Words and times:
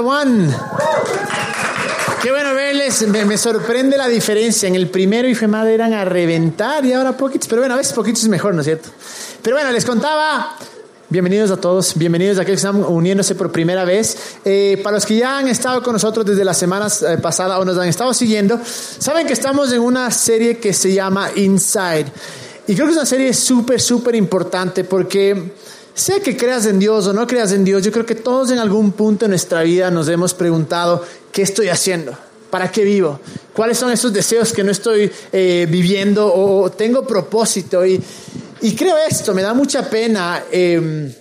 one. 0.00 0.54
Qué 2.22 2.30
bueno 2.32 2.52
verles, 2.54 3.06
me, 3.06 3.38
sorprende 3.38 3.96
la 3.96 4.08
diferencia. 4.08 4.68
En 4.68 4.74
el 4.74 4.88
primero, 4.88 5.28
y 5.28 5.34
madre, 5.46 5.74
eran 5.74 5.92
a 5.92 6.04
reventar 6.04 6.84
y 6.84 6.92
ahora 6.92 7.16
poquitos, 7.16 7.46
pero 7.48 7.62
bueno, 7.62 7.74
a 7.74 7.78
veces 7.78 7.92
poquitos 7.92 8.22
es 8.22 8.28
mejor, 8.28 8.54
¿no 8.54 8.60
es 8.60 8.66
cierto? 8.66 8.88
Pero 9.40 9.56
bueno, 9.56 9.70
les 9.70 9.84
contaba, 9.84 10.56
bienvenidos 11.08 11.50
a 11.52 11.56
todos, 11.58 11.96
bienvenidos 11.96 12.38
a 12.38 12.42
aquellos 12.42 12.60
que 12.60 12.66
están 12.66 12.82
uniéndose 12.82 13.36
por 13.36 13.52
primera 13.52 13.84
vez. 13.84 14.16
Eh, 14.44 14.80
para 14.82 14.96
los 14.96 15.06
que 15.06 15.16
ya 15.16 15.38
han 15.38 15.46
estado 15.46 15.82
con 15.82 15.92
nosotros 15.92 16.26
desde 16.26 16.44
las 16.44 16.58
semanas 16.58 17.02
eh, 17.02 17.18
pasadas 17.18 17.58
o 17.60 17.64
nos 17.64 17.78
han 17.78 17.88
estado 17.88 18.12
siguiendo, 18.12 18.60
saben 18.64 19.26
que 19.26 19.32
estamos 19.32 19.72
en 19.72 19.80
una 19.80 20.10
serie 20.10 20.58
que 20.58 20.72
se 20.72 20.92
llama 20.92 21.30
Inside. 21.36 22.06
Y 22.66 22.74
creo 22.74 22.86
que 22.86 22.92
es 22.92 22.98
una 22.98 23.06
serie 23.06 23.32
súper, 23.32 23.80
súper 23.80 24.16
importante 24.16 24.84
porque 24.84 25.52
sea 25.98 26.20
que 26.20 26.36
creas 26.36 26.66
en 26.66 26.78
Dios 26.78 27.06
o 27.06 27.12
no 27.12 27.26
creas 27.26 27.52
en 27.52 27.64
Dios, 27.64 27.82
yo 27.82 27.90
creo 27.90 28.06
que 28.06 28.14
todos 28.14 28.50
en 28.50 28.58
algún 28.58 28.92
punto 28.92 29.24
en 29.24 29.30
nuestra 29.30 29.62
vida 29.62 29.90
nos 29.90 30.08
hemos 30.08 30.32
preguntado, 30.32 31.04
¿qué 31.32 31.42
estoy 31.42 31.68
haciendo? 31.68 32.16
¿Para 32.50 32.70
qué 32.70 32.84
vivo? 32.84 33.20
¿Cuáles 33.52 33.78
son 33.78 33.90
esos 33.90 34.12
deseos 34.12 34.52
que 34.52 34.62
no 34.62 34.70
estoy 34.70 35.10
eh, 35.32 35.66
viviendo 35.68 36.32
o 36.32 36.70
tengo 36.70 37.06
propósito? 37.06 37.84
Y, 37.84 38.00
y, 38.62 38.74
creo 38.74 38.96
esto, 39.08 39.34
me 39.34 39.42
da 39.42 39.52
mucha 39.54 39.90
pena. 39.90 40.44
Em, 40.50 41.12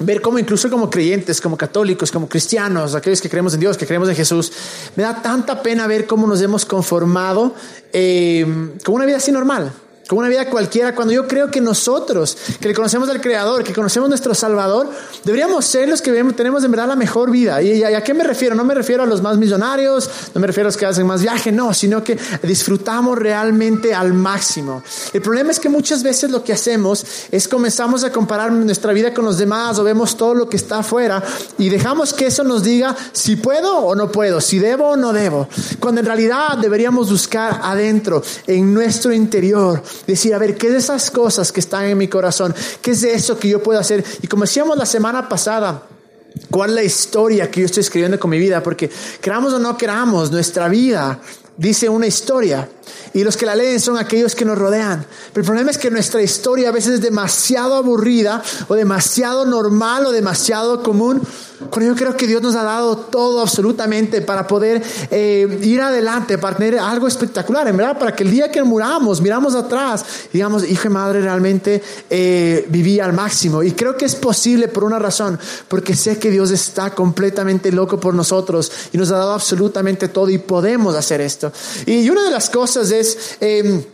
ver 0.00 0.22
cómo 0.22 0.38
incluso 0.38 0.70
como 0.70 0.88
creyentes, 0.88 1.40
como 1.40 1.56
católicos, 1.58 2.10
como 2.10 2.28
cristianos, 2.28 2.94
aquellos 2.94 3.20
que 3.20 3.28
creemos 3.28 3.54
en 3.54 3.60
Dios, 3.60 3.76
que 3.76 3.86
creemos 3.86 4.08
en 4.08 4.16
Jesús, 4.16 4.52
me 4.96 5.02
da 5.02 5.20
tanta 5.20 5.62
pena 5.62 5.86
ver 5.86 6.06
cómo 6.06 6.26
nos 6.26 6.40
hemos 6.40 6.64
conformado 6.64 7.54
em, 7.92 8.78
con 8.84 8.94
una 8.94 9.04
vida 9.04 9.18
así 9.18 9.30
normal 9.30 9.72
como 10.10 10.18
una 10.18 10.28
vida 10.28 10.50
cualquiera, 10.50 10.92
cuando 10.92 11.14
yo 11.14 11.28
creo 11.28 11.52
que 11.52 11.60
nosotros, 11.60 12.36
que 12.60 12.66
le 12.66 12.74
conocemos 12.74 13.08
al 13.08 13.20
Creador, 13.20 13.62
que 13.62 13.72
conocemos 13.72 14.08
nuestro 14.08 14.34
Salvador, 14.34 14.90
deberíamos 15.22 15.64
ser 15.64 15.88
los 15.88 16.02
que 16.02 16.10
tenemos 16.36 16.64
en 16.64 16.72
verdad 16.72 16.88
la 16.88 16.96
mejor 16.96 17.30
vida. 17.30 17.62
¿Y 17.62 17.84
a 17.84 18.02
qué 18.02 18.12
me 18.12 18.24
refiero? 18.24 18.56
No 18.56 18.64
me 18.64 18.74
refiero 18.74 19.04
a 19.04 19.06
los 19.06 19.22
más 19.22 19.38
millonarios, 19.38 20.10
no 20.34 20.40
me 20.40 20.48
refiero 20.48 20.66
a 20.66 20.70
los 20.70 20.76
que 20.76 20.84
hacen 20.84 21.06
más 21.06 21.22
viaje, 21.22 21.52
no, 21.52 21.72
sino 21.72 22.02
que 22.02 22.18
disfrutamos 22.42 23.16
realmente 23.16 23.94
al 23.94 24.12
máximo. 24.12 24.82
El 25.12 25.22
problema 25.22 25.52
es 25.52 25.60
que 25.60 25.68
muchas 25.68 26.02
veces 26.02 26.28
lo 26.28 26.42
que 26.42 26.54
hacemos 26.54 27.06
es 27.30 27.46
comenzamos 27.46 28.02
a 28.02 28.10
comparar 28.10 28.50
nuestra 28.50 28.92
vida 28.92 29.14
con 29.14 29.24
los 29.24 29.38
demás 29.38 29.78
o 29.78 29.84
vemos 29.84 30.16
todo 30.16 30.34
lo 30.34 30.48
que 30.48 30.56
está 30.56 30.80
afuera 30.80 31.22
y 31.56 31.68
dejamos 31.68 32.12
que 32.14 32.26
eso 32.26 32.42
nos 32.42 32.64
diga 32.64 32.96
si 33.12 33.36
puedo 33.36 33.78
o 33.78 33.94
no 33.94 34.10
puedo, 34.10 34.40
si 34.40 34.58
debo 34.58 34.88
o 34.88 34.96
no 34.96 35.12
debo, 35.12 35.46
cuando 35.78 36.00
en 36.00 36.06
realidad 36.06 36.58
deberíamos 36.60 37.12
buscar 37.12 37.60
adentro, 37.62 38.24
en 38.48 38.74
nuestro 38.74 39.12
interior, 39.12 39.80
Decir, 40.06 40.34
a 40.34 40.38
ver, 40.38 40.56
¿qué 40.56 40.70
de 40.70 40.78
esas 40.78 41.10
cosas 41.10 41.52
que 41.52 41.60
están 41.60 41.84
en 41.84 41.98
mi 41.98 42.08
corazón? 42.08 42.54
¿Qué 42.80 42.92
es 42.92 43.02
de 43.02 43.12
eso 43.14 43.38
que 43.38 43.48
yo 43.48 43.62
puedo 43.62 43.78
hacer? 43.78 44.04
Y 44.22 44.26
como 44.26 44.42
decíamos 44.42 44.76
la 44.76 44.86
semana 44.86 45.28
pasada, 45.28 45.82
¿cuál 46.50 46.70
es 46.70 46.76
la 46.76 46.82
historia 46.82 47.50
que 47.50 47.60
yo 47.60 47.66
estoy 47.66 47.82
escribiendo 47.82 48.18
con 48.18 48.30
mi 48.30 48.38
vida? 48.38 48.62
Porque 48.62 48.90
queramos 49.20 49.52
o 49.52 49.58
no 49.58 49.76
queramos, 49.76 50.30
nuestra 50.30 50.68
vida 50.68 51.20
dice 51.60 51.90
una 51.90 52.06
historia. 52.06 52.68
Y 53.12 53.22
los 53.22 53.36
que 53.36 53.44
la 53.44 53.54
leen 53.54 53.80
son 53.80 53.98
aquellos 53.98 54.34
que 54.34 54.46
nos 54.46 54.56
rodean. 54.56 55.04
Pero 55.32 55.42
el 55.42 55.46
problema 55.46 55.70
es 55.70 55.76
que 55.76 55.90
nuestra 55.90 56.22
historia 56.22 56.70
a 56.70 56.72
veces 56.72 56.94
es 56.94 57.00
demasiado 57.02 57.74
aburrida 57.74 58.42
o 58.68 58.74
demasiado 58.74 59.44
normal 59.44 60.06
o 60.06 60.12
demasiado 60.12 60.82
común 60.82 61.20
pero 61.72 61.86
yo 61.86 61.94
creo 61.94 62.16
que 62.16 62.26
Dios 62.26 62.42
nos 62.42 62.54
ha 62.54 62.62
dado 62.62 62.96
todo 62.96 63.40
absolutamente 63.40 64.20
para 64.22 64.46
poder 64.46 64.82
eh, 65.10 65.58
ir 65.62 65.80
adelante, 65.80 66.38
para 66.38 66.56
tener 66.56 66.78
algo 66.78 67.06
espectacular, 67.06 67.68
en 67.68 67.76
verdad, 67.76 67.98
para 67.98 68.14
que 68.14 68.22
el 68.22 68.30
día 68.30 68.50
que 68.50 68.62
muramos, 68.62 69.20
miramos 69.20 69.54
atrás 69.54 70.04
digamos, 70.32 70.68
hijo 70.68 70.88
y 70.88 70.90
madre, 70.90 71.20
realmente 71.20 71.82
eh, 72.08 72.66
viví 72.68 73.00
al 73.00 73.12
máximo. 73.12 73.62
Y 73.62 73.72
creo 73.72 73.96
que 73.96 74.04
es 74.04 74.16
posible 74.16 74.68
por 74.68 74.84
una 74.84 74.98
razón, 74.98 75.38
porque 75.68 75.94
sé 75.94 76.18
que 76.18 76.30
Dios 76.30 76.50
está 76.50 76.94
completamente 76.94 77.72
loco 77.72 77.98
por 77.98 78.14
nosotros 78.14 78.70
y 78.92 78.98
nos 78.98 79.10
ha 79.10 79.16
dado 79.16 79.32
absolutamente 79.32 80.08
todo 80.08 80.30
y 80.30 80.38
podemos 80.38 80.94
hacer 80.94 81.20
esto. 81.20 81.52
Y 81.86 82.08
una 82.08 82.24
de 82.24 82.30
las 82.30 82.50
cosas 82.50 82.90
es... 82.90 83.36
Eh, 83.40 83.86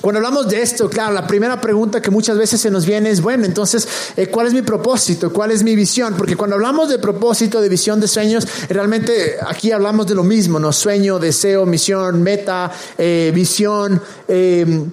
cuando 0.00 0.18
hablamos 0.18 0.48
de 0.48 0.62
esto, 0.62 0.88
claro, 0.88 1.12
la 1.12 1.26
primera 1.26 1.60
pregunta 1.60 2.00
que 2.00 2.10
muchas 2.10 2.38
veces 2.38 2.60
se 2.60 2.70
nos 2.70 2.86
viene 2.86 3.10
es, 3.10 3.20
bueno, 3.20 3.44
entonces, 3.44 3.88
eh, 4.16 4.28
¿cuál 4.28 4.46
es 4.46 4.54
mi 4.54 4.62
propósito? 4.62 5.32
¿Cuál 5.32 5.50
es 5.50 5.62
mi 5.62 5.74
visión? 5.74 6.14
Porque 6.16 6.36
cuando 6.36 6.56
hablamos 6.56 6.88
de 6.88 6.98
propósito, 6.98 7.60
de 7.60 7.68
visión, 7.68 7.98
de 8.00 8.06
sueños, 8.06 8.46
realmente 8.68 9.36
aquí 9.46 9.72
hablamos 9.72 10.06
de 10.06 10.14
lo 10.14 10.22
mismo, 10.22 10.58
¿no? 10.60 10.72
Sueño, 10.72 11.18
deseo, 11.18 11.66
misión, 11.66 12.22
meta, 12.22 12.70
eh, 12.96 13.32
visión. 13.34 14.00
Eh, 14.28 14.86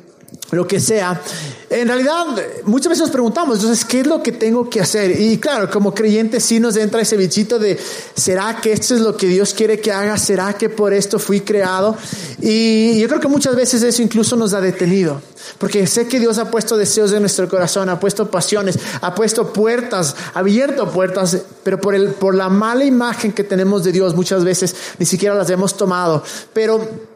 lo 0.56 0.68
que 0.68 0.80
sea. 0.80 1.22
En 1.70 1.88
realidad, 1.88 2.26
muchas 2.66 2.90
veces 2.90 3.02
nos 3.02 3.12
preguntamos, 3.12 3.58
entonces, 3.58 3.84
¿qué 3.86 4.02
es 4.02 4.08
lo 4.08 4.22
que 4.22 4.32
tengo 4.32 4.70
que 4.70 4.80
hacer? 4.80 5.20
Y 5.20 5.40
claro, 5.40 5.70
como 5.70 5.94
creyentes 5.94 6.44
sí 6.44 6.60
nos 6.60 6.76
entra 6.78 7.02
ese 7.02 7.18
bichito 7.18 7.58
de, 7.58 7.78
¿será 8.16 8.62
que 8.62 8.72
esto 8.72 8.96
es 8.96 9.02
lo 9.02 9.18
que 9.18 9.28
Dios 9.28 9.54
quiere 9.54 9.80
que 9.80 9.92
haga? 9.92 10.18
¿Será 10.18 10.54
que 10.54 10.70
por 10.70 10.94
esto 10.94 11.18
fui 11.18 11.42
creado? 11.42 11.98
Y 12.40 13.00
yo 13.00 13.08
creo 13.08 13.20
que 13.20 13.28
muchas 13.28 13.56
veces 13.56 13.82
eso 13.82 14.02
incluso 14.02 14.36
nos 14.36 14.54
ha 14.54 14.62
detenido, 14.62 15.22
porque 15.58 15.88
sé 15.88 16.08
que 16.08 16.20
Dios 16.20 16.38
ha 16.38 16.52
puesto 16.52 16.78
deseos 16.78 17.12
en 17.12 17.22
nuestro 17.22 17.50
corazón, 17.50 17.90
ha 17.90 18.00
puesto 18.00 18.30
pasiones, 18.30 18.78
ha 19.02 19.16
puesto 19.16 19.52
puertas, 19.52 20.16
ha 20.34 20.40
abierto 20.40 20.90
puertas, 20.92 21.38
pero 21.64 21.82
por, 21.82 21.96
el, 21.96 22.10
por 22.10 22.36
la 22.36 22.50
mala 22.50 22.86
imagen 22.86 23.34
que 23.34 23.44
tenemos 23.44 23.84
de 23.84 23.92
Dios 23.92 24.16
muchas 24.16 24.44
veces 24.44 24.76
ni 25.00 25.06
siquiera 25.06 25.34
las 25.34 25.50
hemos 25.50 25.76
tomado. 25.76 26.24
Pero 26.54 27.15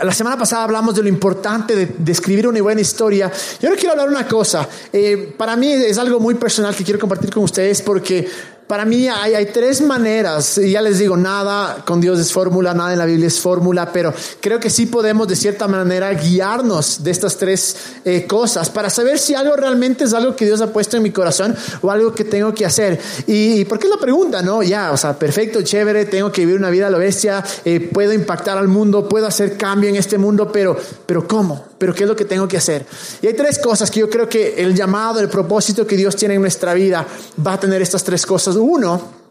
la 0.00 0.12
semana 0.12 0.36
pasada 0.36 0.64
hablamos 0.64 0.94
de 0.94 1.02
lo 1.02 1.08
importante 1.08 1.74
de, 1.74 2.12
escribir 2.12 2.46
una 2.46 2.60
buena 2.62 2.80
historia. 2.80 3.30
Yo 3.60 3.70
no 3.70 3.76
quiero 3.76 3.92
hablar 3.92 4.08
una 4.08 4.26
cosa. 4.26 4.68
Eh, 4.92 5.34
para 5.36 5.56
mí 5.56 5.72
es 5.72 5.98
algo 5.98 6.20
muy 6.20 6.34
personal 6.34 6.74
que 6.74 6.84
quiero 6.84 6.98
compartir 6.98 7.30
con 7.30 7.44
ustedes 7.44 7.82
porque 7.82 8.28
para 8.72 8.86
mí 8.86 9.06
hay, 9.06 9.44
tres 9.52 9.82
maneras, 9.82 10.56
y 10.56 10.70
ya 10.70 10.80
les 10.80 10.98
digo, 10.98 11.14
nada 11.14 11.82
con 11.84 12.00
Dios 12.00 12.18
es 12.18 12.32
fórmula, 12.32 12.72
nada 12.72 12.94
en 12.94 12.98
la 12.98 13.04
Biblia 13.04 13.26
es 13.26 13.38
fórmula, 13.38 13.92
pero 13.92 14.14
creo 14.40 14.58
que 14.58 14.70
sí 14.70 14.86
podemos 14.86 15.28
de 15.28 15.36
cierta 15.36 15.68
manera 15.68 16.10
guiarnos 16.14 17.04
de 17.04 17.10
estas 17.10 17.36
tres 17.36 17.76
eh, 18.06 18.26
cosas 18.26 18.70
para 18.70 18.88
saber 18.88 19.18
si 19.18 19.34
algo 19.34 19.56
realmente 19.56 20.04
es 20.04 20.14
algo 20.14 20.34
que 20.34 20.46
Dios 20.46 20.62
ha 20.62 20.72
puesto 20.72 20.96
en 20.96 21.02
mi 21.02 21.10
corazón 21.10 21.54
o 21.82 21.90
algo 21.90 22.14
que 22.14 22.24
tengo 22.24 22.54
que 22.54 22.64
hacer. 22.64 22.98
¿Y, 23.26 23.62
por 23.66 23.78
qué 23.78 23.88
la 23.88 23.98
pregunta? 23.98 24.40
No, 24.40 24.62
ya, 24.62 24.90
o 24.92 24.96
sea, 24.96 25.18
perfecto, 25.18 25.60
chévere, 25.60 26.06
tengo 26.06 26.32
que 26.32 26.46
vivir 26.46 26.58
una 26.58 26.70
vida 26.70 26.86
a 26.86 26.90
la 26.90 26.96
bestia, 26.96 27.44
eh, 27.66 27.90
puedo 27.92 28.14
impactar 28.14 28.56
al 28.56 28.68
mundo, 28.68 29.06
puedo 29.06 29.26
hacer 29.26 29.58
cambio 29.58 29.90
en 29.90 29.96
este 29.96 30.16
mundo, 30.16 30.50
pero, 30.50 30.78
pero 31.04 31.28
¿cómo? 31.28 31.62
pero 31.82 31.92
¿qué 31.92 32.04
es 32.04 32.08
lo 32.08 32.14
que 32.14 32.24
tengo 32.24 32.46
que 32.46 32.56
hacer? 32.56 32.86
Y 33.22 33.26
hay 33.26 33.34
tres 33.34 33.58
cosas 33.58 33.90
que 33.90 33.98
yo 33.98 34.08
creo 34.08 34.28
que 34.28 34.54
el 34.62 34.72
llamado, 34.72 35.18
el 35.18 35.28
propósito 35.28 35.84
que 35.84 35.96
Dios 35.96 36.14
tiene 36.14 36.34
en 36.34 36.40
nuestra 36.40 36.74
vida 36.74 37.04
va 37.44 37.54
a 37.54 37.58
tener 37.58 37.82
estas 37.82 38.04
tres 38.04 38.24
cosas. 38.24 38.54
Uno, 38.62 39.21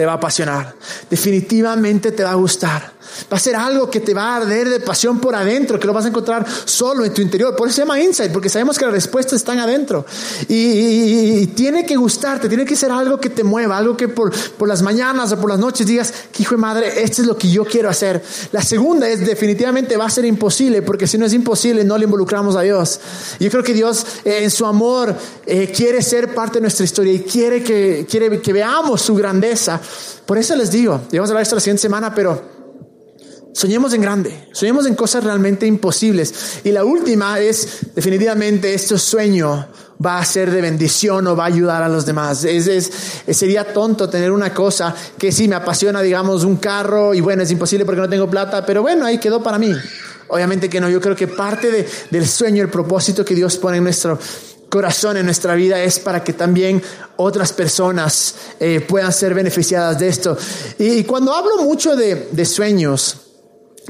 te 0.00 0.06
va 0.06 0.12
a 0.12 0.14
apasionar, 0.14 0.74
definitivamente 1.10 2.10
te 2.10 2.24
va 2.24 2.30
a 2.30 2.34
gustar. 2.34 2.90
Va 3.30 3.36
a 3.36 3.40
ser 3.40 3.56
algo 3.56 3.90
que 3.90 4.00
te 4.00 4.14
va 4.14 4.34
a 4.34 4.36
arder 4.36 4.68
de 4.68 4.80
pasión 4.80 5.18
por 5.20 5.34
adentro, 5.34 5.78
que 5.78 5.86
lo 5.86 5.92
vas 5.92 6.04
a 6.04 6.08
encontrar 6.08 6.46
solo 6.64 7.04
en 7.04 7.12
tu 7.12 7.20
interior. 7.20 7.54
Por 7.54 7.68
eso 7.68 7.76
se 7.76 7.82
llama 7.82 8.00
insight, 8.00 8.32
porque 8.32 8.48
sabemos 8.48 8.78
que 8.78 8.84
las 8.84 8.94
respuestas 8.94 9.34
están 9.34 9.58
adentro. 9.58 10.06
Y, 10.48 11.46
tiene 11.48 11.84
que 11.84 11.96
gustarte, 11.96 12.48
tiene 12.48 12.64
que 12.64 12.76
ser 12.76 12.90
algo 12.92 13.20
que 13.20 13.28
te 13.28 13.44
mueva, 13.44 13.76
algo 13.76 13.96
que 13.96 14.08
por, 14.08 14.32
por 14.56 14.68
las 14.68 14.82
mañanas 14.82 15.32
o 15.32 15.40
por 15.40 15.50
las 15.50 15.58
noches 15.58 15.86
digas, 15.86 16.14
hijo 16.38 16.54
de 16.54 16.60
madre, 16.60 17.02
esto 17.02 17.22
es 17.22 17.28
lo 17.28 17.36
que 17.36 17.50
yo 17.50 17.64
quiero 17.64 17.90
hacer. 17.90 18.22
La 18.52 18.62
segunda 18.62 19.08
es 19.08 19.26
definitivamente 19.26 19.96
va 19.96 20.06
a 20.06 20.10
ser 20.10 20.24
imposible, 20.24 20.80
porque 20.80 21.06
si 21.06 21.18
no 21.18 21.26
es 21.26 21.34
imposible, 21.34 21.84
no 21.84 21.98
le 21.98 22.04
involucramos 22.04 22.56
a 22.56 22.62
Dios. 22.62 23.00
Yo 23.38 23.50
creo 23.50 23.62
que 23.62 23.74
Dios 23.74 24.06
eh, 24.24 24.40
en 24.42 24.50
su 24.50 24.64
amor 24.64 25.14
eh, 25.44 25.70
quiere 25.74 26.00
ser 26.02 26.34
parte 26.34 26.54
de 26.54 26.62
nuestra 26.62 26.84
historia 26.84 27.12
y 27.12 27.20
quiere 27.20 27.62
que, 27.62 28.06
quiere 28.08 28.40
que 28.40 28.52
veamos 28.52 29.02
su 29.02 29.14
grandeza. 29.14 29.80
Por 30.26 30.38
eso 30.38 30.54
les 30.56 30.70
digo, 30.70 31.00
y 31.10 31.16
vamos 31.16 31.30
a 31.30 31.32
hablar 31.32 31.42
esto 31.42 31.56
la 31.56 31.60
siguiente 31.60 31.82
semana, 31.82 32.14
pero 32.14 32.60
Soñemos 33.52 33.92
en 33.94 34.00
grande, 34.00 34.48
soñemos 34.52 34.86
en 34.86 34.94
cosas 34.94 35.24
realmente 35.24 35.66
imposibles. 35.66 36.60
Y 36.62 36.70
la 36.70 36.84
última 36.84 37.40
es, 37.40 37.80
definitivamente, 37.94 38.72
este 38.72 38.96
sueño 38.96 39.66
va 40.04 40.18
a 40.18 40.24
ser 40.24 40.50
de 40.50 40.60
bendición 40.60 41.26
o 41.26 41.36
va 41.36 41.44
a 41.44 41.46
ayudar 41.48 41.82
a 41.82 41.88
los 41.88 42.06
demás. 42.06 42.44
Es, 42.44 42.68
es, 42.68 42.90
sería 43.36 43.72
tonto 43.72 44.08
tener 44.08 44.30
una 44.30 44.54
cosa 44.54 44.94
que 45.18 45.32
sí 45.32 45.48
me 45.48 45.56
apasiona, 45.56 46.00
digamos, 46.00 46.44
un 46.44 46.56
carro 46.56 47.12
y 47.12 47.20
bueno, 47.20 47.42
es 47.42 47.50
imposible 47.50 47.84
porque 47.84 48.00
no 48.00 48.08
tengo 48.08 48.30
plata, 48.30 48.64
pero 48.64 48.82
bueno, 48.82 49.04
ahí 49.04 49.18
quedó 49.18 49.42
para 49.42 49.58
mí. 49.58 49.72
Obviamente 50.28 50.70
que 50.70 50.80
no, 50.80 50.88
yo 50.88 51.00
creo 51.00 51.16
que 51.16 51.26
parte 51.26 51.72
de, 51.72 51.88
del 52.10 52.26
sueño, 52.28 52.62
el 52.62 52.70
propósito 52.70 53.24
que 53.24 53.34
Dios 53.34 53.56
pone 53.56 53.78
en 53.78 53.84
nuestro 53.84 54.16
corazón, 54.70 55.18
en 55.18 55.26
nuestra 55.26 55.54
vida, 55.54 55.82
es 55.82 55.98
para 55.98 56.24
que 56.24 56.32
también 56.32 56.82
otras 57.16 57.52
personas 57.52 58.34
eh, 58.58 58.80
puedan 58.80 59.12
ser 59.12 59.34
beneficiadas 59.34 59.98
de 59.98 60.08
esto. 60.08 60.38
Y, 60.78 61.04
cuando 61.04 61.34
hablo 61.34 61.58
mucho 61.62 61.94
de, 61.94 62.28
de 62.32 62.44
sueños, 62.46 63.16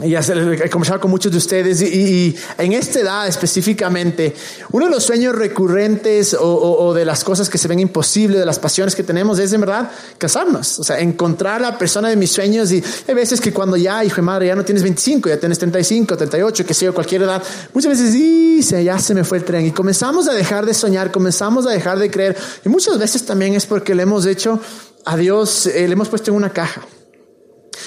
ya 0.04 0.20
he 0.20 0.70
conversado 0.70 1.00
con 1.00 1.10
muchos 1.10 1.32
de 1.32 1.38
ustedes 1.38 1.82
y, 1.82 2.36
en 2.58 2.72
esta 2.72 3.00
edad 3.00 3.28
específicamente, 3.28 4.34
uno 4.72 4.86
de 4.86 4.92
los 4.92 5.04
sueños 5.04 5.34
recurrentes 5.34 6.36
o, 6.38 6.92
de 6.94 7.04
las 7.04 7.24
cosas 7.24 7.48
que 7.48 7.58
se 7.58 7.68
ven 7.68 7.80
imposibles, 7.80 8.38
de 8.38 8.46
las 8.46 8.58
pasiones 8.58 8.94
que 8.94 9.02
tenemos, 9.02 9.38
es 9.38 9.52
en 9.52 9.60
verdad 9.60 9.90
casarnos, 10.18 10.78
o 10.78 10.84
sea, 10.84 11.00
encontrar 11.00 11.62
a 11.62 11.70
la 11.70 11.78
persona 11.78 12.08
de 12.08 12.16
mis 12.16 12.30
sueños 12.30 12.72
y 12.72 12.82
hay 13.08 13.14
veces 13.14 13.40
que 13.40 13.52
cuando 13.52 13.76
ya, 13.76 14.04
hijo 14.04 14.16
de 14.16 14.22
madre, 14.22 14.46
ya 14.46 14.54
no 14.54 14.64
tienes 14.64 14.82
25, 14.82 15.28
ya 15.28 15.38
tienes 15.38 15.58
35, 15.58 16.16
38, 16.16 16.66
que 16.66 16.74
sé 16.74 16.86
yo, 16.86 16.94
cualquier 16.94 17.22
edad, 17.22 17.42
muchas 17.72 17.90
veces 17.90 18.12
dice, 18.12 18.82
ya 18.84 18.98
se 18.98 19.14
me 19.14 19.24
fue 19.24 19.38
el 19.38 19.44
tren. 19.44 19.66
Y 19.66 19.72
comenzamos 19.72 20.28
a 20.28 20.32
dejar 20.32 20.66
de 20.66 20.74
soñar, 20.74 21.10
comenzamos 21.10 21.66
a 21.66 21.70
dejar 21.70 21.98
de 21.98 22.10
creer. 22.10 22.36
Y 22.64 22.68
muchas 22.68 22.98
veces 22.98 23.24
también 23.24 23.54
es 23.54 23.66
porque 23.66 23.94
le 23.94 24.02
hemos 24.02 24.26
hecho 24.26 24.60
a 25.04 25.16
Dios, 25.16 25.66
eh, 25.66 25.86
le 25.86 25.92
hemos 25.92 26.08
puesto 26.08 26.30
en 26.30 26.36
una 26.36 26.50
caja 26.50 26.82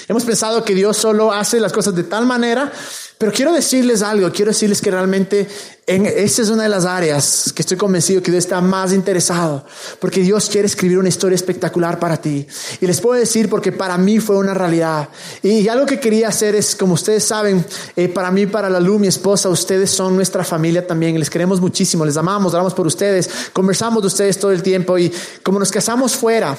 Hemos 0.08 0.24
pensado 0.24 0.64
que 0.64 0.74
Dios 0.74 0.96
solo 0.96 1.32
hace 1.32 1.60
las 1.60 1.72
cosas 1.72 1.94
de 1.94 2.04
tal 2.04 2.26
manera, 2.26 2.72
pero 3.18 3.32
quiero 3.32 3.52
decirles 3.52 4.02
algo, 4.02 4.30
quiero 4.32 4.50
decirles 4.50 4.80
que 4.80 4.90
realmente 4.90 5.48
en, 5.86 6.06
esta 6.06 6.42
es 6.42 6.48
una 6.48 6.62
de 6.62 6.68
las 6.68 6.84
áreas 6.84 7.52
que 7.54 7.62
estoy 7.62 7.76
convencido 7.76 8.22
que 8.22 8.30
Dios 8.30 8.44
está 8.44 8.60
más 8.60 8.92
interesado, 8.92 9.64
porque 9.98 10.20
Dios 10.20 10.48
quiere 10.48 10.66
escribir 10.66 10.98
una 10.98 11.08
historia 11.08 11.36
espectacular 11.36 11.98
para 11.98 12.16
ti. 12.16 12.46
Y 12.80 12.86
les 12.86 13.00
puedo 13.00 13.18
decir 13.18 13.48
porque 13.48 13.70
para 13.70 13.98
mí 13.98 14.18
fue 14.18 14.36
una 14.36 14.54
realidad. 14.54 15.08
Y 15.42 15.68
algo 15.68 15.84
que 15.84 16.00
quería 16.00 16.28
hacer 16.28 16.54
es, 16.54 16.74
como 16.74 16.94
ustedes 16.94 17.24
saben, 17.24 17.64
eh, 17.96 18.08
para 18.08 18.30
mí, 18.30 18.46
para 18.46 18.70
la 18.70 18.80
Lu, 18.80 18.98
mi 18.98 19.08
esposa, 19.08 19.48
ustedes 19.48 19.90
son 19.90 20.16
nuestra 20.16 20.42
familia 20.42 20.86
también. 20.86 21.18
Les 21.18 21.30
queremos 21.30 21.60
muchísimo, 21.60 22.04
les 22.04 22.16
amamos, 22.16 22.54
oramos 22.54 22.74
por 22.74 22.86
ustedes, 22.86 23.28
conversamos 23.52 24.02
de 24.02 24.06
ustedes 24.06 24.38
todo 24.38 24.52
el 24.52 24.62
tiempo 24.62 24.98
y 24.98 25.12
como 25.42 25.58
nos 25.58 25.70
casamos 25.70 26.16
fuera, 26.16 26.58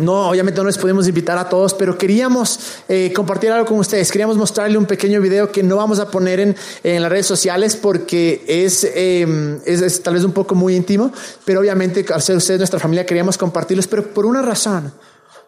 no, 0.00 0.28
obviamente 0.28 0.60
no 0.60 0.66
les 0.66 0.78
podemos 0.78 1.06
invitar 1.08 1.38
a 1.38 1.48
todos, 1.48 1.74
pero 1.74 1.96
queríamos 1.96 2.58
eh, 2.88 3.12
compartir 3.14 3.50
algo 3.52 3.66
con 3.66 3.78
ustedes. 3.78 4.10
Queríamos 4.10 4.36
mostrarle 4.36 4.78
un 4.78 4.86
pequeño 4.86 5.20
video 5.20 5.50
que 5.50 5.62
no 5.62 5.76
vamos 5.76 5.98
a 5.98 6.10
poner 6.10 6.40
en, 6.40 6.56
en 6.82 7.02
las 7.02 7.10
redes 7.10 7.26
sociales 7.26 7.76
porque 7.76 8.44
es, 8.46 8.84
eh, 8.84 9.58
es, 9.64 9.80
es, 9.82 10.02
tal 10.02 10.14
vez 10.14 10.24
un 10.24 10.32
poco 10.32 10.54
muy 10.54 10.76
íntimo, 10.76 11.12
pero 11.44 11.60
obviamente 11.60 12.04
al 12.12 12.22
ser 12.22 12.36
ustedes 12.36 12.60
nuestra 12.60 12.80
familia 12.80 13.06
queríamos 13.06 13.38
compartirlos, 13.38 13.86
pero 13.86 14.12
por 14.12 14.26
una 14.26 14.42
razón, 14.42 14.92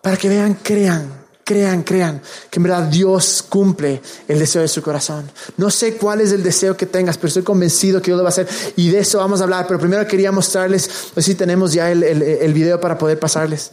para 0.01 0.17
que 0.17 0.29
vean, 0.29 0.59
crean, 0.63 1.23
crean, 1.45 1.83
crean 1.83 2.21
que 2.51 2.59
en 2.59 2.63
verdad 2.63 2.83
Dios 2.85 3.45
cumple 3.49 4.01
el 4.29 4.39
deseo 4.39 4.63
de 4.63 4.69
su 4.69 4.83
corazón. 4.83 5.31
No 5.57 5.71
sé 5.71 5.95
cuál 5.95 6.21
es 6.21 6.33
el 6.33 6.43
deseo 6.43 6.77
que 6.77 6.87
tengas, 6.87 7.17
pero 7.17 7.29
estoy 7.29 7.43
convencido 7.43 8.01
que 8.01 8.07
Dios 8.07 8.19
lo 8.19 8.25
va 8.25 8.29
a 8.29 8.33
hacer 8.33 8.49
y 8.77 8.91
de 8.91 9.01
eso 9.01 9.19
vamos 9.19 9.41
a 9.41 9.45
hablar. 9.45 9.67
Pero 9.67 9.79
primero 9.79 10.07
quería 10.07 10.33
mostrarles, 10.33 10.89
no 11.15 11.23
sé 11.23 11.31
si 11.31 11.35
tenemos 11.35 11.73
ya 11.73 11.91
el, 11.91 12.03
el, 12.03 12.23
el 12.23 12.53
video 12.53 12.81
para 12.81 12.99
poder 12.99 13.19
pasarles. 13.19 13.71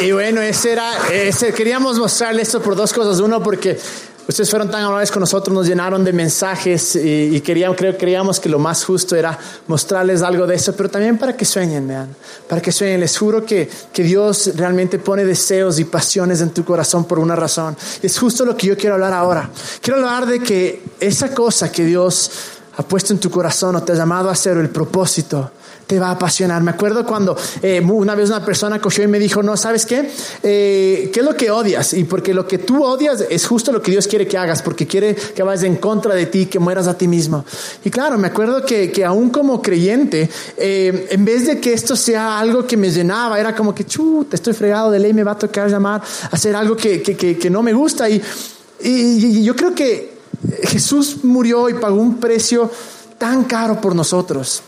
Y 0.00 0.12
bueno, 0.12 0.42
ese 0.42 0.72
era, 0.72 1.08
ese, 1.10 1.54
queríamos 1.54 1.98
mostrarle 1.98 2.42
esto 2.42 2.60
por 2.60 2.76
dos 2.76 2.92
cosas. 2.92 3.18
Uno, 3.20 3.42
porque 3.42 3.78
ustedes 4.28 4.50
fueron 4.50 4.70
tan 4.70 4.82
amables 4.82 5.10
con 5.10 5.20
nosotros, 5.20 5.54
nos 5.54 5.66
llenaron 5.66 6.04
de 6.04 6.12
mensajes 6.12 6.96
y, 6.96 7.36
y 7.36 7.40
queríamos, 7.40 7.78
creo, 7.78 7.96
creíamos 7.96 8.38
que 8.38 8.50
lo 8.50 8.58
más 8.58 8.84
justo 8.84 9.16
era 9.16 9.38
mostrarles 9.68 10.20
algo 10.20 10.46
de 10.46 10.56
eso, 10.56 10.74
pero 10.76 10.90
también 10.90 11.16
para 11.16 11.34
que 11.34 11.46
sueñen, 11.46 11.88
vean, 11.88 12.14
para 12.46 12.60
que 12.60 12.72
sueñen. 12.72 13.00
Les 13.00 13.16
juro 13.16 13.46
que, 13.46 13.70
que 13.90 14.02
Dios 14.02 14.50
realmente 14.54 14.98
pone 14.98 15.24
deseos 15.24 15.78
y 15.78 15.84
pasiones 15.84 16.42
en 16.42 16.50
tu 16.50 16.62
corazón 16.62 17.06
por 17.06 17.18
una 17.18 17.34
razón. 17.34 17.74
Es 18.02 18.18
justo 18.18 18.44
lo 18.44 18.54
que 18.54 18.66
yo 18.66 18.76
quiero 18.76 18.96
hablar 18.96 19.14
ahora. 19.14 19.48
Quiero 19.80 20.00
hablar 20.00 20.26
de 20.26 20.40
que 20.40 20.82
esa 21.00 21.34
cosa 21.34 21.72
que 21.72 21.84
Dios 21.84 22.30
ha 22.76 22.82
puesto 22.82 23.14
en 23.14 23.18
tu 23.18 23.30
corazón 23.30 23.74
o 23.76 23.82
te 23.82 23.92
ha 23.92 23.96
llamado 23.96 24.28
a 24.28 24.32
hacer, 24.32 24.58
el 24.58 24.68
propósito, 24.68 25.52
te 25.86 25.98
va 25.98 26.08
a 26.08 26.10
apasionar. 26.12 26.62
Me 26.62 26.72
acuerdo 26.72 27.06
cuando 27.06 27.36
eh, 27.62 27.80
una 27.80 28.14
vez 28.14 28.28
una 28.30 28.44
persona 28.44 28.80
cogió 28.80 29.04
y 29.04 29.06
me 29.06 29.18
dijo, 29.18 29.42
no, 29.42 29.56
¿sabes 29.56 29.86
qué? 29.86 30.10
Eh, 30.42 31.10
¿Qué 31.12 31.20
es 31.20 31.26
lo 31.26 31.36
que 31.36 31.50
odias? 31.50 31.94
Y 31.94 32.04
porque 32.04 32.34
lo 32.34 32.46
que 32.46 32.58
tú 32.58 32.84
odias 32.84 33.24
es 33.30 33.46
justo 33.46 33.72
lo 33.72 33.80
que 33.80 33.92
Dios 33.92 34.06
quiere 34.06 34.26
que 34.26 34.36
hagas, 34.36 34.62
porque 34.62 34.86
quiere 34.86 35.14
que 35.14 35.42
vayas 35.42 35.64
en 35.64 35.76
contra 35.76 36.14
de 36.14 36.26
ti, 36.26 36.46
que 36.46 36.58
mueras 36.58 36.88
a 36.88 36.98
ti 36.98 37.06
mismo. 37.06 37.44
Y 37.84 37.90
claro, 37.90 38.18
me 38.18 38.28
acuerdo 38.28 38.64
que, 38.64 38.90
que 38.90 39.04
aún 39.04 39.30
como 39.30 39.62
creyente, 39.62 40.28
eh, 40.56 41.06
en 41.10 41.24
vez 41.24 41.46
de 41.46 41.60
que 41.60 41.72
esto 41.72 41.94
sea 41.94 42.38
algo 42.38 42.66
que 42.66 42.76
me 42.76 42.90
llenaba, 42.90 43.38
era 43.38 43.54
como 43.54 43.74
que, 43.74 43.84
chu, 43.84 44.26
te 44.28 44.36
estoy 44.36 44.54
fregado 44.54 44.90
de 44.90 44.98
ley, 44.98 45.12
me 45.12 45.24
va 45.24 45.32
a 45.32 45.38
tocar 45.38 45.70
llamar 45.70 46.02
hacer 46.30 46.56
algo 46.56 46.76
que, 46.76 47.00
que, 47.02 47.16
que, 47.16 47.38
que 47.38 47.50
no 47.50 47.62
me 47.62 47.72
gusta. 47.72 48.08
Y, 48.08 48.20
y, 48.80 48.90
y 48.90 49.44
yo 49.44 49.54
creo 49.54 49.74
que 49.74 50.16
Jesús 50.64 51.24
murió 51.24 51.68
y 51.68 51.74
pagó 51.74 51.96
un 51.96 52.18
precio 52.18 52.70
tan 53.18 53.44
caro 53.44 53.80
por 53.80 53.94
nosotros 53.94 54.62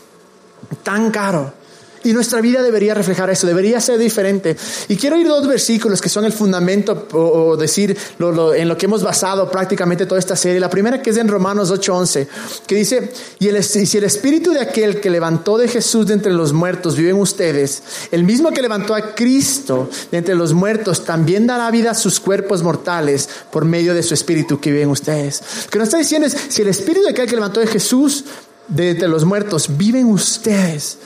tan 0.83 1.11
caro. 1.11 1.59
Y 2.03 2.13
nuestra 2.13 2.39
vida 2.39 2.61
debería 2.61 2.93
reflejar 2.93 3.29
eso, 3.29 3.45
debería 3.45 3.81
ser 3.81 3.97
diferente. 3.97 4.55
Y 4.87 4.95
quiero 4.95 5.17
ir 5.17 5.27
dos 5.27 5.45
versículos 5.47 6.01
que 6.01 6.09
son 6.09 6.23
el 6.23 6.31
fundamento 6.31 7.07
o, 7.11 7.57
decir 7.57 7.97
lo, 8.17 8.53
en 8.53 8.69
lo 8.69 8.77
que 8.77 8.85
hemos 8.85 9.03
basado 9.03 9.49
prácticamente 9.51 10.05
toda 10.05 10.19
esta 10.19 10.35
serie. 10.35 10.59
La 10.59 10.69
primera 10.69 11.01
que 11.01 11.09
es 11.09 11.17
en 11.17 11.27
Romanos 11.27 11.71
8:11, 11.71 12.27
que 12.65 12.75
dice, 12.75 13.11
y, 13.39 13.47
el, 13.49 13.61
si 13.63 13.97
el 13.97 14.03
espíritu 14.05 14.51
de 14.51 14.61
aquel 14.61 15.01
que 15.01 15.09
levantó 15.09 15.57
de 15.57 15.67
Jesús 15.67 16.07
de 16.07 16.13
entre 16.13 16.31
los 16.31 16.53
muertos 16.53 16.95
vive 16.95 17.09
en 17.09 17.17
ustedes, 17.17 17.83
el 18.11 18.23
mismo 18.23 18.51
que 18.51 18.61
levantó 18.61 18.95
a 18.95 19.13
Cristo 19.13 19.89
de 20.11 20.19
entre 20.19 20.35
los 20.35 20.53
muertos 20.53 21.03
también 21.03 21.47
dará 21.47 21.69
vida 21.69 21.91
a 21.91 21.95
sus 21.95 22.19
cuerpos 22.19 22.63
mortales 22.63 23.27
por 23.51 23.65
medio 23.65 23.93
de 23.93 24.03
su 24.03 24.13
espíritu 24.13 24.59
que 24.59 24.71
vive 24.71 24.83
en 24.83 24.89
ustedes. 24.89 25.41
Lo 25.65 25.71
que 25.71 25.79
nos 25.79 25.87
está 25.89 25.97
diciendo 25.97 26.27
es, 26.27 26.37
si 26.47 26.61
el 26.61 26.69
espíritu 26.69 27.03
de 27.03 27.11
aquel 27.11 27.27
que 27.27 27.35
levantó 27.35 27.59
de 27.59 27.67
Jesús 27.67 28.23
de 28.69 29.07
los 29.07 29.25
muertos, 29.25 29.77
viven 29.77 30.05
ustedes. 30.05 30.97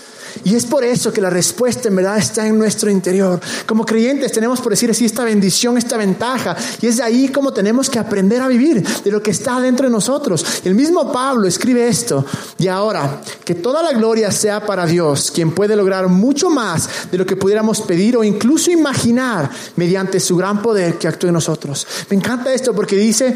Y 0.43 0.55
es 0.55 0.65
por 0.65 0.83
eso 0.83 1.13
que 1.13 1.21
la 1.21 1.29
respuesta 1.29 1.87
en 1.87 1.95
verdad 1.95 2.17
está 2.17 2.47
en 2.47 2.57
nuestro 2.57 2.89
interior. 2.89 3.39
Como 3.65 3.85
creyentes 3.85 4.31
tenemos, 4.31 4.59
por 4.61 4.71
decir 4.71 4.89
así, 4.89 5.05
esta 5.05 5.23
bendición, 5.23 5.77
esta 5.77 5.97
ventaja. 5.97 6.55
Y 6.81 6.87
es 6.87 6.97
de 6.97 7.03
ahí 7.03 7.29
como 7.29 7.53
tenemos 7.53 7.89
que 7.89 7.99
aprender 7.99 8.41
a 8.41 8.47
vivir, 8.47 8.83
de 8.83 9.11
lo 9.11 9.21
que 9.21 9.31
está 9.31 9.59
dentro 9.61 9.87
de 9.87 9.91
nosotros. 9.91 10.45
El 10.63 10.75
mismo 10.75 11.11
Pablo 11.11 11.47
escribe 11.47 11.87
esto. 11.87 12.25
Y 12.57 12.67
ahora, 12.67 13.21
que 13.45 13.55
toda 13.55 13.83
la 13.83 13.93
gloria 13.93 14.31
sea 14.31 14.65
para 14.65 14.85
Dios, 14.85 15.31
quien 15.31 15.51
puede 15.51 15.75
lograr 15.75 16.07
mucho 16.07 16.49
más 16.49 16.89
de 17.11 17.17
lo 17.17 17.25
que 17.25 17.35
pudiéramos 17.35 17.81
pedir 17.81 18.17
o 18.17 18.23
incluso 18.23 18.71
imaginar 18.71 19.49
mediante 19.75 20.19
su 20.19 20.35
gran 20.35 20.61
poder 20.61 20.97
que 20.97 21.07
actúa 21.07 21.29
en 21.29 21.35
nosotros. 21.35 21.85
Me 22.09 22.17
encanta 22.17 22.53
esto 22.53 22.73
porque 22.73 22.95
dice 22.95 23.35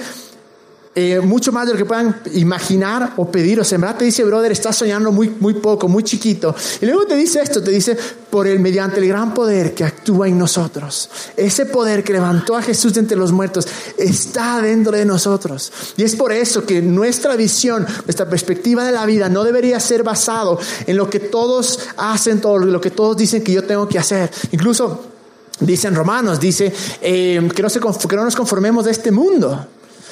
eh, 0.99 1.19
mucho 1.19 1.51
más 1.51 1.67
de 1.67 1.73
lo 1.73 1.77
que 1.77 1.85
puedan 1.85 2.21
imaginar 2.33 3.13
o 3.17 3.29
pedir. 3.29 3.59
O 3.59 3.63
verdad 3.63 3.97
te 3.97 4.05
dice, 4.05 4.23
brother, 4.23 4.51
estás 4.51 4.77
soñando 4.77 5.11
muy, 5.11 5.29
muy 5.29 5.53
poco, 5.53 5.87
muy 5.87 6.01
chiquito. 6.01 6.55
Y 6.81 6.87
luego 6.87 7.05
te 7.05 7.15
dice 7.15 7.39
esto, 7.39 7.61
te 7.61 7.69
dice, 7.69 7.95
por 8.31 8.47
el 8.47 8.59
mediante 8.59 8.99
el 8.99 9.07
gran 9.07 9.31
poder 9.31 9.75
que 9.75 9.83
actúa 9.83 10.27
en 10.27 10.39
nosotros. 10.39 11.07
Ese 11.35 11.67
poder 11.67 12.03
que 12.03 12.13
levantó 12.13 12.55
a 12.55 12.63
Jesús 12.63 12.95
de 12.95 13.01
entre 13.01 13.15
los 13.15 13.31
muertos 13.31 13.67
está 13.95 14.59
dentro 14.59 14.93
de 14.93 15.05
nosotros. 15.05 15.71
Y 15.97 16.03
es 16.03 16.15
por 16.15 16.31
eso 16.31 16.65
que 16.65 16.81
nuestra 16.81 17.35
visión, 17.35 17.85
nuestra 18.05 18.27
perspectiva 18.27 18.83
de 18.83 18.91
la 18.91 19.05
vida 19.05 19.29
no 19.29 19.43
debería 19.43 19.79
ser 19.79 20.01
basado 20.01 20.57
en 20.87 20.97
lo 20.97 21.11
que 21.11 21.19
todos 21.19 21.77
hacen, 21.97 22.41
todo 22.41 22.57
lo 22.57 22.81
que 22.81 22.89
todos 22.89 23.15
dicen 23.15 23.43
que 23.43 23.51
yo 23.51 23.63
tengo 23.65 23.87
que 23.87 23.99
hacer. 23.99 24.31
Incluso 24.51 25.05
dicen 25.59 25.93
Romanos, 25.93 26.39
dice 26.39 26.73
eh, 27.01 27.47
que, 27.55 27.61
no 27.61 27.69
se, 27.69 27.79
que 27.79 28.15
no 28.15 28.23
nos 28.23 28.35
conformemos 28.35 28.85
de 28.85 28.91
este 28.91 29.11
mundo 29.11 29.67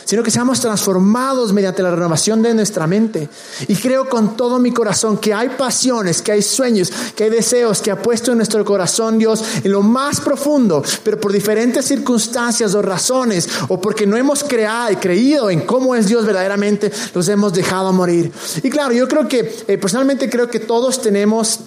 sino 0.06 0.24
que 0.24 0.32
seamos 0.32 0.60
transformados 0.60 1.52
mediante 1.52 1.84
la 1.84 1.92
renovación 1.92 2.42
de 2.42 2.54
nuestra 2.54 2.88
mente. 2.88 3.28
Y 3.68 3.76
creo 3.76 4.08
con 4.08 4.38
todo 4.38 4.60
mi 4.60 4.72
corazón 4.72 5.18
que 5.18 5.34
hay 5.34 5.50
pasiones, 5.50 6.22
que 6.22 6.32
hay 6.32 6.42
sueños, 6.42 6.92
que 7.16 7.26
hay 7.26 7.30
deseos 7.30 7.82
que 7.82 7.92
ha 7.92 8.02
puesto 8.02 8.32
en 8.32 8.38
nuestro 8.38 8.64
corazón 8.64 9.18
Dios 9.18 9.44
en 9.64 9.72
lo 9.72 9.82
más 9.82 10.22
profundo, 10.22 10.84
pero 11.04 11.20
por 11.20 11.32
diferentes 11.32 11.86
circunstancias 11.86 12.74
o 12.76 12.82
razones, 12.82 13.50
o 13.68 13.82
porque 13.82 14.08
no 14.08 14.18
hemos 14.18 14.44
creado 14.44 14.92
y 14.92 14.96
creído 14.96 15.50
en 15.50 15.62
cómo 15.62 15.96
es 15.96 16.08
Dios 16.08 16.26
verdaderamente, 16.26 16.92
los 17.14 17.28
hemos 17.28 17.54
dejado 17.54 17.92
morir. 17.92 18.32
Y 18.64 18.70
claro, 18.70 18.94
yo 18.94 19.08
creo 19.08 19.28
que, 19.28 19.64
eh, 19.68 19.78
personalmente 19.78 20.30
creo 20.30 20.50
que 20.50 20.60
todos 20.60 21.02
tenemos 21.02 21.60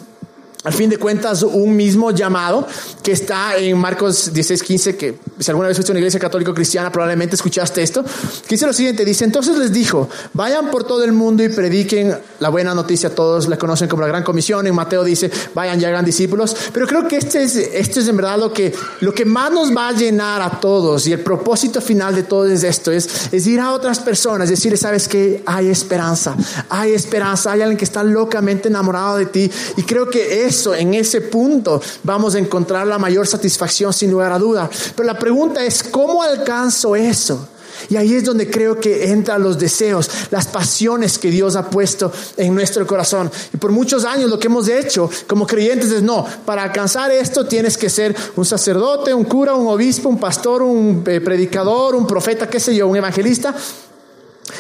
al 0.65 0.73
fin 0.73 0.91
de 0.91 0.97
cuentas, 0.97 1.45
un 1.45 1.77
mismo 1.77 2.11
llamado 2.11 2.67
que 3.03 3.13
está 3.13 3.57
en 3.57 3.79
Marcos 3.79 4.33
16, 4.33 4.63
15, 4.65 4.97
que 4.97 5.19
si 5.39 5.51
alguna 5.53 5.69
vez 5.69 5.77
fuiste 5.77 5.93
a 5.93 5.95
una 5.95 6.01
iglesia 6.01 6.19
católica 6.19 6.53
cristiana, 6.53 6.91
probablemente 6.91 7.37
escuchaste 7.37 7.81
esto, 7.81 8.03
que 8.03 8.49
dice 8.57 8.67
lo 8.67 8.73
siguiente, 8.73 9.05
dice, 9.05 9.25
entonces 9.25 9.57
les 9.57 9.73
dijo, 9.73 10.09
vayan 10.35 10.69
por 10.71 10.83
todo 10.83 11.05
el 11.05 11.13
mundo 11.13 11.45
y 11.45 11.49
prediquen 11.49 12.19
la 12.41 12.49
buena 12.49 12.75
noticia, 12.75 13.15
todos 13.15 13.49
la 13.49 13.57
conocen 13.57 13.89
como 13.89 14.03
la 14.03 14.09
gran 14.09 14.25
comisión, 14.25 14.67
en 14.67 14.75
Mateo 14.75 15.05
dice, 15.05 15.31
vayan 15.55 15.81
y 15.81 15.85
hagan 15.85 16.05
discípulos, 16.05 16.57
pero 16.73 16.89
creo 16.89 17.07
que 17.07 17.19
este 17.19 17.45
es, 17.45 17.55
este 17.55 18.01
es 18.01 18.09
en 18.09 18.17
verdad 18.17 18.39
lo 18.39 18.53
que, 18.53 18.75
lo 19.01 19.15
que 19.15 19.25
más 19.25 19.53
nos 19.53 19.75
va 19.75 19.89
a 19.89 19.93
llenar 19.93 20.43
a 20.43 20.59
todos 20.59 21.07
y 21.07 21.13
el 21.13 21.21
propósito 21.21 21.81
final 21.81 22.17
de 22.17 22.25
todo 22.25 22.47
es 22.47 22.65
esto, 22.65 22.91
es, 22.91 23.33
es 23.33 23.47
ir 23.47 23.61
a 23.61 23.73
otras 23.73 24.01
personas, 24.01 24.49
decirles, 24.49 24.81
sabes 24.81 25.07
que 25.07 25.41
hay 25.47 25.69
esperanza, 25.69 26.37
hay 26.69 26.95
esperanza, 26.95 27.53
hay 27.53 27.63
alguien 27.63 27.79
que 27.79 27.85
está 27.85 28.03
locamente 28.03 28.69
enamorado 28.69 29.19
de 29.19 29.27
ti 29.27 29.51
y 29.77 29.83
creo 29.85 30.11
que 30.11 30.47
es 30.47 30.48
eso, 30.49 30.75
en 30.75 30.95
ese 30.95 31.21
punto, 31.21 31.81
vamos 32.03 32.35
a 32.35 32.39
encontrar 32.39 32.87
la 32.87 32.99
mayor 32.99 33.27
satisfacción 33.27 33.93
sin 33.93 34.11
lugar 34.11 34.33
a 34.33 34.39
duda. 34.39 34.69
Pero 34.97 35.07
la 35.07 35.19
pregunta 35.19 35.65
es, 35.65 35.83
¿cómo 35.83 36.23
alcanzo 36.23 36.97
eso? 36.97 37.49
Y 37.89 37.97
ahí 37.97 38.15
es 38.15 38.25
donde 38.25 38.51
creo 38.51 38.81
que 38.81 39.11
entran 39.11 39.43
los 39.43 39.59
deseos, 39.59 40.11
las 40.31 40.47
pasiones 40.49 41.19
que 41.19 41.31
Dios 41.31 41.57
ha 41.57 41.71
puesto 41.71 42.13
en 42.37 42.55
nuestro 42.55 42.87
corazón. 42.87 43.31
Y 43.53 43.57
por 43.57 43.71
muchos 43.71 44.05
años 44.05 44.31
lo 44.31 44.39
que 44.39 44.49
hemos 44.49 44.69
hecho 44.69 45.09
como 45.27 45.47
creyentes 45.47 45.91
es, 45.91 46.03
no, 46.03 46.27
para 46.45 46.65
alcanzar 46.65 47.11
esto 47.11 47.47
tienes 47.47 47.79
que 47.79 47.89
ser 47.89 48.15
un 48.37 48.45
sacerdote, 48.45 49.15
un 49.15 49.25
cura, 49.25 49.55
un 49.55 49.69
obispo, 49.69 50.09
un 50.09 50.19
pastor, 50.19 50.63
un 50.63 51.05
eh, 51.07 51.21
predicador, 51.21 51.95
un 51.95 52.07
profeta, 52.07 52.49
qué 52.49 52.61
sé 52.61 52.75
yo, 52.75 52.89
un 52.89 52.97
evangelista. 52.97 53.55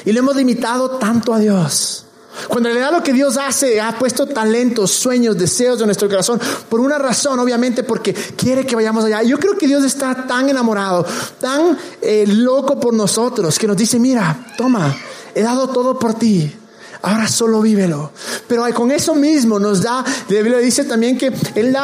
Y 0.05 0.13
le 0.13 0.21
hemos 0.21 0.37
limitado 0.37 0.91
tanto 0.93 1.35
a 1.35 1.39
Dios. 1.39 2.05
Cuando 2.47 2.69
en 2.69 2.77
realidad 2.77 2.97
lo 2.97 3.03
que 3.03 3.13
Dios 3.13 3.37
hace, 3.37 3.81
ha 3.81 3.99
puesto 3.99 4.27
talentos, 4.27 4.91
sueños, 4.93 5.37
deseos 5.37 5.79
de 5.79 5.87
nuestro 5.87 6.09
corazón, 6.09 6.41
por 6.69 6.81
una 6.81 6.99
razón, 6.99 7.39
obviamente, 7.41 7.83
porque 7.83 8.15
quiere 8.15 8.65
que 8.65 8.77
vayamos 8.77 9.05
allá. 9.05 9.23
Yo 9.23 9.39
creo 9.39 9.57
que 9.59 9.67
Dios 9.67 9.85
está 9.85 10.27
tan 10.27 10.49
enamorado, 10.49 11.05
tan 11.41 11.77
eh, 12.01 12.25
loco 12.27 12.79
por 12.79 12.95
nosotros, 12.95 13.59
que 13.59 13.67
nos 13.67 13.77
dice, 13.77 13.99
mira, 13.99 14.47
toma, 14.57 14.97
he 15.35 15.43
dado 15.43 15.69
todo 15.69 15.99
por 15.99 16.15
ti. 16.15 16.55
Ahora 17.03 17.29
solo 17.29 17.61
vívelo. 17.61 18.13
Pero 18.47 18.65
con 18.75 18.91
eso 18.91 19.15
mismo 19.15 19.59
nos 19.59 19.83
da, 19.83 20.05
la 20.29 20.37
Biblia 20.41 20.59
dice 20.59 20.85
también 20.85 21.17
que 21.17 21.33
Él 21.55 21.77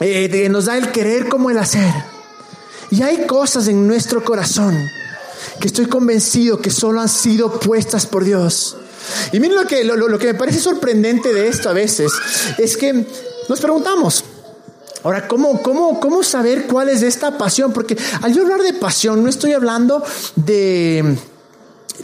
eh, 0.00 0.48
nos 0.50 0.64
da 0.64 0.76
el 0.76 0.90
querer 0.90 1.28
como 1.28 1.50
el 1.50 1.58
hacer. 1.58 1.92
Y 2.90 3.02
hay 3.02 3.26
cosas 3.26 3.68
en 3.68 3.86
nuestro 3.86 4.24
corazón 4.24 4.76
que 5.60 5.68
estoy 5.68 5.86
convencido 5.86 6.60
que 6.60 6.70
solo 6.70 7.00
han 7.00 7.08
sido 7.08 7.58
puestas 7.60 8.06
por 8.06 8.24
Dios. 8.24 8.76
Y 9.32 9.40
miren 9.40 9.56
lo 9.56 9.66
que, 9.66 9.84
lo, 9.84 10.18
que 10.18 10.26
me 10.28 10.34
parece 10.34 10.60
sorprendente 10.60 11.32
de 11.32 11.48
esto 11.48 11.68
a 11.68 11.72
veces, 11.72 12.12
es 12.58 12.76
que 12.76 13.06
nos 13.48 13.60
preguntamos, 13.60 14.24
Ahora, 15.02 15.28
¿cómo, 15.28 15.60
cómo, 15.60 16.00
¿cómo 16.00 16.22
saber 16.22 16.66
cuál 16.66 16.88
es 16.88 17.02
esta 17.02 17.36
pasión? 17.36 17.74
Porque 17.74 17.94
al 18.22 18.32
yo 18.32 18.40
hablar 18.40 18.62
de 18.62 18.72
pasión, 18.72 19.22
no 19.22 19.28
estoy 19.28 19.52
hablando 19.52 20.02
de, 20.34 21.18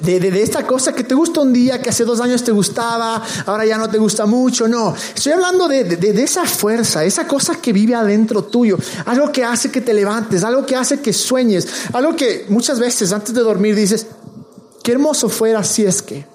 de, 0.01 0.21
de, 0.21 0.43
esta 0.43 0.67
cosa 0.67 0.93
que 0.93 1.03
te 1.03 1.15
gusta 1.15 1.41
un 1.41 1.53
día, 1.53 1.81
que 1.83 1.91
hace 1.91 2.05
dos 2.05 2.21
años 2.21 2.45
te 2.45 2.53
gustaba, 2.53 3.23
ahora 3.47 3.65
ya 3.67 3.77
no 3.77 3.89
te 3.89 3.99
gusta 3.99 4.27
mucho, 4.27 4.69
no. 4.69 4.95
Estoy 5.15 5.33
hablando 5.33 5.67
de, 5.67 5.85
de, 5.85 6.23
esa 6.23 6.45
fuerza, 6.45 7.05
esa 7.05 7.27
cosa 7.27 7.57
que 7.57 7.73
vive 7.73 7.95
adentro 7.95 8.45
tuyo, 8.45 8.79
algo 9.07 9.33
que 9.33 9.45
hace 9.45 9.71
que 9.71 9.81
te 9.81 9.93
levantes, 9.93 10.45
algo 10.45 10.65
que 10.65 10.77
hace 10.77 11.01
que 11.01 11.13
sueñes, 11.13 11.67
algo 11.93 12.15
que 12.15 12.47
muchas 12.49 12.79
veces 12.79 13.13
antes 13.13 13.35
de 13.35 13.41
dormir 13.41 13.75
dices, 13.75 14.07
qué 14.83 14.93
hermoso 14.93 15.29
fuera 15.29 15.65
si 15.65 15.85
es 15.85 16.03
que. 16.03 16.30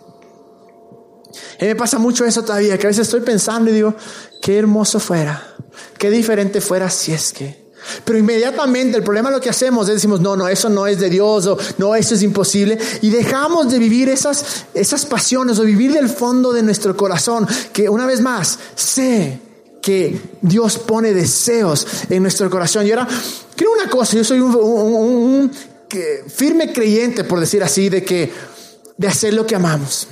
Y 1.59 1.65
me 1.65 1.75
pasa 1.75 1.97
mucho 1.97 2.25
eso 2.25 2.43
todavía, 2.43 2.77
que 2.77 2.87
a 2.87 2.89
veces 2.89 3.07
estoy 3.07 3.21
pensando 3.21 3.69
y 3.69 3.73
digo, 3.73 3.95
qué 4.41 4.57
hermoso 4.57 4.99
fuera, 4.99 5.55
qué 5.97 6.09
diferente 6.09 6.61
fuera 6.61 6.89
si 6.89 7.13
es 7.13 7.33
que. 7.33 7.65
Pero 8.03 8.17
inmediatamente 8.17 8.97
el 8.97 9.03
problema 9.03 9.29
lo 9.29 9.39
que 9.39 9.49
hacemos 9.49 9.87
es 9.87 9.95
decimos, 9.95 10.19
no, 10.19 10.35
no, 10.35 10.47
eso 10.47 10.69
no 10.69 10.87
es 10.87 10.99
de 10.99 11.09
Dios 11.09 11.45
o 11.45 11.57
no, 11.77 11.95
eso 11.95 12.15
es 12.15 12.23
imposible. 12.23 12.77
Y 13.01 13.09
dejamos 13.09 13.71
de 13.71 13.79
vivir 13.79 14.09
esas, 14.09 14.65
esas 14.73 15.05
pasiones 15.05 15.59
o 15.59 15.63
vivir 15.63 15.93
del 15.93 16.09
fondo 16.09 16.51
de 16.51 16.63
nuestro 16.63 16.97
corazón, 16.97 17.47
que 17.71 17.87
una 17.87 18.05
vez 18.05 18.21
más, 18.21 18.57
sé 18.75 19.39
que 19.81 20.19
Dios 20.41 20.79
pone 20.79 21.13
deseos 21.13 21.85
en 22.09 22.23
nuestro 22.23 22.49
corazón. 22.49 22.87
Y 22.87 22.91
ahora, 22.91 23.07
creo 23.55 23.71
una 23.71 23.89
cosa, 23.89 24.17
yo 24.17 24.23
soy 24.23 24.39
un, 24.39 24.55
un 24.55 25.51
firme 26.27 26.73
creyente, 26.73 27.23
por 27.23 27.39
decir 27.39 27.63
así, 27.63 27.89
de 27.89 28.03
que 28.03 28.31
de 28.97 29.07
hacer 29.07 29.33
lo 29.33 29.45
que 29.45 29.55
amamos. 29.55 30.07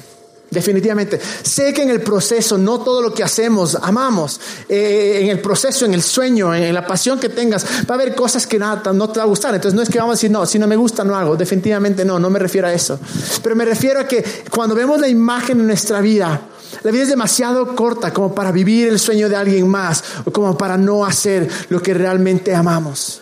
Definitivamente. 0.53 1.19
Sé 1.41 1.73
que 1.73 1.81
en 1.81 1.89
el 1.89 2.01
proceso, 2.01 2.57
no 2.57 2.79
todo 2.79 3.01
lo 3.01 3.13
que 3.13 3.23
hacemos, 3.23 3.75
amamos. 3.81 4.39
Eh, 4.69 5.19
en 5.21 5.29
el 5.29 5.39
proceso, 5.39 5.85
en 5.85 5.95
el 5.95 6.03
sueño, 6.03 6.53
en 6.53 6.73
la 6.73 6.85
pasión 6.85 7.19
que 7.19 7.29
tengas, 7.29 7.65
va 7.89 7.89
a 7.89 7.93
haber 7.95 8.13
cosas 8.13 8.45
que 8.45 8.59
nada, 8.59 8.93
no 8.93 9.09
te 9.09 9.19
va 9.19 9.23
a 9.23 9.27
gustar. 9.27 9.55
Entonces 9.55 9.75
no 9.75 9.81
es 9.81 9.89
que 9.89 9.97
vamos 9.97 10.13
a 10.13 10.17
decir, 10.17 10.31
no, 10.31 10.45
si 10.45 10.59
no 10.59 10.67
me 10.67 10.75
gusta, 10.75 11.03
no 11.03 11.15
hago. 11.15 11.35
Definitivamente 11.35 12.05
no, 12.05 12.19
no 12.19 12.29
me 12.29 12.37
refiero 12.37 12.67
a 12.67 12.73
eso. 12.73 12.99
Pero 13.41 13.55
me 13.55 13.65
refiero 13.65 13.99
a 13.99 14.07
que 14.07 14.23
cuando 14.51 14.75
vemos 14.75 14.99
la 15.01 15.07
imagen 15.07 15.59
en 15.59 15.67
nuestra 15.67 15.99
vida, 16.01 16.41
la 16.83 16.91
vida 16.91 17.03
es 17.03 17.09
demasiado 17.09 17.75
corta 17.75 18.13
como 18.13 18.35
para 18.35 18.51
vivir 18.51 18.87
el 18.87 18.99
sueño 18.99 19.29
de 19.29 19.35
alguien 19.35 19.67
más 19.67 20.03
o 20.25 20.31
como 20.31 20.55
para 20.57 20.77
no 20.77 21.03
hacer 21.03 21.49
lo 21.69 21.81
que 21.81 21.93
realmente 21.93 22.53
amamos. 22.53 23.21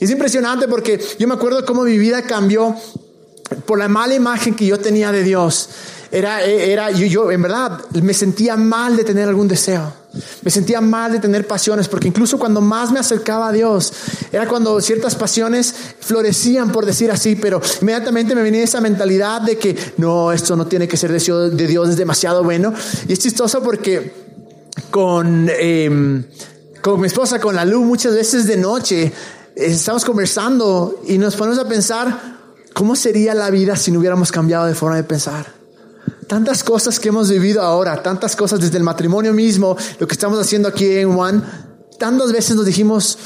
Es 0.00 0.10
impresionante 0.10 0.66
porque 0.66 1.00
yo 1.18 1.28
me 1.28 1.34
acuerdo 1.34 1.64
cómo 1.64 1.84
mi 1.84 1.96
vida 1.98 2.22
cambió 2.22 2.74
por 3.66 3.78
la 3.78 3.88
mala 3.88 4.14
imagen 4.14 4.54
que 4.54 4.66
yo 4.66 4.78
tenía 4.78 5.12
de 5.12 5.22
Dios. 5.22 5.68
Era, 6.12 6.42
era 6.42 6.90
yo, 6.90 7.06
yo, 7.06 7.32
en 7.32 7.40
verdad, 7.40 7.80
me 8.02 8.12
sentía 8.12 8.54
mal 8.54 8.96
de 8.96 9.02
tener 9.02 9.26
algún 9.26 9.48
deseo. 9.48 9.94
Me 10.42 10.50
sentía 10.50 10.82
mal 10.82 11.10
de 11.10 11.20
tener 11.20 11.46
pasiones, 11.46 11.88
porque 11.88 12.08
incluso 12.08 12.38
cuando 12.38 12.60
más 12.60 12.92
me 12.92 13.00
acercaba 13.00 13.48
a 13.48 13.52
Dios, 13.52 13.94
era 14.30 14.46
cuando 14.46 14.78
ciertas 14.82 15.14
pasiones 15.14 15.74
florecían, 16.00 16.70
por 16.70 16.84
decir 16.84 17.10
así, 17.10 17.34
pero 17.34 17.62
inmediatamente 17.80 18.34
me 18.34 18.42
venía 18.42 18.62
esa 18.62 18.82
mentalidad 18.82 19.40
de 19.40 19.56
que 19.56 19.74
no, 19.96 20.32
esto 20.32 20.54
no 20.54 20.66
tiene 20.66 20.86
que 20.86 20.98
ser 20.98 21.10
deseo 21.10 21.48
de 21.48 21.66
Dios, 21.66 21.88
es 21.88 21.96
demasiado 21.96 22.44
bueno. 22.44 22.74
Y 23.08 23.14
es 23.14 23.18
chistoso 23.18 23.62
porque 23.62 24.12
con, 24.90 25.48
eh, 25.50 26.24
con 26.82 27.00
mi 27.00 27.06
esposa, 27.06 27.40
con 27.40 27.56
la 27.56 27.64
luz, 27.64 27.86
muchas 27.86 28.14
veces 28.14 28.46
de 28.46 28.58
noche, 28.58 29.04
eh, 29.04 29.12
estamos 29.56 30.04
conversando 30.04 31.00
y 31.08 31.16
nos 31.16 31.36
ponemos 31.36 31.58
a 31.58 31.66
pensar, 31.66 32.38
¿cómo 32.74 32.96
sería 32.96 33.32
la 33.32 33.48
vida 33.48 33.76
si 33.76 33.90
no 33.90 33.98
hubiéramos 33.98 34.30
cambiado 34.30 34.66
de 34.66 34.74
forma 34.74 34.96
de 34.96 35.04
pensar? 35.04 35.61
Tantas 36.26 36.62
cosas 36.62 36.98
que 36.98 37.08
hemos 37.08 37.30
vivido 37.30 37.62
ahora, 37.62 38.02
tantas 38.02 38.36
cosas 38.36 38.60
desde 38.60 38.78
el 38.78 38.84
matrimonio 38.84 39.32
mismo, 39.32 39.76
lo 39.98 40.06
que 40.06 40.14
estamos 40.14 40.38
haciendo 40.38 40.68
aquí 40.68 40.98
en 40.98 41.10
One, 41.10 41.42
tantas 41.98 42.32
veces 42.32 42.56
nos 42.56 42.66
dijimos, 42.66 43.18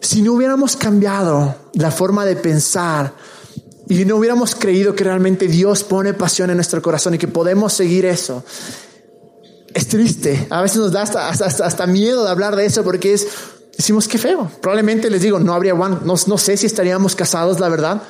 si 0.00 0.22
no 0.22 0.32
hubiéramos 0.32 0.76
cambiado 0.76 1.56
la 1.74 1.90
forma 1.90 2.24
de 2.24 2.36
pensar 2.36 3.14
y 3.88 4.04
no 4.04 4.16
hubiéramos 4.16 4.54
creído 4.54 4.94
que 4.94 5.04
realmente 5.04 5.46
Dios 5.46 5.82
pone 5.84 6.14
pasión 6.14 6.50
en 6.50 6.56
nuestro 6.56 6.80
corazón 6.82 7.14
y 7.14 7.18
que 7.18 7.28
podemos 7.28 7.72
seguir 7.72 8.06
eso, 8.06 8.44
es 9.72 9.88
triste. 9.88 10.46
A 10.50 10.62
veces 10.62 10.78
nos 10.78 10.92
da 10.92 11.02
hasta, 11.02 11.28
hasta, 11.28 11.86
miedo 11.86 12.24
de 12.24 12.30
hablar 12.30 12.56
de 12.56 12.64
eso 12.64 12.84
porque 12.84 13.12
es, 13.12 13.26
decimos 13.76 14.08
que 14.08 14.18
feo. 14.18 14.50
Probablemente 14.60 15.10
les 15.10 15.22
digo, 15.22 15.38
no 15.40 15.52
habría 15.52 15.74
One, 15.74 15.98
no, 16.04 16.14
no 16.26 16.38
sé 16.38 16.56
si 16.56 16.66
estaríamos 16.66 17.16
casados, 17.16 17.60
la 17.60 17.68
verdad. 17.68 18.02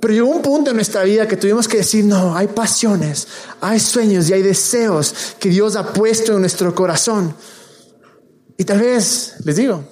Pero 0.00 0.14
llegó 0.14 0.28
un 0.28 0.42
punto 0.42 0.70
en 0.70 0.76
nuestra 0.76 1.02
vida 1.02 1.28
que 1.28 1.36
tuvimos 1.36 1.68
que 1.68 1.78
decir, 1.78 2.04
no, 2.04 2.34
hay 2.34 2.48
pasiones, 2.48 3.28
hay 3.60 3.78
sueños 3.78 4.28
y 4.28 4.32
hay 4.32 4.42
deseos 4.42 5.36
que 5.38 5.50
Dios 5.50 5.76
ha 5.76 5.92
puesto 5.92 6.32
en 6.34 6.40
nuestro 6.40 6.74
corazón. 6.74 7.34
Y 8.56 8.64
tal 8.64 8.80
vez, 8.80 9.34
les 9.44 9.56
digo, 9.56 9.84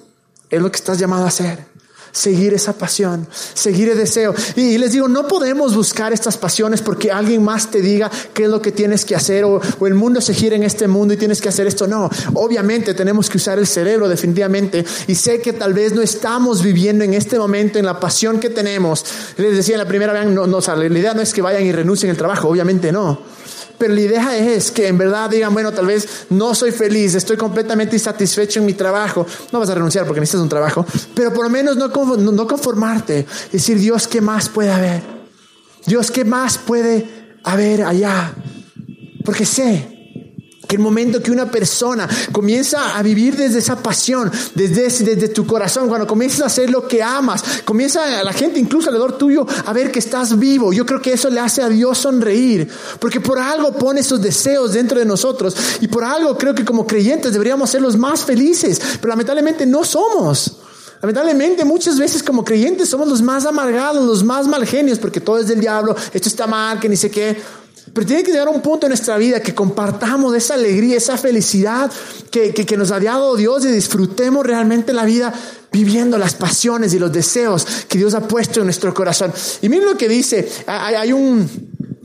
es 0.49 0.61
lo 0.61 0.71
que 0.71 0.77
estás 0.77 0.97
llamado 0.97 1.25
a 1.25 1.27
hacer 1.27 1.68
seguir 2.11 2.53
esa 2.53 2.73
pasión, 2.73 3.27
seguir 3.53 3.89
el 3.89 3.97
deseo. 3.97 4.33
Y, 4.55 4.77
les 4.77 4.91
digo, 4.91 5.07
no 5.07 5.27
podemos 5.27 5.75
buscar 5.75 6.13
estas 6.13 6.37
pasiones 6.37 6.81
porque 6.81 7.11
alguien 7.11 7.43
más 7.43 7.71
te 7.71 7.81
diga 7.81 8.09
qué 8.33 8.43
es 8.43 8.49
lo 8.49 8.61
que 8.61 8.71
tienes 8.71 9.05
que 9.05 9.15
hacer 9.15 9.43
o, 9.45 9.61
el 9.85 9.93
mundo 9.93 10.21
se 10.21 10.33
gira 10.33 10.55
en 10.55 10.63
este 10.63 10.87
mundo 10.87 11.13
y 11.13 11.17
tienes 11.17 11.41
que 11.41 11.49
hacer 11.49 11.67
esto. 11.67 11.87
No, 11.87 12.09
obviamente 12.33 12.93
tenemos 12.93 13.29
que 13.29 13.37
usar 13.37 13.59
el 13.59 13.67
cerebro 13.67 14.07
definitivamente. 14.07 14.85
Y 15.07 15.15
sé 15.15 15.41
que 15.41 15.53
tal 15.53 15.73
vez 15.73 15.93
no 15.93 16.01
estamos 16.01 16.61
viviendo 16.61 17.03
en 17.03 17.13
este 17.13 17.37
momento 17.37 17.79
en 17.79 17.85
la 17.85 17.99
pasión 17.99 18.39
que 18.39 18.49
tenemos. 18.49 19.05
Les 19.37 19.55
decía 19.55 19.75
en 19.75 19.79
la 19.79 19.87
primera 19.87 20.13
vez, 20.13 20.25
no, 20.27 20.47
no, 20.47 20.59
la 20.59 20.85
idea 20.85 21.13
no 21.13 21.21
es 21.21 21.33
que 21.33 21.41
vayan 21.41 21.63
y 21.63 21.71
renuncien 21.71 22.11
al 22.11 22.17
trabajo, 22.17 22.47
obviamente 22.47 22.91
no. 22.91 23.19
Pero 23.79 23.93
la 23.93 24.01
idea 24.01 24.37
es 24.37 24.69
que 24.69 24.87
en 24.87 24.97
verdad 24.97 25.29
digan, 25.29 25.53
bueno, 25.53 25.71
tal 25.71 25.87
vez 25.87 26.25
no 26.29 26.53
soy 26.53 26.71
feliz, 26.71 27.15
estoy 27.15 27.37
completamente 27.37 27.95
insatisfecho 27.95 28.59
en 28.59 28.65
mi 28.65 28.73
trabajo. 28.73 29.25
No 29.51 29.59
vas 29.59 29.69
a 29.69 29.75
renunciar 29.75 30.05
porque 30.05 30.19
necesitas 30.19 30.43
un 30.43 30.49
trabajo, 30.49 30.85
pero 31.15 31.33
por 31.33 31.45
lo 31.45 31.49
menos 31.49 31.77
no, 31.77 31.87
no 31.87 32.47
conformarte. 32.47 33.25
Decir, 33.51 33.79
Dios, 33.79 34.07
¿qué 34.07 34.21
más 34.21 34.49
puede 34.49 34.71
haber? 34.71 35.01
Dios, 35.85 36.11
¿qué 36.11 36.25
más 36.25 36.57
puede 36.57 37.07
haber 37.43 37.83
allá? 37.83 38.33
Porque 39.23 39.45
sé 39.45 39.98
que 40.69 40.75
el 40.75 40.83
momento 40.83 41.19
que 41.19 41.31
una 41.31 41.49
persona 41.49 42.07
comienza 42.31 42.95
a 42.95 43.01
vivir 43.01 43.35
desde 43.35 43.57
esa 43.57 43.81
pasión, 43.81 44.31
desde, 44.53 44.83
desde 44.83 45.29
tu 45.29 45.47
corazón, 45.47 45.87
cuando 45.87 46.05
comienzas 46.05 46.41
a 46.41 46.45
hacer 46.45 46.69
lo 46.69 46.87
que 46.87 47.01
amas, 47.01 47.63
comienza 47.65 48.19
a 48.19 48.23
la 48.23 48.33
gente, 48.33 48.59
incluso 48.59 48.89
alrededor 48.89 49.17
tuyo, 49.17 49.47
a 49.65 49.73
ver 49.73 49.91
que 49.91 49.97
estás 49.97 50.37
vivo. 50.37 50.71
Yo 50.71 50.85
creo 50.85 51.01
que 51.01 51.13
eso 51.13 51.31
le 51.31 51.39
hace 51.39 51.63
a 51.63 51.69
Dios 51.69 51.97
sonreír, 51.97 52.69
porque 52.99 53.19
por 53.19 53.39
algo 53.39 53.73
pone 53.73 54.01
esos 54.01 54.21
deseos 54.21 54.73
dentro 54.73 54.99
de 54.99 55.05
nosotros 55.05 55.55
y 55.81 55.87
por 55.87 56.03
algo 56.03 56.37
creo 56.37 56.53
que 56.53 56.63
como 56.63 56.85
creyentes 56.85 57.33
deberíamos 57.33 57.71
ser 57.71 57.81
los 57.81 57.97
más 57.97 58.21
felices, 58.21 58.79
pero 59.01 59.09
lamentablemente 59.09 59.65
no 59.65 59.83
somos. 59.83 60.57
Lamentablemente 61.01 61.63
muchas 61.63 61.97
veces 61.97 62.21
como 62.21 62.43
creyentes 62.43 62.89
somos 62.89 63.07
los 63.07 63.21
más 63.21 63.45
amargados, 63.45 64.05
los 64.05 64.23
más 64.23 64.47
mal 64.47 64.67
genios, 64.67 64.99
porque 64.99 65.21
todo 65.21 65.39
es 65.39 65.47
del 65.47 65.61
diablo, 65.61 65.95
esto 66.13 66.29
está 66.29 66.45
mal, 66.45 66.79
que 66.79 66.89
ni 66.89 66.97
sé 66.97 67.09
qué. 67.09 67.41
Pero 67.93 68.05
tiene 68.05 68.23
que 68.23 68.31
llegar 68.31 68.47
un 68.49 68.61
punto 68.61 68.85
en 68.85 68.91
nuestra 68.91 69.17
vida 69.17 69.41
que 69.41 69.55
compartamos 69.55 70.35
esa 70.35 70.53
alegría, 70.53 70.97
esa 70.97 71.17
felicidad 71.17 71.91
que, 72.29 72.53
que, 72.53 72.77
nos 72.77 72.91
ha 72.91 72.99
dado 72.99 73.35
Dios 73.35 73.65
y 73.65 73.69
disfrutemos 73.69 74.45
realmente 74.45 74.93
la 74.93 75.05
vida 75.05 75.33
viviendo 75.71 76.17
las 76.17 76.33
pasiones 76.35 76.93
y 76.93 76.99
los 76.99 77.11
deseos 77.11 77.65
que 77.87 77.97
Dios 77.97 78.13
ha 78.13 78.27
puesto 78.27 78.59
en 78.59 78.67
nuestro 78.67 78.93
corazón. 78.93 79.33
Y 79.61 79.69
miren 79.69 79.85
lo 79.85 79.97
que 79.97 80.07
dice, 80.07 80.47
hay, 80.67 81.11
un, 81.13 81.49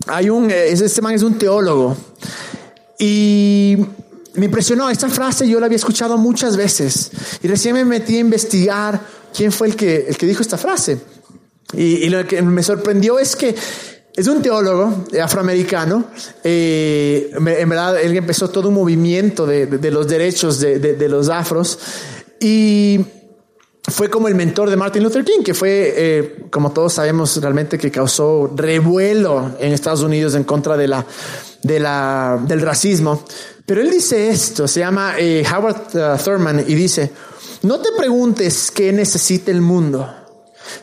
hay 0.07 0.31
un, 0.31 0.51
eh, 0.51 0.69
este 0.69 1.03
man 1.03 1.15
es 1.15 1.23
un 1.23 1.39
teólogo 1.39 1.97
y 2.99 3.77
me 4.35 4.47
impresionó 4.47 4.89
esta 4.91 5.09
frase, 5.09 5.49
yo 5.49 5.61
la 5.61 5.67
había 5.67 5.77
escuchado 5.77 6.17
muchas 6.19 6.57
veces 6.57 7.11
y 7.43 7.49
recién 7.49 7.75
me 7.75 7.85
metí 7.85 8.17
a 8.17 8.21
investigar 8.21 9.01
quién 9.35 9.53
fue 9.53 9.69
el 9.69 9.77
que, 9.77 10.07
el 10.09 10.17
que 10.17 10.27
dijo 10.27 10.43
esta 10.43 10.59
frase. 10.59 10.99
Y 11.77 12.09
lo 12.09 12.25
que 12.25 12.41
me 12.41 12.63
sorprendió 12.63 13.19
es 13.19 13.35
que 13.35 13.55
es 14.17 14.29
un 14.29 14.43
teólogo 14.43 15.05
afroamericano. 15.21 16.05
Eh, 16.43 17.31
en 17.35 17.69
verdad, 17.69 18.01
él 18.01 18.17
empezó 18.17 18.49
todo 18.49 18.69
un 18.69 18.75
movimiento 18.75 19.47
de, 19.47 19.67
los 19.91 20.07
derechos 20.07 20.61
de, 20.61 21.09
los 21.09 21.29
afros 21.29 21.79
y 22.39 23.05
fue 23.87 24.09
como 24.09 24.29
el 24.29 24.35
mentor 24.35 24.71
de 24.71 24.77
Martin 24.77 25.03
Luther 25.03 25.25
King, 25.25 25.43
que 25.45 25.53
fue, 25.53 25.93
eh, 25.97 26.47
como 26.51 26.73
todos 26.73 26.95
sabemos, 26.95 27.37
realmente 27.41 27.77
que 27.77 27.91
causó 27.91 28.51
revuelo 28.55 29.57
en 29.59 29.73
Estados 29.73 30.03
Unidos 30.03 30.35
en 30.35 30.45
contra 30.45 30.77
de 30.77 30.89
la, 30.89 31.05
de 31.63 31.81
la, 31.81 32.41
del 32.47 32.61
racismo. 32.61 33.25
Pero 33.67 33.81
él 33.81 33.91
dice 33.91 34.29
esto, 34.29 34.69
se 34.69 34.81
llama 34.81 35.15
eh, 35.19 35.45
Howard 35.53 36.23
Thurman 36.23 36.65
y 36.67 36.75
dice, 36.75 37.11
no 37.63 37.81
te 37.81 37.89
preguntes 37.97 38.71
qué 38.71 38.93
necesita 38.93 39.51
el 39.51 39.61
mundo. 39.61 40.09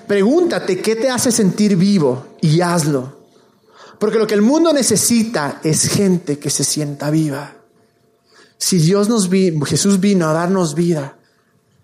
Pregúntate 0.05 0.81
qué 0.81 0.95
te 0.95 1.09
hace 1.09 1.31
sentir 1.31 1.77
vivo 1.77 2.25
y 2.41 2.61
hazlo. 2.61 3.20
Porque 4.01 4.17
lo 4.17 4.25
que 4.25 4.33
el 4.33 4.41
mundo 4.41 4.73
necesita 4.73 5.61
es 5.63 5.87
gente 5.87 6.39
que 6.39 6.49
se 6.49 6.63
sienta 6.63 7.11
viva. 7.11 7.53
Si 8.57 8.79
Dios 8.79 9.07
nos 9.09 9.29
vino, 9.29 9.63
Jesús 9.63 9.99
vino 9.99 10.27
a 10.27 10.33
darnos 10.33 10.73
vida, 10.73 11.19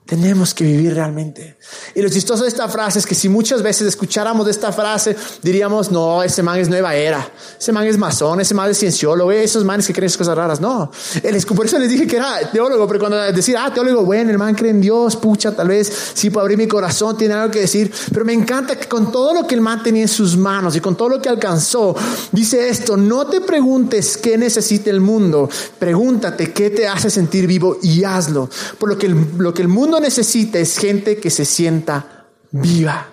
Tenemos 0.08 0.54
que 0.54 0.64
vivir 0.64 0.94
realmente. 0.94 1.58
Y 1.94 2.02
lo 2.02 2.08
chistoso 2.08 2.44
de 2.44 2.50
esta 2.50 2.70
frase 2.70 3.00
es 3.00 3.06
que 3.06 3.14
si 3.14 3.28
muchas 3.28 3.62
veces 3.62 3.88
escucháramos 3.88 4.48
esta 4.48 4.72
frase, 4.72 5.18
diríamos, 5.44 5.92
no, 5.92 6.24
ese 6.24 6.42
man 6.42 6.58
es 6.60 6.70
nueva 6.70 6.96
era, 6.96 7.30
ese 7.60 7.74
man 7.74 7.86
es 7.86 7.98
masón, 7.98 8.40
ese 8.40 8.54
man 8.54 8.72
es 8.72 8.80
cienciólogo, 8.80 9.32
esos 9.32 9.66
manes 9.66 9.86
que 9.86 9.92
creen 9.92 10.06
esas 10.06 10.18
cosas 10.18 10.38
raras. 10.38 10.62
No, 10.62 10.90
el, 11.22 11.46
por 11.48 11.66
eso 11.66 11.78
les 11.78 11.90
dije 11.90 12.08
que 12.08 12.16
era 12.16 12.40
teólogo, 12.52 12.88
pero 12.88 13.00
cuando 13.02 13.18
decía, 13.18 13.66
ah, 13.66 13.74
teólogo, 13.74 14.06
bueno, 14.06 14.32
el 14.32 14.38
man 14.38 14.56
cree 14.56 14.72
en 14.72 14.80
Dios, 14.80 15.18
pucha, 15.18 15.52
tal 15.52 15.68
vez 15.68 15.92
sí 16.14 16.30
puedo 16.30 16.44
abrir 16.44 16.58
mi 16.58 16.68
corazón, 16.68 17.18
tiene 17.18 17.34
algo 17.34 17.52
que 17.52 17.60
decir. 17.60 17.92
Pero 18.14 18.24
me 18.24 18.32
encanta 18.32 18.80
que 18.80 18.88
con 18.88 19.12
todo 19.12 19.34
lo 19.34 19.46
que 19.46 19.56
el 19.56 19.62
man 19.62 19.84
tenía 19.84 20.04
en 20.04 20.08
sus 20.08 20.38
manos 20.38 20.74
y 20.78 20.80
con 20.80 20.96
todo 20.96 21.10
lo 21.10 21.22
que 21.22 21.28
alcanzó, 21.28 21.98
dice 22.32 22.70
esto, 22.70 22.96
no 22.96 23.28
te 23.28 23.42
preguntes 23.42 24.16
qué 24.16 24.38
necesita 24.38 24.90
el 24.90 25.02
mundo, 25.02 25.50
pregúntate 25.78 26.54
qué 26.54 26.70
te 26.70 26.88
hace 26.88 27.10
sentir 27.10 27.46
vivo 27.46 27.78
y 27.82 28.06
hazlo. 28.06 28.50
Por 28.80 28.88
lo 28.88 28.98
que 28.98 29.10
lo 29.10 29.54
que 29.54 29.62
el 29.62 29.68
mundo 29.68 29.97
necesita 30.00 30.60
es 30.60 30.78
gente 30.78 31.18
que 31.18 31.30
se 31.30 31.46
sienta 31.46 32.28
viva. 32.52 33.08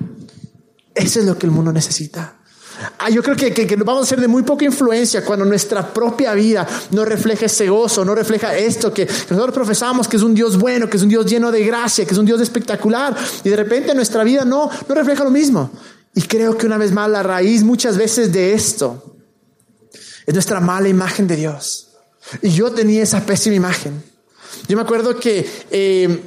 Eso 0.95 1.21
es 1.21 1.27
lo 1.27 1.39
que 1.39 1.47
el 1.47 1.53
mundo 1.53 1.73
necesita. 1.73 2.37
Ah, 2.99 3.09
yo 3.09 3.23
creo 3.23 3.37
que, 3.37 3.53
que, 3.53 3.77
vamos 3.77 4.03
a 4.03 4.07
ser 4.07 4.21
de 4.21 4.29
muy 4.29 4.43
poca 4.43 4.65
influencia 4.65 5.25
cuando 5.25 5.45
nuestra 5.45 5.93
propia 5.93 6.35
vida 6.35 6.67
no 6.91 7.05
refleja 7.05 7.47
ese 7.47 7.69
gozo, 7.69 8.05
no 8.05 8.15
refleja 8.15 8.57
esto 8.57 8.93
que, 8.93 9.07
nosotros 9.07 9.55
profesamos 9.55 10.09
que 10.09 10.17
es 10.17 10.23
un 10.23 10.35
Dios 10.35 10.59
bueno, 10.59 10.91
que 10.91 10.97
es 10.97 11.03
un 11.03 11.09
Dios 11.09 11.27
lleno 11.27 11.53
de 11.53 11.65
gracia, 11.65 12.05
que 12.05 12.13
es 12.13 12.19
un 12.19 12.27
Dios 12.27 12.41
espectacular, 12.41 13.17
y 13.45 13.49
de 13.49 13.57
repente 13.57 13.95
nuestra 13.95 14.25
vida 14.25 14.45
no, 14.45 14.69
no 14.89 14.95
refleja 14.95 15.25
lo 15.25 15.31
mismo. 15.31 15.71
Y 16.15 16.23
creo 16.23 16.57
que 16.57 16.67
una 16.67 16.79
vez 16.79 16.93
más 16.93 17.09
la 17.09 17.23
raíz 17.23 17.63
muchas 17.63 17.97
veces 17.97 18.33
de 18.33 18.55
esto 18.55 19.17
es 20.27 20.35
nuestra 20.35 20.61
mala 20.61 20.89
imagen 20.89 21.27
de 21.27 21.37
Dios. 21.37 21.89
Y 22.43 22.51
yo 22.51 22.73
tenía 22.73 23.03
esa 23.03 23.25
pésima 23.25 23.57
imagen. 23.57 24.03
Yo 24.69 24.77
me 24.77 24.83
acuerdo 24.83 25.19
que 25.19 25.49
eh, 25.71 26.21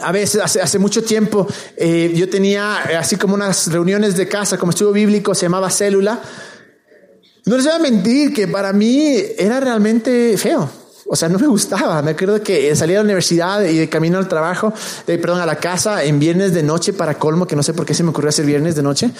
a 0.00 0.12
veces, 0.12 0.40
hace, 0.40 0.60
hace 0.60 0.78
mucho 0.78 1.02
tiempo, 1.02 1.46
eh, 1.76 2.12
yo 2.14 2.28
tenía 2.28 2.78
eh, 2.90 2.96
así 2.96 3.16
como 3.16 3.34
unas 3.34 3.70
reuniones 3.70 4.16
de 4.16 4.26
casa, 4.26 4.56
como 4.56 4.70
estudio 4.70 4.92
bíblico, 4.92 5.34
se 5.34 5.46
llamaba 5.46 5.70
célula. 5.70 6.20
No 7.44 7.56
les 7.56 7.66
voy 7.66 7.74
a 7.74 7.78
mentir 7.78 8.32
que 8.32 8.48
para 8.48 8.72
mí 8.72 9.16
era 9.36 9.60
realmente 9.60 10.36
feo. 10.38 10.70
O 11.12 11.16
sea, 11.16 11.28
no 11.28 11.38
me 11.38 11.46
gustaba. 11.46 12.00
Me 12.00 12.12
acuerdo 12.12 12.42
que 12.42 12.74
salía 12.74 12.96
de 12.96 13.02
la 13.02 13.04
universidad 13.04 13.62
y 13.64 13.76
de 13.76 13.88
camino 13.90 14.16
al 14.16 14.28
trabajo, 14.28 14.72
de, 15.06 15.18
perdón, 15.18 15.42
a 15.42 15.44
la 15.46 15.56
casa 15.56 16.02
en 16.04 16.18
viernes 16.18 16.54
de 16.54 16.62
noche 16.62 16.94
para 16.94 17.18
colmo, 17.18 17.46
que 17.46 17.54
no 17.54 17.62
sé 17.62 17.74
por 17.74 17.84
qué 17.84 17.92
se 17.92 18.02
me 18.02 18.08
ocurrió 18.08 18.30
hacer 18.30 18.46
viernes 18.46 18.76
de 18.76 18.82
noche. 18.82 19.10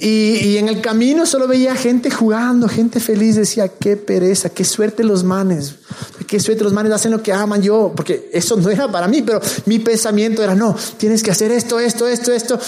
Y, 0.00 0.38
y 0.38 0.56
en 0.56 0.70
el 0.70 0.80
camino 0.80 1.26
solo 1.26 1.46
veía 1.46 1.76
gente 1.76 2.10
jugando, 2.10 2.70
gente 2.70 3.00
feliz. 3.00 3.36
Decía, 3.36 3.68
qué 3.68 3.98
pereza, 3.98 4.48
qué 4.48 4.64
suerte 4.64 5.04
los 5.04 5.24
manes. 5.24 5.74
Qué 6.26 6.40
suerte 6.40 6.64
los 6.64 6.72
manes 6.72 6.90
hacen 6.92 7.12
lo 7.12 7.22
que 7.22 7.34
aman 7.34 7.60
yo. 7.60 7.92
Porque 7.94 8.30
eso 8.32 8.56
no 8.56 8.70
era 8.70 8.90
para 8.90 9.06
mí, 9.06 9.20
pero 9.20 9.38
mi 9.66 9.78
pensamiento 9.78 10.42
era, 10.42 10.54
no, 10.54 10.74
tienes 10.96 11.22
que 11.22 11.32
hacer 11.32 11.52
esto, 11.52 11.78
esto, 11.78 12.08
esto, 12.08 12.32
esto. 12.32 12.58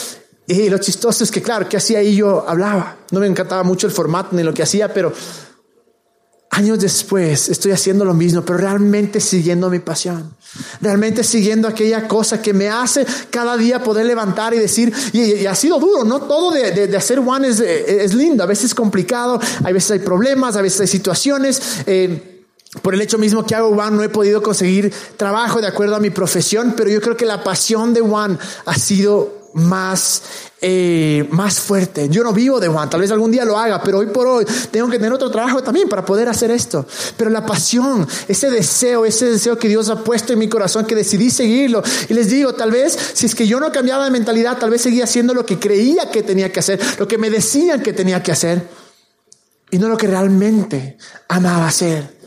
Y 0.47 0.69
lo 0.69 0.77
chistoso 0.77 1.25
es 1.25 1.31
que, 1.31 1.41
claro, 1.41 1.67
¿qué 1.71 1.79
hacía 1.79 2.01
ahí 2.01 2.17
yo? 2.17 2.45
Hablaba. 2.47 2.99
No 3.13 3.21
me 3.21 3.27
encantaba 3.29 3.63
mucho 3.63 3.87
el 3.87 3.95
formato 3.95 4.37
ni 4.37 4.43
lo 4.43 4.53
que 4.53 4.63
hacía, 4.63 4.93
pero 4.93 5.11
años 6.59 6.81
después 6.81 7.49
estoy 7.49 7.71
haciendo 7.71 8.05
lo 8.05 8.15
mismo, 8.15 8.43
pero 8.43 8.59
realmente 8.59 9.21
siguiendo 9.21 9.71
mi 9.71 9.79
pasión. 9.79 10.35
Realmente 10.81 11.23
siguiendo 11.23 11.69
aquella 11.69 12.09
cosa 12.09 12.43
que 12.43 12.53
me 12.53 12.69
hace 12.69 13.07
cada 13.31 13.57
día 13.57 13.83
poder 13.83 14.07
levantar 14.07 14.55
y 14.55 14.59
decir, 14.59 14.93
y, 15.13 15.47
ha 15.47 15.55
sido 15.55 15.79
duro, 15.79 16.05
no 16.05 16.23
todo 16.23 16.51
de, 16.51 16.97
hacer 16.97 17.21
one 17.21 17.49
es, 17.49 18.15
lindo, 18.15 18.43
a 18.43 18.47
veces 18.47 18.67
es 18.67 18.75
complicado, 18.75 19.41
a 19.63 19.71
veces 19.71 19.93
hay 19.93 19.99
problemas, 20.01 20.57
a 20.57 20.63
veces 20.63 20.81
hay 20.81 20.87
situaciones. 20.89 21.63
Eh, 21.87 22.35
por 22.83 22.93
el 22.93 23.01
hecho 23.01 23.19
mismo 23.19 23.47
que 23.47 23.55
hago 23.55 23.69
One, 23.69 23.97
no 23.97 24.03
he 24.03 24.11
podido 24.11 24.43
conseguir 24.43 24.93
trabajo 25.17 25.61
de 25.61 25.69
acuerdo 25.69 25.97
a 25.97 26.01
mi 26.01 26.11
profesión, 26.11 26.75
pero 26.77 26.91
yo 26.91 27.01
creo 27.01 27.17
que 27.17 27.25
la 27.25 27.43
pasión 27.43 27.95
de 27.95 28.03
One 28.03 28.37
ha 28.67 28.75
sido 28.75 29.38
más, 29.55 30.23
eh, 30.61 31.27
más 31.31 31.61
fuerte. 31.61 32.09
Yo 32.09 32.23
no 32.23 32.33
vivo 32.33 32.61
de 32.61 32.69
Juan, 32.69 32.89
tal 32.91 33.01
vez 33.01 33.11
algún 33.11 33.31
día 33.31 33.45
lo 33.45 33.59
haga, 33.59 33.83
pero 33.83 33.99
hoy 33.99 34.07
por 34.07 34.27
hoy 34.27 34.45
tengo 34.71 34.89
que 34.89 34.99
tener 34.99 35.13
otro 35.13 35.31
trabajo 35.31 35.63
también 35.63 35.89
para 35.89 36.05
poder 36.05 36.29
hacer 36.29 36.51
esto. 36.51 36.87
Pero 37.17 37.31
la 37.31 37.45
pasión, 37.47 38.07
ese 38.29 38.51
deseo, 38.51 39.05
ese 39.05 39.27
deseo 39.27 39.59
que 39.59 39.69
Dios 39.69 39.89
ha 39.89 40.03
puesto 40.05 40.33
en 40.33 40.39
mi 40.39 40.49
corazón, 40.49 40.87
que 40.87 40.95
decidí 40.95 41.31
seguirlo. 41.31 41.83
Y 42.09 42.15
les 42.15 42.29
digo, 42.29 42.55
tal 42.55 42.71
vez 42.71 42.97
si 43.15 43.27
es 43.27 43.35
que 43.35 43.47
yo 43.47 43.61
no 43.61 43.73
cambiaba 43.73 44.05
de 44.05 44.11
mentalidad, 44.11 44.59
tal 44.59 44.71
vez 44.71 44.83
seguía 44.83 45.05
haciendo 45.05 45.35
lo 45.35 45.47
que 45.47 45.59
creía 45.59 46.11
que 46.11 46.23
tenía 46.23 46.53
que 46.53 46.61
hacer, 46.61 46.81
lo 46.99 47.09
que 47.09 47.19
me 47.19 47.31
decían 47.31 47.83
que 47.83 47.93
tenía 47.93 48.23
que 48.23 48.33
hacer, 48.33 48.69
y 49.71 49.79
no 49.79 49.89
lo 49.89 49.97
que 49.97 50.07
realmente 50.07 50.97
amaba 51.29 51.67
hacer. 51.67 52.18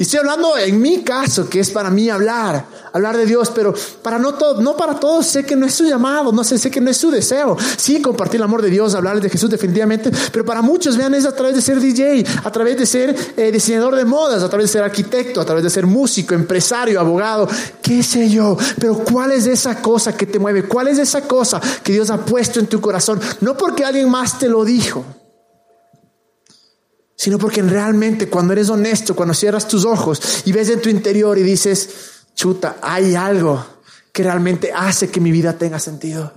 Y 0.00 0.04
estoy 0.04 0.20
hablando 0.20 0.56
en 0.56 0.80
mi 0.80 1.02
caso, 1.02 1.46
que 1.46 1.60
es 1.60 1.68
para 1.68 1.90
mí 1.90 2.08
hablar, 2.08 2.64
hablar 2.94 3.18
de 3.18 3.26
Dios, 3.26 3.52
pero 3.54 3.74
para 4.00 4.18
no, 4.18 4.32
todo, 4.32 4.62
no 4.62 4.74
para 4.74 4.98
todos, 4.98 5.26
sé 5.26 5.44
que 5.44 5.54
no 5.54 5.66
es 5.66 5.74
su 5.74 5.84
llamado, 5.84 6.32
no 6.32 6.42
sé, 6.42 6.56
sé 6.56 6.70
que 6.70 6.80
no 6.80 6.88
es 6.88 6.96
su 6.96 7.10
deseo. 7.10 7.54
Sí, 7.76 8.00
compartir 8.00 8.36
el 8.36 8.44
amor 8.44 8.62
de 8.62 8.70
Dios, 8.70 8.94
hablar 8.94 9.20
de 9.20 9.28
Jesús 9.28 9.50
definitivamente, 9.50 10.10
pero 10.32 10.42
para 10.42 10.62
muchos, 10.62 10.96
vean, 10.96 11.12
es 11.12 11.26
a 11.26 11.36
través 11.36 11.54
de 11.54 11.60
ser 11.60 11.80
DJ, 11.80 12.24
a 12.42 12.50
través 12.50 12.78
de 12.78 12.86
ser 12.86 13.14
eh, 13.36 13.52
diseñador 13.52 13.94
de 13.94 14.06
modas, 14.06 14.42
a 14.42 14.48
través 14.48 14.68
de 14.68 14.72
ser 14.72 14.84
arquitecto, 14.84 15.38
a 15.38 15.44
través 15.44 15.64
de 15.64 15.68
ser 15.68 15.84
músico, 15.84 16.32
empresario, 16.32 16.98
abogado, 16.98 17.46
qué 17.82 18.02
sé 18.02 18.30
yo. 18.30 18.56
Pero 18.78 19.04
¿cuál 19.04 19.32
es 19.32 19.46
esa 19.46 19.82
cosa 19.82 20.16
que 20.16 20.24
te 20.24 20.38
mueve? 20.38 20.62
¿Cuál 20.62 20.88
es 20.88 20.96
esa 20.96 21.28
cosa 21.28 21.60
que 21.84 21.92
Dios 21.92 22.08
ha 22.08 22.24
puesto 22.24 22.58
en 22.58 22.68
tu 22.68 22.80
corazón? 22.80 23.20
No 23.42 23.54
porque 23.54 23.84
alguien 23.84 24.08
más 24.08 24.38
te 24.38 24.48
lo 24.48 24.64
dijo 24.64 25.04
sino 27.20 27.36
porque 27.38 27.60
realmente 27.60 28.30
cuando 28.30 28.54
eres 28.54 28.70
honesto, 28.70 29.14
cuando 29.14 29.34
cierras 29.34 29.68
tus 29.68 29.84
ojos 29.84 30.42
y 30.46 30.52
ves 30.52 30.70
en 30.70 30.80
tu 30.80 30.88
interior 30.88 31.36
y 31.36 31.42
dices, 31.42 31.90
chuta, 32.34 32.78
hay 32.80 33.14
algo 33.14 33.62
que 34.10 34.22
realmente 34.22 34.72
hace 34.74 35.10
que 35.10 35.20
mi 35.20 35.30
vida 35.30 35.52
tenga 35.52 35.78
sentido. 35.78 36.32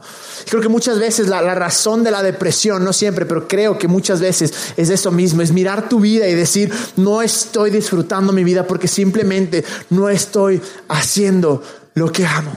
Creo 0.50 0.62
que 0.62 0.68
muchas 0.68 1.00
veces 1.00 1.30
la, 1.30 1.42
razón 1.56 2.04
de 2.04 2.12
la 2.12 2.22
depresión, 2.22 2.84
no 2.84 2.92
siempre, 2.92 3.26
pero 3.26 3.48
creo 3.48 3.78
que 3.78 3.88
muchas 3.88 4.20
veces 4.20 4.54
es 4.76 4.90
eso 4.90 5.10
mismo, 5.10 5.42
es 5.42 5.54
mirar 5.54 5.88
tu 5.88 6.02
vida 6.02 6.28
y 6.28 6.36
decir, 6.36 6.70
no 6.98 7.22
estoy 7.22 7.70
disfrutando 7.70 8.34
mi 8.34 8.44
vida 8.44 8.68
porque 8.68 8.90
simplemente 8.90 9.64
no 9.90 10.10
estoy 10.10 10.62
haciendo 10.90 11.64
lo 11.94 12.12
que 12.12 12.26
amo. 12.26 12.52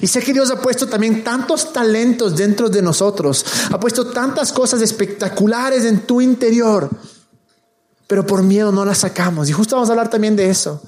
Y 0.00 0.06
sé 0.06 0.20
que 0.20 0.32
Dios 0.32 0.50
ha 0.50 0.60
puesto 0.60 0.86
también 0.86 1.24
tantos 1.24 1.72
talentos 1.72 2.36
dentro 2.36 2.68
de 2.68 2.82
nosotros, 2.82 3.44
ha 3.70 3.80
puesto 3.80 4.08
tantas 4.08 4.52
cosas 4.52 4.82
espectaculares 4.82 5.84
en 5.84 6.00
tu 6.00 6.20
interior, 6.20 6.88
pero 8.06 8.26
por 8.26 8.42
miedo 8.42 8.72
no 8.72 8.84
las 8.84 8.98
sacamos. 8.98 9.48
Y 9.48 9.52
justo 9.52 9.76
vamos 9.76 9.88
a 9.88 9.92
hablar 9.92 10.10
también 10.10 10.36
de 10.36 10.50
eso. 10.50 10.82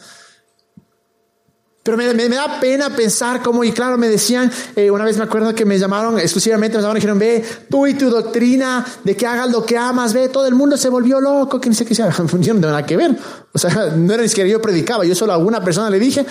Pero 1.82 1.96
me, 1.96 2.28
da 2.28 2.60
pena 2.60 2.94
pensar 2.94 3.42
cómo, 3.42 3.64
y 3.64 3.72
claro, 3.72 3.96
me 3.96 4.08
decían, 4.08 4.52
eh, 4.76 4.90
una 4.90 5.02
vez 5.02 5.16
me 5.16 5.24
acuerdo 5.24 5.54
que 5.54 5.64
me 5.64 5.78
llamaron 5.78 6.18
exclusivamente, 6.18 6.76
me 6.76 6.82
llamaron 6.82 6.98
y 6.98 7.00
dijeron, 7.00 7.18
ve, 7.18 7.44
tú 7.70 7.86
y 7.86 7.94
tu 7.94 8.10
doctrina 8.10 8.84
de 9.02 9.16
que 9.16 9.26
hagas 9.26 9.50
lo 9.50 9.64
que 9.64 9.78
amas, 9.78 10.12
ve, 10.12 10.28
todo 10.28 10.46
el 10.46 10.54
mundo 10.54 10.76
se 10.76 10.90
volvió 10.90 11.20
loco, 11.20 11.58
que 11.58 11.70
no 11.70 11.74
sé 11.74 11.86
qué 11.86 11.94
sea, 11.94 12.08
no 12.18 12.26
tiene 12.26 12.60
nada 12.60 12.84
que 12.84 12.98
ver. 12.98 13.16
O 13.52 13.58
sea, 13.58 13.92
no 13.96 14.12
era 14.12 14.22
ni 14.22 14.28
siquiera 14.28 14.50
yo 14.50 14.60
predicaba, 14.60 15.06
yo 15.06 15.14
solo 15.14 15.32
a 15.32 15.38
una 15.38 15.64
persona 15.64 15.88
le 15.88 15.98
dije, 15.98 16.26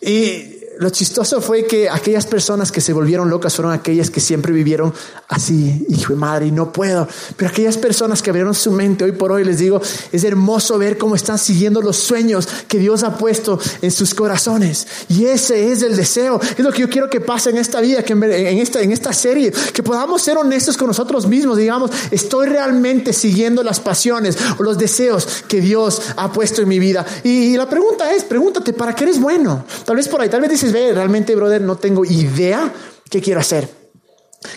y 0.00 0.63
lo 0.78 0.90
chistoso 0.90 1.40
fue 1.40 1.66
que 1.66 1.88
aquellas 1.88 2.26
personas 2.26 2.72
que 2.72 2.80
se 2.80 2.92
volvieron 2.92 3.30
locas 3.30 3.54
fueron 3.54 3.72
aquellas 3.72 4.10
que 4.10 4.20
siempre 4.20 4.52
vivieron 4.52 4.92
así, 5.28 5.86
hijo 5.88 6.12
de 6.14 6.18
madre, 6.18 6.46
y 6.46 6.50
no 6.50 6.72
puedo. 6.72 7.06
Pero 7.36 7.50
aquellas 7.50 7.76
personas 7.76 8.22
que 8.22 8.30
abrieron 8.30 8.54
su 8.54 8.70
mente 8.72 9.04
hoy 9.04 9.12
por 9.12 9.32
hoy, 9.32 9.44
les 9.44 9.58
digo, 9.58 9.80
es 10.12 10.24
hermoso 10.24 10.78
ver 10.78 10.98
cómo 10.98 11.14
están 11.14 11.38
siguiendo 11.38 11.80
los 11.80 11.96
sueños 11.96 12.48
que 12.68 12.78
Dios 12.78 13.02
ha 13.02 13.16
puesto 13.16 13.58
en 13.82 13.90
sus 13.90 14.14
corazones. 14.14 14.86
Y 15.08 15.26
ese 15.26 15.72
es 15.72 15.82
el 15.82 15.96
deseo. 15.96 16.40
Es 16.40 16.60
lo 16.60 16.72
que 16.72 16.80
yo 16.80 16.90
quiero 16.90 17.08
que 17.08 17.20
pase 17.20 17.50
en 17.50 17.58
esta 17.58 17.80
vida, 17.80 18.02
que 18.02 18.12
en 18.12 18.58
esta, 18.58 18.80
en 18.80 18.92
esta 18.92 19.12
serie, 19.12 19.52
que 19.72 19.82
podamos 19.82 20.22
ser 20.22 20.36
honestos 20.36 20.76
con 20.76 20.88
nosotros 20.88 21.26
mismos. 21.26 21.56
Digamos, 21.56 21.90
estoy 22.10 22.46
realmente 22.46 23.12
siguiendo 23.12 23.62
las 23.62 23.80
pasiones 23.80 24.36
o 24.58 24.62
los 24.62 24.78
deseos 24.78 25.44
que 25.48 25.60
Dios 25.60 26.02
ha 26.16 26.32
puesto 26.32 26.62
en 26.62 26.68
mi 26.68 26.78
vida. 26.78 27.04
Y, 27.22 27.56
la 27.56 27.68
pregunta 27.68 28.12
es, 28.12 28.24
pregúntate, 28.24 28.72
¿para 28.72 28.94
qué 28.94 29.04
eres 29.04 29.20
bueno? 29.20 29.64
Tal 29.84 29.96
vez 29.96 30.08
por 30.08 30.20
ahí, 30.20 30.28
tal 30.28 30.40
vez 30.40 30.50
dices, 30.50 30.63
ve, 30.72 30.92
realmente, 30.92 31.34
brother, 31.34 31.60
no 31.62 31.76
tengo 31.76 32.04
idea 32.04 32.72
qué 33.10 33.20
quiero 33.20 33.40
hacer. 33.40 33.68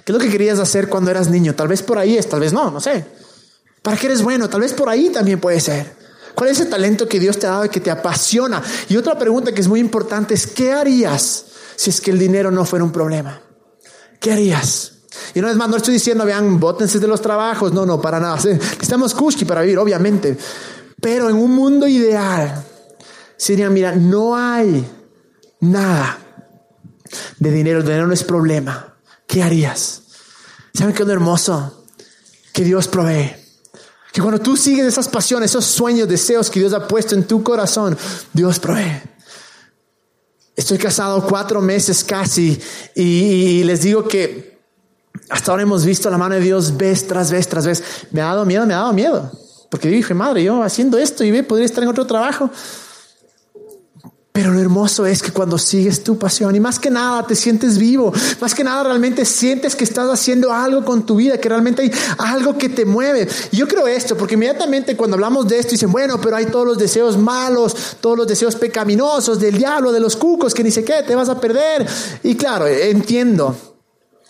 ¿Qué 0.04 0.12
es 0.12 0.14
lo 0.14 0.20
que 0.20 0.30
querías 0.30 0.60
hacer 0.60 0.90
cuando 0.90 1.12
eras 1.12 1.30
niño? 1.30 1.56
Tal 1.56 1.68
vez 1.68 1.82
por 1.82 1.98
ahí 1.98 2.18
es, 2.18 2.28
tal 2.28 2.42
vez 2.42 2.54
no, 2.54 2.72
no 2.72 2.80
sé. 2.80 3.06
¿Para 3.82 3.98
qué 3.98 4.08
eres 4.08 4.22
bueno? 4.22 4.50
Tal 4.50 4.62
vez 4.62 4.74
por 4.74 4.90
ahí 4.90 5.10
también 5.10 5.40
puede 5.40 5.60
ser. 5.60 5.96
¿Cuál 6.36 6.50
es 6.50 6.60
ese 6.60 6.70
talento 6.70 7.08
que 7.08 7.20
Dios 7.20 7.40
te 7.40 7.48
ha 7.48 7.52
dado 7.52 7.66
y 7.66 7.70
que 7.70 7.80
te 7.80 7.90
apasiona? 7.90 8.62
Y 8.90 8.98
otra 8.98 9.18
pregunta 9.18 9.54
que 9.54 9.62
es 9.62 9.68
muy 9.68 9.80
importante 9.80 10.34
es, 10.34 10.46
¿qué 10.46 10.72
harías 10.72 11.46
si 11.76 11.90
es 11.90 12.02
que 12.02 12.12
el 12.12 12.20
dinero 12.20 12.52
no 12.52 12.66
fuera 12.66 12.84
un 12.86 12.92
problema? 12.92 13.42
¿Qué 14.20 14.34
harías? 14.34 14.94
Y 15.34 15.42
no 15.42 15.50
es 15.50 15.56
más, 15.56 15.70
no 15.70 15.78
estoy 15.78 15.96
diciendo, 15.96 16.26
vean, 16.26 16.60
bótense 16.60 17.00
de 17.00 17.08
los 17.08 17.22
trabajos, 17.22 17.74
no, 17.74 17.86
no, 17.86 18.00
para 18.02 18.20
nada. 18.20 18.36
Necesitamos 18.36 19.14
Kushki 19.14 19.46
para 19.46 19.62
vivir, 19.62 19.80
obviamente. 19.80 20.38
Pero 21.02 21.30
en 21.30 21.36
un 21.38 21.56
mundo 21.56 21.88
ideal, 21.88 22.64
sería, 23.36 23.70
mira, 23.70 23.96
no 23.96 24.36
hay 24.36 24.86
nada 25.60 26.20
de 27.40 27.52
dinero. 27.52 27.80
El 27.80 27.86
dinero 27.86 28.08
no 28.08 28.14
es 28.14 28.24
problema. 28.24 28.96
¿Qué 29.26 29.44
harías? 29.44 30.02
¿Saben 30.74 30.94
qué 30.94 31.04
es 31.04 31.08
lo 31.08 31.14
hermoso? 31.14 31.86
Que 32.54 32.64
Dios 32.64 32.88
provee. 32.88 33.36
Que 34.12 34.22
cuando 34.22 34.40
tú 34.40 34.58
sigues 34.58 34.86
esas 34.86 35.08
pasiones, 35.08 35.52
esos 35.52 35.66
sueños, 35.66 36.08
deseos 36.08 36.50
que 36.50 36.60
Dios 36.60 36.74
ha 36.74 36.88
puesto 36.88 37.14
en 37.14 37.26
tu 37.26 37.44
corazón, 37.44 37.98
Dios 38.34 38.60
provee. 38.60 39.02
Estoy 40.56 40.80
casado 40.80 41.26
cuatro 41.28 41.62
meses 41.62 42.04
casi 42.04 42.60
y, 42.96 43.64
les 43.64 43.82
digo 43.82 44.08
que 44.08 44.58
hasta 45.30 45.52
ahora 45.52 45.64
hemos 45.64 45.86
visto 45.86 46.10
la 46.10 46.18
mano 46.18 46.34
de 46.34 46.42
Dios 46.42 46.76
vez 46.76 47.06
tras 47.06 47.30
vez 47.30 47.48
tras 47.48 47.68
vez. 47.68 47.84
Me 48.12 48.22
ha 48.22 48.26
dado 48.26 48.46
miedo, 48.46 48.66
me 48.66 48.74
ha 48.74 48.78
dado 48.78 48.94
miedo. 48.94 49.32
Porque 49.70 49.88
dije, 49.88 50.14
madre, 50.14 50.44
yo 50.44 50.64
haciendo 50.64 50.98
esto 50.98 51.24
y 51.24 51.30
ve, 51.30 51.44
podría 51.44 51.66
estar 51.66 51.84
en 51.84 51.90
otro 51.90 52.08
trabajo. 52.08 52.50
Pero 54.38 54.54
lo 54.54 54.62
hermoso 54.62 55.08
es 55.08 55.24
que 55.24 55.32
cuando 55.32 55.58
sigues 55.58 56.04
tu 56.04 56.20
pasión 56.20 56.56
y 56.56 56.60
más 56.60 56.78
que 56.78 56.92
nada 56.92 57.26
te 57.26 57.34
sientes 57.34 57.80
vivo, 57.80 58.14
más 58.40 58.54
que 58.54 58.64
nada 58.64 58.84
realmente 58.84 59.26
sientes 59.26 59.76
que 59.76 59.84
estás 59.84 60.08
haciendo 60.12 60.54
algo 60.54 60.86
con 60.86 61.08
tu 61.08 61.16
vida, 61.16 61.40
que 61.40 61.50
realmente 61.50 61.82
hay 61.82 61.92
algo 62.20 62.56
que 62.56 62.70
te 62.70 62.86
mueve. 62.86 63.28
Y 63.52 63.58
yo 63.58 63.68
creo 63.68 63.88
esto, 63.88 64.16
porque 64.16 64.36
inmediatamente 64.36 64.96
cuando 64.96 65.16
hablamos 65.16 65.48
de 65.48 65.58
esto 65.58 65.72
dicen, 65.72 65.92
bueno, 65.92 66.22
pero 66.22 66.36
hay 66.36 66.46
todos 66.46 66.68
los 66.68 66.78
deseos 66.78 67.18
malos, 67.18 67.76
todos 68.00 68.16
los 68.16 68.28
deseos 68.28 68.56
pecaminosos 68.56 69.40
del 69.40 69.58
diablo, 69.58 69.92
de 69.92 70.02
los 70.02 70.16
cucos, 70.16 70.54
que 70.54 70.64
ni 70.64 70.70
sé 70.70 70.84
qué, 70.84 71.02
te 71.02 71.16
vas 71.16 71.30
a 71.30 71.42
perder. 71.42 71.88
Y 72.22 72.36
claro, 72.36 72.68
entiendo 72.68 73.56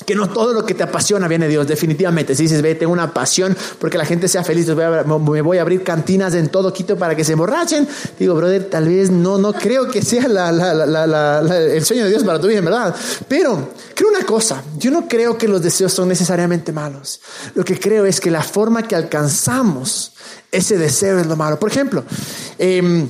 que 0.07 0.15
no 0.15 0.29
todo 0.29 0.53
lo 0.53 0.65
que 0.65 0.73
te 0.73 0.83
apasiona 0.83 1.27
viene 1.27 1.47
de 1.47 1.51
Dios, 1.51 1.67
definitivamente. 1.67 2.33
Si 2.33 2.43
dices, 2.43 2.61
ve, 2.61 2.75
tengo 2.75 2.93
una 2.93 3.13
pasión 3.13 3.57
porque 3.77 3.97
la 3.97 4.05
gente 4.05 4.29
sea 4.29 4.41
feliz, 4.41 4.65
me 4.69 5.41
voy 5.41 5.57
a 5.57 5.61
abrir 5.61 5.83
cantinas 5.83 6.33
en 6.33 6.47
todo 6.47 6.71
Quito 6.71 6.97
para 6.97 7.13
que 7.13 7.25
se 7.25 7.33
emborrachen. 7.33 7.85
Digo, 8.17 8.33
brother, 8.33 8.69
tal 8.69 8.87
vez 8.87 9.11
no, 9.11 9.37
no 9.37 9.51
creo 9.51 9.89
que 9.91 10.01
sea 10.01 10.23
el 10.23 11.85
sueño 11.85 12.05
de 12.05 12.09
Dios 12.09 12.23
para 12.23 12.39
tu 12.39 12.47
vida, 12.47 12.61
verdad. 12.61 12.95
Pero 13.27 13.73
creo 13.93 14.09
una 14.09 14.25
cosa, 14.25 14.63
yo 14.77 14.91
no 14.91 15.09
creo 15.09 15.37
que 15.37 15.49
los 15.49 15.61
deseos 15.61 15.91
son 15.91 16.07
necesariamente 16.07 16.71
malos. 16.71 17.19
Lo 17.53 17.65
que 17.65 17.77
creo 17.77 18.05
es 18.05 18.21
que 18.21 18.31
la 18.31 18.43
forma 18.43 18.83
que 18.83 18.95
alcanzamos 18.95 20.13
ese 20.53 20.77
deseo 20.77 21.19
es 21.19 21.27
lo 21.27 21.35
malo. 21.35 21.59
Por 21.59 21.69
ejemplo, 21.69 22.05
eh, 22.57 23.09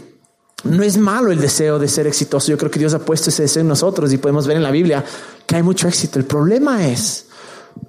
no 0.63 0.83
es 0.83 0.97
malo 0.97 1.31
el 1.31 1.39
deseo 1.39 1.77
de 1.79 1.87
ser 1.87 2.07
exitoso. 2.07 2.49
Yo 2.49 2.57
creo 2.57 2.71
que 2.71 2.79
Dios 2.79 2.93
ha 2.93 2.99
puesto 2.99 3.29
ese 3.29 3.43
deseo 3.43 3.61
en 3.61 3.67
nosotros 3.67 4.11
y 4.11 4.17
podemos 4.17 4.47
ver 4.47 4.57
en 4.57 4.63
la 4.63 4.71
Biblia 4.71 5.03
que 5.45 5.55
hay 5.55 5.63
mucho 5.63 5.87
éxito. 5.87 6.19
El 6.19 6.25
problema 6.25 6.87
es 6.87 7.25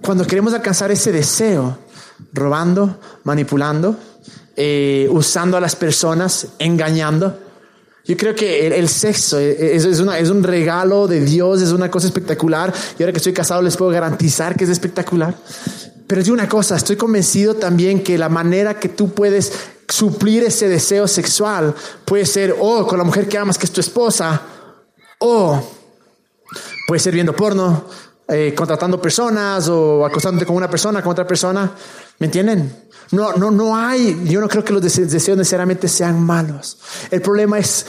cuando 0.02 0.26
queremos 0.26 0.52
alcanzar 0.52 0.90
ese 0.90 1.10
deseo, 1.10 1.78
robando, 2.32 2.98
manipulando, 3.24 3.96
eh, 4.56 5.08
usando 5.10 5.56
a 5.56 5.60
las 5.60 5.76
personas, 5.76 6.48
engañando. 6.58 7.38
Yo 8.04 8.16
creo 8.16 8.34
que 8.34 8.66
el, 8.66 8.88
sexo 8.88 9.38
es, 9.38 9.84
es, 9.84 10.00
es 10.00 10.30
un 10.30 10.42
regalo 10.42 11.06
de 11.06 11.20
Dios, 11.20 11.60
es 11.60 11.72
una 11.72 11.90
cosa 11.90 12.06
espectacular. 12.06 12.72
Y 12.98 13.02
ahora 13.02 13.12
que 13.12 13.18
estoy 13.18 13.32
casado 13.32 13.62
les 13.62 13.76
puedo 13.76 13.90
garantizar 13.90 14.56
que 14.56 14.64
es 14.64 14.70
espectacular. 14.70 15.34
Pero 16.06 16.20
es 16.20 16.28
una 16.28 16.48
cosa, 16.48 16.76
estoy 16.76 16.96
convencido 16.96 17.54
también 17.54 18.02
que 18.02 18.16
la 18.16 18.30
manera 18.30 18.80
que 18.80 18.88
tú 18.88 19.10
puedes 19.10 19.52
suplir 19.88 20.44
ese 20.44 20.68
deseo 20.68 21.08
sexual 21.08 21.74
puede 22.04 22.26
ser 22.26 22.54
o 22.58 22.86
con 22.86 22.98
la 22.98 23.04
mujer 23.04 23.26
que 23.28 23.38
amas 23.38 23.56
que 23.56 23.66
es 23.66 23.72
tu 23.72 23.80
esposa 23.80 24.40
o 25.18 25.62
puede 26.86 27.00
ser 27.00 27.14
viendo 27.14 27.34
porno, 27.34 27.84
eh, 28.28 28.54
contratando 28.54 29.00
personas 29.00 29.68
o 29.68 30.04
acostándote 30.04 30.46
con 30.46 30.56
una 30.56 30.70
persona, 30.70 31.02
con 31.02 31.12
otra 31.12 31.26
persona. 31.26 31.72
¿Me 32.18 32.26
entienden? 32.26 32.88
No, 33.10 33.32
no, 33.32 33.50
no 33.50 33.76
hay, 33.76 34.24
yo 34.26 34.40
no 34.40 34.48
creo 34.48 34.64
que 34.64 34.72
los 34.72 34.82
deseos 34.82 35.38
necesariamente 35.38 35.88
sean 35.88 36.20
malos. 36.20 36.78
El 37.10 37.22
problema 37.22 37.58
es 37.58 37.86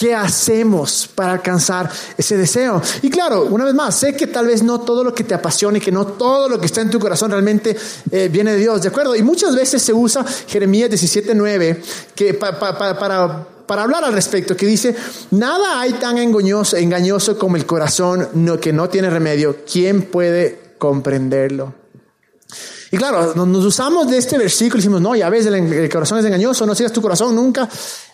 ¿Qué 0.00 0.14
hacemos 0.14 1.10
para 1.14 1.32
alcanzar 1.32 1.90
ese 2.16 2.38
deseo? 2.38 2.80
Y 3.02 3.10
claro, 3.10 3.44
una 3.50 3.66
vez 3.66 3.74
más, 3.74 3.94
sé 3.98 4.16
que 4.16 4.26
tal 4.28 4.46
vez 4.46 4.62
no 4.62 4.80
todo 4.80 5.04
lo 5.04 5.14
que 5.14 5.24
te 5.24 5.34
apasiona 5.34 5.76
y 5.76 5.80
que 5.82 5.92
no 5.92 6.06
todo 6.06 6.48
lo 6.48 6.58
que 6.58 6.64
está 6.64 6.80
en 6.80 6.88
tu 6.88 6.98
corazón 6.98 7.30
realmente 7.30 7.76
eh, 8.10 8.30
viene 8.32 8.52
de 8.52 8.60
Dios, 8.60 8.80
¿de 8.80 8.88
acuerdo? 8.88 9.14
Y 9.14 9.22
muchas 9.22 9.54
veces 9.54 9.82
se 9.82 9.92
usa 9.92 10.24
Jeremías 10.46 10.88
17.9 10.88 11.82
que 12.14 12.32
para, 12.32 12.58
para 12.58 13.82
hablar 13.82 14.02
al 14.02 14.14
respecto, 14.14 14.56
que 14.56 14.64
dice, 14.64 14.96
nada 15.32 15.82
hay 15.82 15.92
tan 15.92 16.16
engañoso, 16.16 16.78
engañoso 16.78 17.38
como 17.38 17.56
el 17.56 17.66
corazón 17.66 18.58
que 18.58 18.72
no 18.72 18.88
tiene 18.88 19.10
remedio. 19.10 19.58
¿Quién 19.70 20.04
puede 20.04 20.76
comprenderlo? 20.78 21.74
Y 22.90 22.96
claro, 22.96 23.34
nos 23.34 23.64
usamos 23.66 24.10
de 24.10 24.16
este 24.16 24.38
versículo 24.38 24.78
y 24.78 24.80
decimos, 24.80 25.02
no, 25.02 25.14
ya 25.14 25.28
ves, 25.28 25.44
el, 25.44 25.90
corazón 25.90 26.20
es 26.20 26.24
engañoso, 26.24 26.64
no 26.64 26.74
sigas 26.74 26.90
tu 26.90 27.02
corazón 27.02 27.36
nunca. 27.36 27.68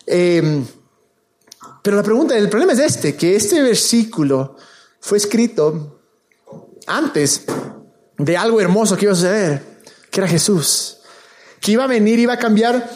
Eh, 0.05 0.63
pero 1.87 1.95
la 1.95 2.03
pregunta, 2.03 2.37
el 2.37 2.49
problema 2.49 2.73
es 2.73 2.79
este, 2.79 3.15
que 3.15 3.37
este 3.37 3.61
versículo 3.61 4.57
fue 4.99 5.19
escrito 5.19 6.01
antes 6.85 7.43
de 8.17 8.35
algo 8.35 8.59
hermoso 8.59 8.97
que 8.97 9.05
iba 9.05 9.13
a 9.13 9.15
suceder, 9.15 9.63
que 10.11 10.19
era 10.19 10.27
Jesús, 10.27 10.97
que 11.61 11.71
iba 11.71 11.85
a 11.85 11.87
venir, 11.87 12.19
iba 12.19 12.33
a 12.33 12.37
cambiar 12.37 12.89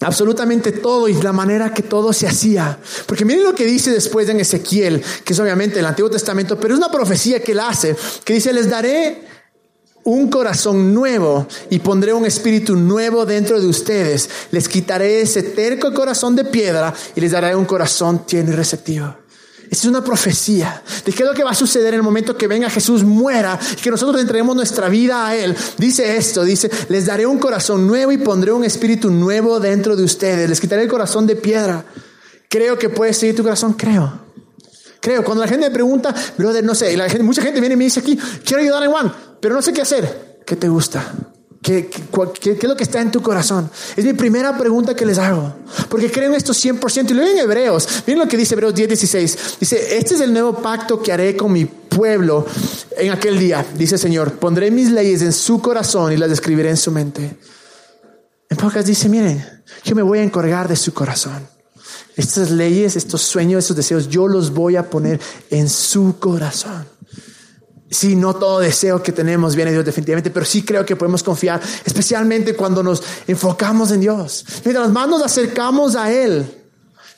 absolutamente 0.00 0.72
todo 0.72 1.06
y 1.06 1.14
la 1.22 1.32
manera 1.32 1.72
que 1.72 1.84
todo 1.84 2.12
se 2.12 2.26
hacía. 2.26 2.76
Porque 3.06 3.24
miren 3.24 3.44
lo 3.44 3.54
que 3.54 3.66
dice 3.66 3.92
después 3.92 4.28
en 4.28 4.40
Ezequiel, 4.40 5.00
que 5.24 5.32
es 5.32 5.38
obviamente 5.38 5.78
el 5.78 5.86
Antiguo 5.86 6.10
Testamento, 6.10 6.58
pero 6.58 6.74
es 6.74 6.78
una 6.78 6.90
profecía 6.90 7.40
que 7.40 7.52
él 7.52 7.60
hace, 7.60 7.94
que 8.24 8.32
dice, 8.32 8.52
les 8.52 8.68
daré 8.68 9.28
un 10.04 10.30
corazón 10.30 10.94
nuevo 10.94 11.46
y 11.68 11.78
pondré 11.78 12.12
un 12.12 12.24
espíritu 12.24 12.76
nuevo 12.76 13.26
dentro 13.26 13.60
de 13.60 13.66
ustedes. 13.66 14.28
Les 14.50 14.68
quitaré 14.68 15.20
ese 15.20 15.42
terco 15.42 15.92
corazón 15.92 16.36
de 16.36 16.44
piedra 16.44 16.94
y 17.14 17.20
les 17.20 17.32
daré 17.32 17.54
un 17.54 17.64
corazón 17.64 18.26
tierno 18.26 18.52
y 18.52 18.56
receptivo. 18.56 19.14
Es 19.70 19.84
una 19.84 20.02
profecía 20.02 20.82
de 21.04 21.12
qué 21.12 21.22
es 21.22 21.28
lo 21.28 21.34
que 21.34 21.44
va 21.44 21.52
a 21.52 21.54
suceder 21.54 21.94
en 21.94 22.00
el 22.00 22.02
momento 22.02 22.36
que 22.36 22.48
venga 22.48 22.68
Jesús, 22.68 23.04
muera 23.04 23.56
y 23.72 23.76
que 23.76 23.90
nosotros 23.90 24.20
entreguemos 24.20 24.56
nuestra 24.56 24.88
vida 24.88 25.28
a 25.28 25.36
Él. 25.36 25.54
Dice 25.78 26.16
esto, 26.16 26.42
dice, 26.42 26.68
les 26.88 27.06
daré 27.06 27.24
un 27.24 27.38
corazón 27.38 27.86
nuevo 27.86 28.10
y 28.10 28.18
pondré 28.18 28.50
un 28.50 28.64
espíritu 28.64 29.10
nuevo 29.10 29.60
dentro 29.60 29.94
de 29.94 30.02
ustedes. 30.02 30.48
Les 30.48 30.60
quitaré 30.60 30.82
el 30.82 30.88
corazón 30.88 31.24
de 31.24 31.36
piedra. 31.36 31.84
Creo 32.48 32.76
que 32.76 32.88
puedes 32.88 33.16
seguir 33.16 33.36
tu 33.36 33.44
corazón, 33.44 33.74
creo. 33.74 34.30
Creo, 35.00 35.24
cuando 35.24 35.44
la 35.44 35.48
gente 35.48 35.68
me 35.68 35.72
pregunta, 35.72 36.12
brother, 36.36 36.64
no 36.64 36.74
sé, 36.74 36.96
la 36.96 37.08
gente, 37.08 37.22
mucha 37.22 37.40
gente 37.40 37.60
viene 37.60 37.74
y 37.74 37.78
me 37.78 37.84
dice 37.84 38.00
aquí, 38.00 38.18
quiero 38.44 38.62
ayudar 38.62 38.82
a 38.82 38.86
Juan, 38.88 39.14
pero 39.40 39.54
no 39.54 39.62
sé 39.62 39.72
qué 39.72 39.82
hacer. 39.82 40.42
¿Qué 40.46 40.56
te 40.56 40.68
gusta? 40.68 41.14
¿Qué, 41.62 41.90
qué, 42.40 42.52
es 42.52 42.64
lo 42.64 42.74
que 42.74 42.84
está 42.84 43.02
en 43.02 43.10
tu 43.10 43.20
corazón? 43.20 43.70
Es 43.94 44.04
mi 44.04 44.14
primera 44.14 44.56
pregunta 44.56 44.96
que 44.96 45.04
les 45.04 45.18
hago. 45.18 45.54
Porque 45.90 46.10
creo 46.10 46.30
en 46.30 46.34
esto 46.34 46.52
100%. 46.52 47.10
Y 47.10 47.14
lo 47.14 47.22
en 47.22 47.38
Hebreos. 47.38 47.86
Miren 48.06 48.22
lo 48.22 48.28
que 48.28 48.36
dice 48.36 48.54
Hebreos 48.54 48.74
10, 48.74 48.88
16. 48.88 49.38
Dice, 49.60 49.98
este 49.98 50.14
es 50.14 50.20
el 50.22 50.32
nuevo 50.32 50.54
pacto 50.54 51.02
que 51.02 51.12
haré 51.12 51.36
con 51.36 51.52
mi 51.52 51.66
pueblo 51.66 52.46
en 52.96 53.12
aquel 53.12 53.38
día. 53.38 53.64
Dice 53.74 53.96
el 53.96 54.00
Señor, 54.00 54.32
pondré 54.32 54.70
mis 54.70 54.90
leyes 54.90 55.20
en 55.22 55.32
su 55.32 55.60
corazón 55.60 56.12
y 56.12 56.16
las 56.16 56.30
escribiré 56.30 56.70
en 56.70 56.78
su 56.78 56.90
mente. 56.90 57.36
En 58.48 58.56
pocas 58.56 58.84
dice, 58.86 59.08
miren, 59.08 59.62
yo 59.84 59.94
me 59.94 60.02
voy 60.02 60.18
a 60.18 60.22
encargar 60.22 60.66
de 60.66 60.76
su 60.76 60.94
corazón. 60.94 61.46
Estas 62.16 62.50
leyes, 62.50 62.96
estos 62.96 63.22
sueños, 63.22 63.64
estos 63.64 63.76
deseos, 63.76 64.08
yo 64.08 64.26
los 64.26 64.52
voy 64.52 64.76
a 64.76 64.88
poner 64.88 65.20
en 65.50 65.68
su 65.68 66.18
corazón. 66.18 66.86
Sí, 67.90 68.14
no 68.14 68.34
todo 68.34 68.60
deseo 68.60 69.02
que 69.02 69.10
tenemos 69.10 69.56
viene 69.56 69.72
de 69.72 69.78
Dios 69.78 69.84
definitivamente, 69.84 70.30
pero 70.30 70.46
sí 70.46 70.62
creo 70.62 70.86
que 70.86 70.94
podemos 70.94 71.24
confiar, 71.24 71.60
especialmente 71.84 72.54
cuando 72.54 72.84
nos 72.84 73.02
enfocamos 73.26 73.90
en 73.90 74.00
Dios. 74.00 74.44
Mientras 74.64 74.90
más 74.90 75.08
nos 75.08 75.22
acercamos 75.22 75.96
a 75.96 76.12
Él, 76.12 76.59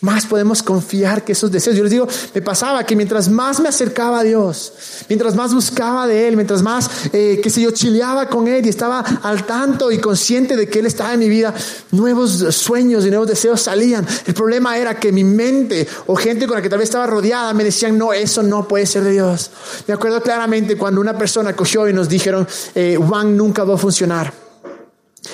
más 0.02 0.26
podemos 0.26 0.62
confiar 0.62 1.24
que 1.24 1.32
esos 1.32 1.50
deseos. 1.50 1.76
Yo 1.76 1.84
les 1.84 1.92
digo, 1.92 2.08
me 2.34 2.42
pasaba 2.42 2.84
que 2.84 2.96
mientras 2.96 3.28
más 3.28 3.60
me 3.60 3.68
acercaba 3.68 4.20
a 4.20 4.22
Dios, 4.24 4.72
mientras 5.08 5.34
más 5.36 5.54
buscaba 5.54 6.06
de 6.08 6.26
Él, 6.28 6.36
mientras 6.36 6.60
más, 6.60 6.90
eh, 7.12 7.40
qué 7.42 7.48
sé 7.48 7.62
yo, 7.62 7.70
chileaba 7.70 8.28
con 8.28 8.48
Él 8.48 8.66
y 8.66 8.68
estaba 8.68 9.00
al 9.00 9.46
tanto 9.46 9.92
y 9.92 9.98
consciente 9.98 10.56
de 10.56 10.68
que 10.68 10.80
Él 10.80 10.86
estaba 10.86 11.14
en 11.14 11.20
mi 11.20 11.28
vida, 11.28 11.54
nuevos 11.92 12.32
sueños 12.54 13.06
y 13.06 13.10
nuevos 13.10 13.28
deseos 13.28 13.62
salían. 13.62 14.04
El 14.26 14.34
problema 14.34 14.76
era 14.76 14.98
que 14.98 15.12
mi 15.12 15.22
mente 15.22 15.86
o 16.06 16.16
gente 16.16 16.48
con 16.48 16.56
la 16.56 16.62
que 16.62 16.68
tal 16.68 16.80
vez 16.80 16.88
estaba 16.88 17.06
rodeada 17.06 17.54
me 17.54 17.62
decían, 17.62 17.96
no, 17.96 18.12
eso 18.12 18.42
no 18.42 18.66
puede 18.66 18.86
ser 18.86 19.04
de 19.04 19.12
Dios. 19.12 19.52
Me 19.86 19.94
acuerdo 19.94 20.20
claramente 20.20 20.76
cuando 20.76 21.00
una 21.00 21.16
persona 21.16 21.54
cogió 21.54 21.88
y 21.88 21.92
nos 21.92 22.08
dijeron, 22.08 22.46
eh, 22.74 22.98
Juan 23.00 23.36
nunca 23.36 23.62
va 23.62 23.74
a 23.74 23.78
funcionar. 23.78 24.41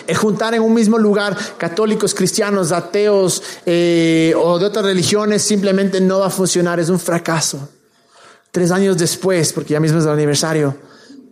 El 0.09 0.16
juntar 0.16 0.55
en 0.55 0.62
un 0.62 0.73
mismo 0.73 0.97
lugar 0.97 1.37
católicos, 1.59 2.14
cristianos, 2.14 2.73
ateos 2.73 3.42
eh, 3.66 4.33
o 4.38 4.59
de 4.59 4.64
otras 4.64 4.87
religiones 4.87 5.42
simplemente 5.42 6.01
no 6.01 6.21
va 6.21 6.29
a 6.29 6.31
funcionar, 6.31 6.81
es 6.81 6.88
un 6.88 6.99
fracaso. 6.99 7.68
Tres 8.51 8.71
años 8.71 8.97
después, 8.97 9.53
porque 9.53 9.75
ya 9.75 9.81
mismo 9.81 9.99
es 9.99 10.07
el 10.07 10.11
aniversario, 10.12 10.75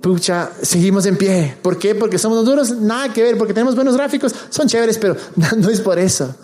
pucha, 0.03 0.51
seguimos 0.61 1.07
en 1.07 1.17
pie. 1.17 1.57
¿Por 1.63 1.79
qué? 1.79 1.95
Porque 1.95 2.19
somos 2.19 2.45
duros, 2.45 2.71
nada 2.73 3.11
que 3.15 3.23
ver, 3.23 3.39
porque 3.39 3.55
tenemos 3.55 3.75
buenos 3.75 3.97
gráficos, 3.97 4.35
son 4.51 4.69
chéveres, 4.69 4.99
pero 4.99 5.17
no 5.57 5.71
es 5.71 5.81
por 5.81 5.99
eso. 5.99 6.37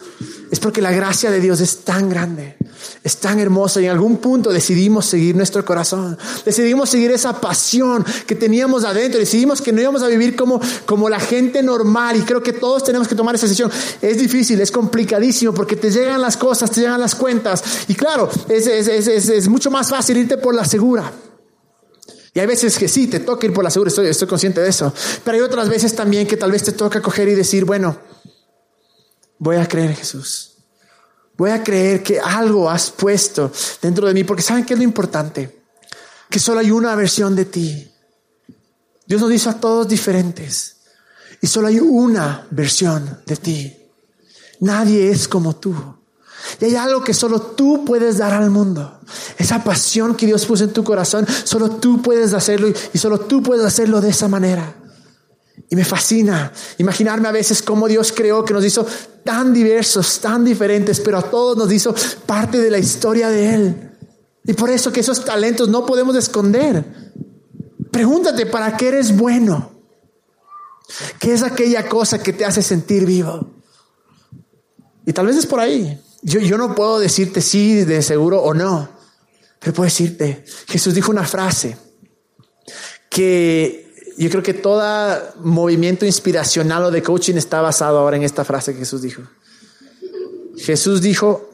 Es 0.50 0.58
porque 0.58 0.80
la 0.80 0.90
gracia 0.90 1.30
de 1.30 1.38
Dios 1.38 1.60
es 1.60 1.80
tan 1.80 2.08
grande, 2.08 2.56
es 3.02 3.16
tan 3.16 3.38
hermosa 3.38 3.80
y 3.80 3.84
en 3.84 3.90
algún 3.90 4.18
punto 4.18 4.50
decidimos 4.50 5.06
seguir 5.06 5.36
nuestro 5.36 5.64
corazón, 5.64 6.18
decidimos 6.44 6.90
seguir 6.90 7.10
esa 7.10 7.40
pasión 7.40 8.04
que 8.26 8.34
teníamos 8.34 8.84
adentro, 8.84 9.18
decidimos 9.18 9.60
que 9.60 9.72
no 9.72 9.80
íbamos 9.80 10.02
a 10.02 10.08
vivir 10.08 10.36
como, 10.36 10.60
como 10.86 11.08
la 11.08 11.20
gente 11.20 11.62
normal 11.62 12.16
y 12.16 12.22
creo 12.22 12.42
que 12.42 12.52
todos 12.52 12.84
tenemos 12.84 13.08
que 13.08 13.14
tomar 13.14 13.34
esa 13.34 13.46
decisión. 13.46 13.70
Es 14.00 14.18
difícil, 14.18 14.60
es 14.60 14.70
complicadísimo 14.70 15.52
porque 15.52 15.76
te 15.76 15.90
llegan 15.90 16.20
las 16.20 16.36
cosas, 16.36 16.70
te 16.70 16.80
llegan 16.80 17.00
las 17.00 17.14
cuentas 17.14 17.62
y 17.88 17.94
claro, 17.94 18.28
es, 18.48 18.66
es, 18.66 18.88
es, 18.88 19.28
es 19.28 19.48
mucho 19.48 19.70
más 19.70 19.90
fácil 19.90 20.18
irte 20.18 20.36
por 20.36 20.54
la 20.54 20.64
segura. 20.64 21.12
Y 22.34 22.40
hay 22.40 22.46
veces 22.46 22.78
que 22.78 22.88
sí, 22.88 23.08
te 23.08 23.20
toca 23.20 23.46
ir 23.46 23.52
por 23.52 23.62
la 23.62 23.70
segura, 23.70 23.88
estoy, 23.88 24.06
estoy 24.06 24.26
consciente 24.26 24.60
de 24.60 24.68
eso. 24.70 24.92
Pero 25.22 25.36
hay 25.36 25.42
otras 25.42 25.68
veces 25.68 25.94
también 25.94 26.26
que 26.26 26.36
tal 26.36 26.50
vez 26.50 26.62
te 26.62 26.72
toca 26.72 27.02
coger 27.02 27.28
y 27.28 27.34
decir, 27.34 27.64
bueno, 27.64 27.98
voy 29.38 29.56
a 29.56 29.68
creer 29.68 29.90
en 29.90 29.96
Jesús. 29.96 30.51
Voy 31.36 31.50
a 31.50 31.62
creer 31.62 32.02
que 32.02 32.20
algo 32.20 32.70
has 32.70 32.90
puesto 32.90 33.50
dentro 33.80 34.06
de 34.06 34.14
mí, 34.14 34.24
porque 34.24 34.42
¿saben 34.42 34.64
qué 34.64 34.74
es 34.74 34.78
lo 34.78 34.84
importante? 34.84 35.62
Que 36.28 36.38
solo 36.38 36.60
hay 36.60 36.70
una 36.70 36.94
versión 36.94 37.34
de 37.34 37.44
ti. 37.46 37.90
Dios 39.06 39.20
nos 39.20 39.32
hizo 39.32 39.50
a 39.50 39.60
todos 39.60 39.88
diferentes 39.88 40.76
y 41.40 41.46
solo 41.46 41.68
hay 41.68 41.80
una 41.80 42.46
versión 42.50 43.20
de 43.26 43.36
ti. 43.36 43.76
Nadie 44.60 45.10
es 45.10 45.26
como 45.26 45.56
tú. 45.56 45.74
Y 46.60 46.66
hay 46.66 46.76
algo 46.76 47.02
que 47.02 47.14
solo 47.14 47.40
tú 47.40 47.84
puedes 47.84 48.18
dar 48.18 48.32
al 48.32 48.50
mundo. 48.50 49.00
Esa 49.38 49.64
pasión 49.64 50.14
que 50.14 50.26
Dios 50.26 50.46
puso 50.46 50.64
en 50.64 50.72
tu 50.72 50.84
corazón, 50.84 51.26
solo 51.44 51.70
tú 51.70 52.00
puedes 52.02 52.32
hacerlo 52.34 52.68
y 52.92 52.98
solo 52.98 53.20
tú 53.20 53.42
puedes 53.42 53.64
hacerlo 53.64 54.00
de 54.00 54.10
esa 54.10 54.28
manera. 54.28 54.74
Y 55.72 55.74
me 55.74 55.86
fascina 55.86 56.52
imaginarme 56.76 57.28
a 57.28 57.32
veces 57.32 57.62
cómo 57.62 57.88
Dios 57.88 58.12
creó, 58.12 58.44
que 58.44 58.52
nos 58.52 58.62
hizo 58.62 58.86
tan 59.24 59.54
diversos, 59.54 60.20
tan 60.20 60.44
diferentes, 60.44 61.00
pero 61.00 61.16
a 61.16 61.22
todos 61.22 61.56
nos 61.56 61.72
hizo 61.72 61.94
parte 62.26 62.58
de 62.58 62.70
la 62.70 62.78
historia 62.78 63.30
de 63.30 63.54
Él. 63.54 63.90
Y 64.44 64.52
por 64.52 64.68
eso 64.68 64.92
que 64.92 65.00
esos 65.00 65.24
talentos 65.24 65.70
no 65.70 65.86
podemos 65.86 66.14
esconder. 66.14 66.84
Pregúntate, 67.90 68.44
¿para 68.44 68.76
qué 68.76 68.88
eres 68.88 69.16
bueno? 69.16 69.72
¿Qué 71.18 71.32
es 71.32 71.42
aquella 71.42 71.88
cosa 71.88 72.22
que 72.22 72.34
te 72.34 72.44
hace 72.44 72.60
sentir 72.60 73.06
vivo? 73.06 73.54
Y 75.06 75.14
tal 75.14 75.24
vez 75.24 75.36
es 75.36 75.46
por 75.46 75.60
ahí. 75.60 75.98
Yo, 76.20 76.58
no 76.58 76.74
puedo 76.74 76.98
decirte 76.98 77.40
sí 77.40 77.82
de 77.86 78.02
seguro 78.02 78.42
o 78.42 78.52
no, 78.52 78.90
pero 79.58 79.72
puedo 79.72 79.86
decirte, 79.86 80.44
Jesús 80.66 80.92
dijo 80.92 81.10
una 81.10 81.24
frase 81.24 81.78
que 83.08 83.81
yo 84.16 84.30
creo 84.30 84.42
que 84.42 84.54
todo 84.54 84.82
movimiento 85.42 86.04
inspiracional 86.04 86.84
o 86.84 86.90
de 86.90 87.02
coaching 87.02 87.36
está 87.36 87.60
basado 87.60 87.98
ahora 87.98 88.16
en 88.16 88.22
esta 88.22 88.44
frase 88.44 88.72
que 88.72 88.80
Jesús 88.80 89.02
dijo. 89.02 89.22
Jesús 90.56 91.00
dijo, 91.00 91.50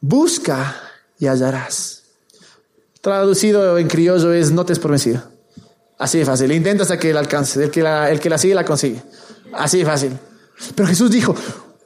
busca 0.00 0.76
y 1.18 1.26
hallarás. 1.26 2.02
Traducido 3.00 3.78
en 3.78 3.88
criollo 3.88 4.32
es 4.32 4.50
no 4.50 4.64
te 4.64 4.72
es 4.72 4.78
por 4.78 4.90
vencido. 4.90 5.22
Así 5.98 6.18
de 6.18 6.24
fácil. 6.24 6.50
Intenta 6.52 6.82
hasta 6.82 6.98
que 6.98 7.12
la 7.12 7.20
alcance. 7.20 7.62
El 7.62 7.70
que 7.70 7.82
la, 7.82 8.10
el 8.10 8.20
que 8.20 8.30
la 8.30 8.38
sigue 8.38 8.54
la 8.54 8.64
consigue. 8.64 9.02
Así 9.52 9.78
de 9.78 9.84
fácil. 9.84 10.18
Pero 10.74 10.88
Jesús 10.88 11.10
dijo, 11.10 11.34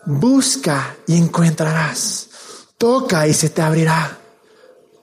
busca 0.07 0.97
y 1.07 1.17
encontrarás. 1.17 2.29
Toca 2.79 3.27
y 3.27 3.35
se 3.35 3.51
te 3.51 3.63
abrirá. 3.63 4.19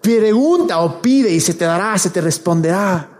Pregunta 0.01 0.79
o 0.79 1.01
pide 1.01 1.29
y 1.29 1.39
se 1.39 1.53
te 1.53 1.65
dará, 1.65 1.97
se 1.97 2.09
te 2.09 2.21
responderá. 2.21 3.10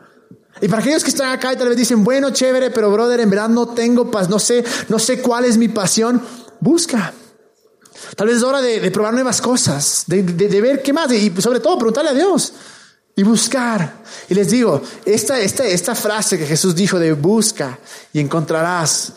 Y 0.59 0.67
para 0.67 0.81
aquellos 0.81 1.03
que 1.03 1.09
están 1.09 1.29
acá 1.29 1.53
y 1.53 1.55
tal 1.55 1.69
vez 1.69 1.77
dicen, 1.77 2.03
bueno, 2.03 2.31
chévere, 2.31 2.71
pero 2.71 2.91
brother, 2.91 3.19
en 3.21 3.29
verdad 3.29 3.49
no 3.49 3.69
tengo 3.69 4.11
paz, 4.11 4.29
no 4.29 4.39
sé, 4.39 4.63
no 4.89 4.99
sé 4.99 5.21
cuál 5.21 5.45
es 5.45 5.57
mi 5.57 5.69
pasión, 5.69 6.21
busca. 6.59 7.13
Tal 8.15 8.27
vez 8.27 8.37
es 8.37 8.43
hora 8.43 8.61
de, 8.61 8.91
probar 8.91 9.13
nuevas 9.13 9.41
cosas, 9.41 10.03
de, 10.07 10.21
ver 10.61 10.81
qué 10.81 10.91
más, 10.91 11.11
y 11.11 11.31
sobre 11.41 11.59
todo 11.59 11.77
preguntarle 11.77 12.11
a 12.11 12.13
Dios 12.13 12.53
y 13.15 13.23
buscar. 13.23 14.01
Y 14.29 14.33
les 14.33 14.49
digo, 14.49 14.81
esta, 15.05 15.39
esta, 15.39 15.65
esta 15.65 15.95
frase 15.95 16.37
que 16.37 16.45
Jesús 16.45 16.75
dijo 16.75 16.99
de 16.99 17.13
busca 17.13 17.79
y 18.13 18.19
encontrarás, 18.19 19.13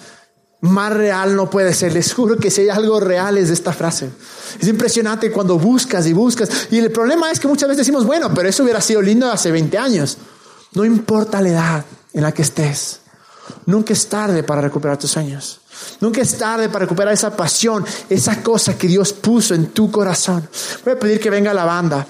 más 0.61 0.92
real 0.92 1.37
no 1.37 1.51
puede 1.51 1.75
ser. 1.75 1.92
Les 1.92 2.12
juro 2.12 2.37
que 2.37 2.51
si 2.51 2.62
hay 2.62 2.68
algo 2.70 2.99
real 3.01 3.37
es 3.37 3.51
esta 3.51 3.73
frase. 3.73 4.09
Es 4.61 4.66
impresionante 4.66 5.31
cuando 5.31 5.59
buscas 5.59 6.07
y 6.07 6.12
buscas. 6.12 6.68
Y 6.70 6.79
el 6.79 6.90
problema 6.90 7.31
es 7.31 7.38
que 7.38 7.49
muchas 7.49 7.68
veces 7.68 7.87
decimos, 7.87 8.07
bueno, 8.07 8.33
pero 8.35 8.49
eso 8.49 8.62
hubiera 8.62 8.81
sido 8.81 9.03
lindo 9.03 9.31
hace 9.31 9.51
20 9.51 9.77
años. 9.77 10.16
No 10.74 10.84
importa 10.84 11.40
la 11.40 11.48
edad 11.48 11.84
en 12.12 12.22
la 12.22 12.32
que 12.32 12.42
estés. 12.42 13.00
Nunca 13.66 13.92
es 13.92 14.08
tarde 14.08 14.42
para 14.42 14.60
recuperar 14.60 14.98
tus 14.98 15.10
sueños. 15.10 15.60
Nunca 16.00 16.20
es 16.20 16.37
tarde 16.37 16.68
para 16.68 16.80
recuperar 16.80 17.12
esa 17.12 17.37
pasión, 17.37 17.84
esa 18.08 18.42
cosa 18.42 18.76
que 18.76 18.88
Dios 18.88 19.12
puso 19.12 19.54
en 19.54 19.66
tu 19.66 19.90
corazón. 19.90 20.48
Voy 20.84 20.94
a 20.94 20.98
pedir 20.98 21.20
que 21.20 21.30
venga 21.30 21.52
la 21.52 21.64
banda. 21.64 22.06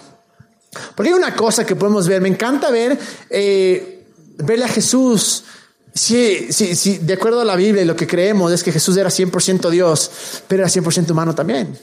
Porque 0.94 1.11
hay 1.11 1.14
una 1.14 1.35
cosa 1.35 1.64
que 1.64 1.77
podemos 1.77 2.07
ver. 2.07 2.20
Me 2.20 2.29
encanta 2.29 2.70
ver, 2.70 2.98
eh, 3.31 4.07
verle 4.38 4.64
a 4.64 4.68
Jesús. 4.68 5.44
Sí, 5.92 6.48
sí, 6.50 6.74
sí, 6.74 6.98
de 6.98 7.14
acuerdo 7.14 7.40
a 7.40 7.44
la 7.44 7.55
Biblia 7.55 7.83
y 7.83 7.87
lo 7.87 7.94
que 7.94 8.07
creemos 8.07 8.53
es 8.53 8.64
que 8.64 8.72
Jesús 8.72 8.96
era 8.96 9.11
100% 9.11 9.70
Dios, 9.70 10.11
pero 10.48 10.64
era 10.64 10.70
100% 10.70 11.11
humano 11.12 11.35
también. 11.35 11.79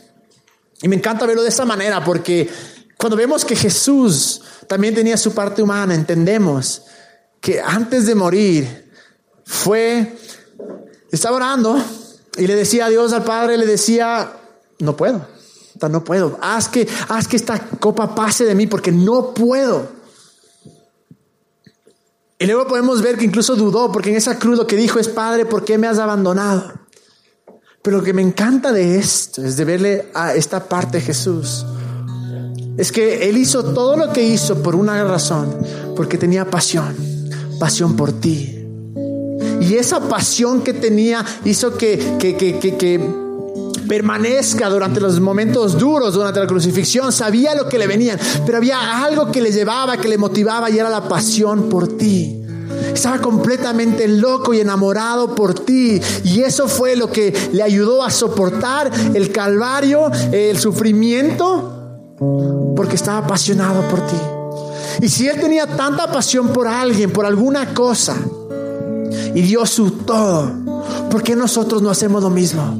Y 0.81 0.87
me 0.87 0.97
encanta 0.97 1.25
verlo 1.25 1.43
de 1.43 1.49
esa 1.49 1.63
manera 1.63 2.03
porque 2.03 2.49
cuando 3.01 3.17
vemos 3.17 3.43
que 3.43 3.55
Jesús 3.55 4.43
también 4.67 4.93
tenía 4.93 5.17
su 5.17 5.33
parte 5.33 5.63
humana, 5.63 5.95
entendemos 5.95 6.83
que 7.39 7.59
antes 7.59 8.05
de 8.05 8.13
morir 8.13 8.91
fue, 9.43 10.15
estaba 11.11 11.37
orando 11.37 11.83
y 12.37 12.45
le 12.45 12.55
decía 12.55 12.85
a 12.85 12.89
Dios, 12.89 13.11
al 13.11 13.23
Padre, 13.23 13.57
le 13.57 13.65
decía, 13.65 14.33
no 14.77 14.95
puedo, 14.95 15.25
no 15.89 16.03
puedo, 16.03 16.37
haz 16.43 16.69
que, 16.69 16.87
haz 17.09 17.27
que 17.27 17.37
esta 17.37 17.57
copa 17.79 18.13
pase 18.13 18.45
de 18.45 18.53
mí 18.53 18.67
porque 18.67 18.91
no 18.91 19.33
puedo. 19.33 19.89
Y 22.37 22.45
luego 22.45 22.67
podemos 22.67 23.01
ver 23.01 23.17
que 23.17 23.25
incluso 23.25 23.55
dudó, 23.55 23.91
porque 23.91 24.11
en 24.11 24.17
esa 24.17 24.37
cruz 24.37 24.59
lo 24.59 24.67
que 24.67 24.75
dijo 24.75 24.99
es, 24.99 25.07
Padre, 25.07 25.47
¿por 25.47 25.65
qué 25.65 25.79
me 25.79 25.87
has 25.87 25.97
abandonado? 25.97 26.71
Pero 27.81 27.97
lo 27.97 28.03
que 28.03 28.13
me 28.13 28.21
encanta 28.21 28.71
de 28.71 28.99
esto 28.99 29.43
es 29.43 29.57
de 29.57 29.65
verle 29.65 30.11
a 30.13 30.35
esta 30.35 30.69
parte 30.69 30.99
de 30.99 31.03
Jesús 31.03 31.65
es 32.77 32.91
que 32.91 33.29
Él 33.29 33.38
hizo 33.38 33.63
todo 33.63 33.97
lo 33.97 34.13
que 34.13 34.23
hizo 34.23 34.62
por 34.62 34.75
una 34.75 35.03
razón, 35.03 35.55
porque 35.95 36.17
tenía 36.17 36.49
pasión, 36.49 36.95
pasión 37.60 37.95
por 37.95 38.13
ti. 38.13 38.57
Y 39.62 39.75
esa 39.75 39.99
pasión 40.07 40.62
que 40.62 40.73
tenía 40.73 41.23
hizo 41.45 41.77
que, 41.77 42.17
que, 42.19 42.36
que, 42.36 42.60
que, 42.60 43.21
permanezca 43.88 44.69
durante 44.69 45.01
los 45.01 45.19
momentos 45.19 45.77
duros, 45.77 46.13
durante 46.13 46.39
la 46.39 46.47
crucifixión, 46.47 47.12
sabía 47.12 47.55
lo 47.55 47.67
que 47.67 47.77
le 47.77 47.88
venían, 47.88 48.17
pero 48.45 48.57
había 48.57 49.03
algo 49.03 49.31
que 49.31 49.41
le 49.41 49.51
llevaba, 49.51 49.97
que 49.97 50.07
le 50.07 50.17
motivaba 50.17 50.69
y 50.69 50.79
era 50.79 50.89
la 50.89 51.10
pasión 51.10 51.67
por 51.69 51.97
ti. 51.97 52.41
Estaba 52.93 53.19
completamente 53.19 54.07
loco 54.07 54.53
y 54.53 54.62
enamorado 54.62 55.36
por 55.36 55.53
ti. 55.53 56.01
Y 56.23 56.41
eso 56.41 56.69
fue 56.69 56.95
lo 56.95 57.12
que 57.12 57.34
le 57.51 57.63
ayudó 57.63 58.01
a 58.03 58.10
soportar 58.10 58.89
el 59.13 59.31
calvario, 59.31 60.10
el 60.31 60.57
sufrimiento 60.57 61.80
porque 62.75 62.95
estaba 62.95 63.25
apasionado 63.25 63.81
por 63.89 64.05
ti. 64.05 64.15
Y 65.01 65.10
si 65.10 65.27
él 65.27 65.39
tenía 65.39 65.65
tanta 65.65 66.12
pasión 66.12 66.49
por 66.49 66.67
alguien, 66.67 67.12
por 67.12 67.25
alguna 67.25 67.73
cosa, 67.73 68.15
y 69.34 69.41
dio 69.41 69.65
su 69.65 69.91
todo, 69.91 70.51
¿por 71.10 71.23
qué 71.23 71.36
nosotros 71.36 71.81
no 71.81 71.89
hacemos 71.89 72.21
lo 72.21 72.29
mismo? 72.29 72.77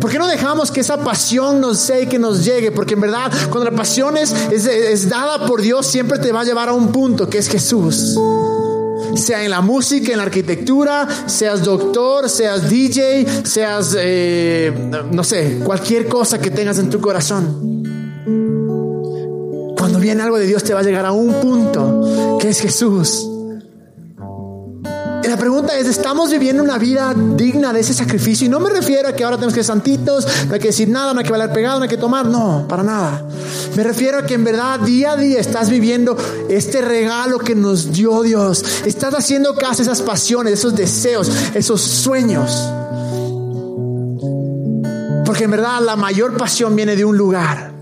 ¿Por 0.00 0.10
qué 0.10 0.18
no 0.18 0.26
dejamos 0.26 0.70
que 0.70 0.80
esa 0.80 0.98
pasión 0.98 1.60
nos 1.60 1.78
sea 1.78 2.00
y 2.00 2.06
que 2.06 2.18
nos 2.18 2.44
llegue? 2.44 2.70
Porque 2.70 2.94
en 2.94 3.00
verdad, 3.00 3.32
cuando 3.50 3.70
la 3.70 3.76
pasión 3.76 4.16
es, 4.16 4.32
es, 4.32 5.08
dada 5.08 5.46
por 5.46 5.62
Dios, 5.62 5.86
siempre 5.86 6.18
te 6.18 6.32
va 6.32 6.40
a 6.40 6.44
llevar 6.44 6.68
a 6.68 6.72
un 6.72 6.92
punto 6.92 7.30
que 7.30 7.38
es 7.38 7.48
Jesús. 7.48 8.18
Sea 9.14 9.44
en 9.44 9.50
la 9.50 9.62
música, 9.62 10.12
en 10.12 10.18
la 10.18 10.24
arquitectura, 10.24 11.08
seas 11.26 11.64
doctor, 11.64 12.28
seas 12.28 12.68
DJ, 12.68 13.44
seas, 13.44 13.96
eh, 13.98 14.90
no 15.10 15.24
sé, 15.24 15.60
cualquier 15.64 16.06
cosa 16.06 16.38
que 16.38 16.50
tengas 16.50 16.78
en 16.78 16.90
tu 16.90 17.00
corazón 17.00 17.76
cuando 19.76 19.98
viene 19.98 20.22
algo 20.22 20.38
de 20.38 20.46
Dios 20.46 20.64
te 20.64 20.74
va 20.74 20.80
a 20.80 20.82
llegar 20.82 21.04
a 21.06 21.12
un 21.12 21.34
punto 21.34 22.38
que 22.40 22.48
es 22.48 22.60
Jesús. 22.60 23.28
Y 25.26 25.28
la 25.28 25.36
pregunta 25.36 25.76
es, 25.76 25.88
¿estamos 25.88 26.30
viviendo 26.30 26.62
una 26.62 26.78
vida 26.78 27.12
digna 27.36 27.72
de 27.72 27.80
ese 27.80 27.92
sacrificio? 27.92 28.46
Y 28.46 28.48
no 28.48 28.60
me 28.60 28.70
refiero 28.70 29.08
a 29.08 29.12
que 29.12 29.24
ahora 29.24 29.36
tenemos 29.36 29.54
que 29.54 29.64
ser 29.64 29.74
santitos, 29.74 30.24
no 30.46 30.54
hay 30.54 30.60
que 30.60 30.68
decir 30.68 30.88
nada, 30.88 31.12
no 31.12 31.18
hay 31.18 31.24
que 31.24 31.32
bailar 31.32 31.52
pegado, 31.52 31.78
no 31.78 31.82
hay 31.82 31.88
que 31.88 31.96
tomar, 31.96 32.26
no, 32.26 32.64
para 32.68 32.84
nada. 32.84 33.26
Me 33.76 33.82
refiero 33.82 34.18
a 34.18 34.22
que 34.24 34.34
en 34.34 34.44
verdad 34.44 34.78
día 34.80 35.12
a 35.12 35.16
día 35.16 35.40
estás 35.40 35.68
viviendo 35.68 36.16
este 36.48 36.80
regalo 36.80 37.40
que 37.40 37.56
nos 37.56 37.90
dio 37.90 38.22
Dios. 38.22 38.64
Estás 38.84 39.14
haciendo 39.14 39.56
caso 39.56 39.82
a 39.82 39.86
esas 39.86 40.00
pasiones, 40.00 40.52
esos 40.52 40.76
deseos, 40.76 41.28
esos 41.54 41.80
sueños. 41.80 42.52
Porque 45.24 45.44
en 45.44 45.50
verdad 45.50 45.80
la 45.82 45.96
mayor 45.96 46.36
pasión 46.36 46.76
viene 46.76 46.94
de 46.94 47.04
un 47.04 47.16
lugar 47.16 47.75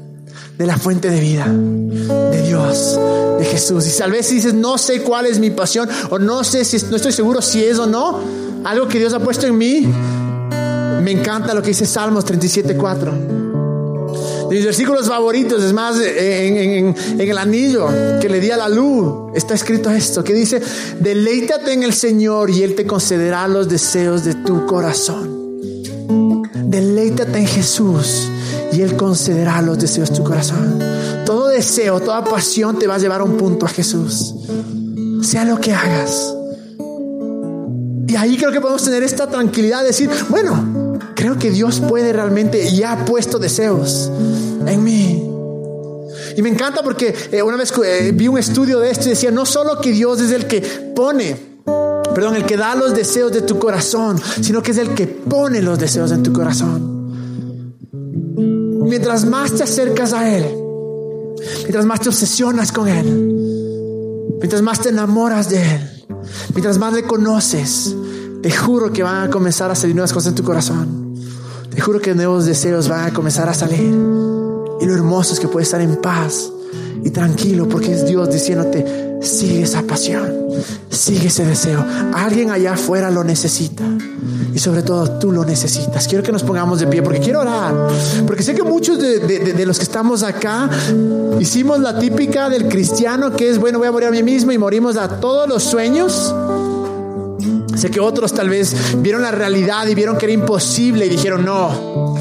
de 0.59 0.67
la 0.67 0.79
fuente 0.79 1.11
de 1.11 1.21
vida, 1.21 1.47
de 1.49 2.43
Dios, 2.43 2.99
de 3.39 3.45
Jesús. 3.45 3.93
Y 3.93 3.99
tal 3.99 4.13
vez 4.13 4.31
dices, 4.31 4.55
no 4.55 4.79
sé 4.79 5.03
cuál 5.03 5.27
es 5.27 5.39
mi 5.39 5.51
pasión, 5.51 5.89
o 6.11 6.19
no 6.19 6.45
sé 6.45 6.65
si, 6.65 6.77
no 6.87 6.97
estoy 6.97 7.13
seguro 7.13 7.43
si 7.43 7.65
es 7.65 7.79
o 7.79 7.87
no, 7.87 8.21
algo 8.65 8.87
que 8.87 8.99
Dios 8.99 9.13
ha 9.15 9.21
puesto 9.21 9.47
en 9.47 9.59
mí. 9.59 9.89
Me 11.03 11.11
encanta 11.11 11.55
lo 11.55 11.63
que 11.63 11.69
dice 11.69 11.87
Salmos 11.87 12.25
37.4. 12.25 14.49
De 14.49 14.57
mis 14.57 14.65
versículos 14.65 15.09
favoritos, 15.09 15.63
es 15.63 15.73
más, 15.73 15.99
en, 16.01 16.95
el 17.19 17.39
anillo 17.39 17.89
que 18.21 18.29
le 18.29 18.41
di 18.41 18.51
a 18.51 18.57
la 18.57 18.69
luz, 18.69 19.33
está 19.35 19.55
escrito 19.55 19.91
esto, 19.91 20.23
que 20.23 20.35
dice, 20.35 20.63
deleítate 21.01 21.73
en 21.73 21.83
el 21.83 21.93
Señor 21.93 22.51
y 22.51 22.63
Él 22.63 22.77
te 22.77 22.87
concederá 22.87 23.49
los 23.49 23.69
deseos 23.69 24.25
de 24.25 24.35
tu 24.35 24.67
corazón. 24.67 25.43
Deleítate 26.55 27.39
en 27.39 27.47
Jesús 27.47 28.29
y 28.75 28.83
Él 28.83 28.97
concederá 28.97 29.63
los 29.63 29.79
deseos 29.79 30.11
de 30.11 30.17
tu 30.17 30.25
corazón. 30.25 30.81
Todo 31.25 31.49
deseo, 31.49 32.01
toda 32.01 32.25
pasión 32.25 32.79
te 32.79 32.87
va 32.87 32.97
a 32.97 32.99
llevar 32.99 33.21
a 33.21 33.25
un 33.25 33.37
punto 33.37 33.67
a 33.67 33.69
Jesús. 33.69 34.35
Sea 35.23 35.45
lo 35.45 35.61
que 35.61 35.73
hagas. 35.73 36.35
Y 38.09 38.17
ahí 38.17 38.37
creo 38.37 38.53
que 38.53 38.61
podemos 38.61 38.85
tener 38.85 39.03
esta 39.03 39.29
tranquilidad 39.29 39.81
de 39.81 39.89
decir, 39.89 40.11
bueno, 40.29 40.99
creo 41.15 41.39
que 41.39 41.51
Dios 41.51 41.81
puede 41.81 42.13
realmente 42.13 42.69
y 42.69 42.83
ha 42.83 43.05
puesto 43.05 43.39
deseos 43.39 44.11
en 44.67 44.85
mí. 44.85 45.31
Y 46.37 46.43
me 46.43 46.49
encanta 46.49 46.83
porque 46.83 47.15
eh, 47.31 47.43
una 47.43 47.57
vez 47.57 47.73
eh, 47.85 48.11
vi 48.13 48.27
un 48.29 48.39
estudio 48.39 48.81
de 48.81 48.91
esto 48.91 49.07
y 49.07 49.11
decía, 49.11 49.31
no 49.31 49.47
solo 49.47 49.81
que 49.81 49.93
Dios 49.93 50.21
es 50.21 50.33
el 50.33 50.47
que 50.47 50.61
pone, 50.61 51.37
perdón, 52.15 52.37
el 52.37 52.45
que 52.45 52.57
da 52.57 52.75
los 52.75 52.95
deseos 52.95 53.33
de 53.33 53.43
tu 53.43 53.59
corazón, 53.59 54.21
sino 54.41 54.63
que 54.63 54.73
es 54.73 54.79
el 54.79 54.95
que 54.95 55.07
pone 55.07 55.63
los 55.63 55.79
deseos 55.79 56.11
en 56.11 56.23
tu 56.23 56.33
corazón. 56.33 56.94
Mientras 58.85 59.25
más 59.25 59.53
te 59.53 59.63
acercas 59.63 60.13
a 60.13 60.29
Él, 60.31 60.45
mientras 61.63 61.85
más 61.87 62.01
te 62.01 62.09
obsesionas 62.09 62.71
con 62.71 62.89
Él, 62.89 63.07
mientras 64.39 64.63
más 64.63 64.81
te 64.81 64.91
enamoras 64.91 65.49
de 65.49 65.63
Él, 65.63 66.05
mientras 66.51 66.79
más 66.79 66.93
le 66.93 67.03
conoces, 67.05 67.95
te 68.43 68.51
juro 68.51 68.93
que 68.93 69.03
van 69.03 69.29
a 69.29 69.31
comenzar 69.31 69.71
a 69.71 69.75
salir 69.75 69.97
nuevas 69.97 70.13
cosas 70.13 70.31
en 70.31 70.35
tu 70.35 70.45
corazón. 70.45 71.15
Te 71.75 71.81
juro 71.81 72.01
que 72.01 72.15
nuevos 72.15 72.45
deseos 72.47 72.89
van 72.89 73.07
a 73.07 73.13
comenzar 73.13 73.49
a 73.49 73.55
salir. 73.55 73.93
Y 74.81 74.87
lo 74.87 74.95
hermoso 74.95 75.35
es 75.35 75.41
que 75.41 75.49
puedes 75.49 75.69
estar 75.69 75.81
en 75.81 75.97
paz 75.97 76.53
y 77.03 77.11
tranquilo 77.11 77.69
porque 77.69 77.93
es 77.93 78.07
Dios 78.07 78.31
diciéndote, 78.31 79.04
sigue 79.25 79.63
esa 79.63 79.83
pasión, 79.83 80.33
sigue 80.91 81.29
ese 81.29 81.45
deseo. 81.45 81.85
Alguien 82.15 82.51
allá 82.51 82.75
afuera 82.75 83.11
lo 83.11 83.25
necesita 83.25 83.85
y 84.55 84.59
sobre 84.59 84.83
todo 84.83 85.19
tú 85.19 85.33
lo 85.33 85.45
necesitas. 85.45 86.07
Quiero 86.07 86.23
que 86.23 86.33
nos 86.33 86.43
pongamos 86.43 86.81
de 86.81 86.87
pie 86.87 87.03
porque 87.03 87.21
quiero 87.21 87.41
orar, 87.41 87.75
porque 88.27 88.43
sé 88.43 88.55
que 88.55 88.63
muchos 88.63 88.99
de, 88.99 89.19
de 89.19 89.67
los 89.67 89.79
que 89.79 89.85
estamos 89.85 90.23
acá 90.23 90.69
hicimos 91.41 91.81
la 91.81 91.99
típica 91.99 92.49
del 92.49 92.69
cristiano 92.69 93.35
que 93.35 93.51
es, 93.51 93.59
bueno, 93.59 93.79
voy 93.79 93.89
a 93.89 93.93
morir 93.93 94.09
a 94.09 94.13
mí 94.13 94.23
mismo 94.23 94.53
y 94.53 94.59
morimos 94.59 94.97
a 94.97 95.21
todos 95.21 95.49
los 95.49 95.63
sueños 95.63 96.35
Sé 97.77 97.91
que 97.91 98.01
otros 98.01 98.33
tal 98.33 98.49
vez 98.49 98.75
vieron 98.99 99.23
la 99.23 99.33
realidad 99.33 99.87
y 99.89 99.95
vieron 99.95 100.17
que 100.17 100.27
era 100.27 100.33
imposible 100.33 101.07
y 101.07 101.09
dijeron, 101.09 101.45
no, 101.45 102.15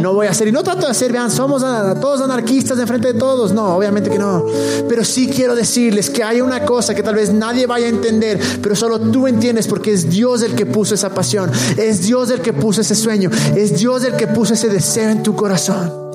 no 0.00 0.14
voy 0.14 0.26
a 0.26 0.30
hacer. 0.30 0.48
Y 0.48 0.52
no 0.52 0.62
trato 0.62 0.86
de 0.86 0.92
hacer, 0.92 1.12
vean, 1.12 1.30
somos 1.30 1.62
todos 2.00 2.20
anarquistas 2.20 2.76
de 2.78 2.86
frente 2.86 3.12
de 3.12 3.18
todos. 3.18 3.52
No, 3.52 3.76
obviamente 3.76 4.10
que 4.10 4.18
no. 4.18 4.44
Pero 4.88 5.04
sí 5.04 5.28
quiero 5.28 5.54
decirles 5.54 6.10
que 6.10 6.22
hay 6.22 6.40
una 6.40 6.64
cosa 6.64 6.94
que 6.94 7.02
tal 7.02 7.14
vez 7.14 7.32
nadie 7.32 7.66
vaya 7.66 7.86
a 7.86 7.90
entender, 7.90 8.40
pero 8.62 8.74
solo 8.74 9.00
tú 9.00 9.26
entiendes 9.26 9.66
porque 9.66 9.92
es 9.92 10.08
Dios 10.08 10.42
el 10.42 10.54
que 10.54 10.66
puso 10.66 10.94
esa 10.94 11.10
pasión. 11.10 11.50
Es 11.76 12.02
Dios 12.02 12.30
el 12.30 12.40
que 12.40 12.52
puso 12.52 12.80
ese 12.80 12.94
sueño. 12.94 13.30
Es 13.56 13.78
Dios 13.78 14.04
el 14.04 14.16
que 14.16 14.26
puso 14.26 14.54
ese 14.54 14.68
deseo 14.68 15.10
en 15.10 15.22
tu 15.22 15.34
corazón. 15.34 16.10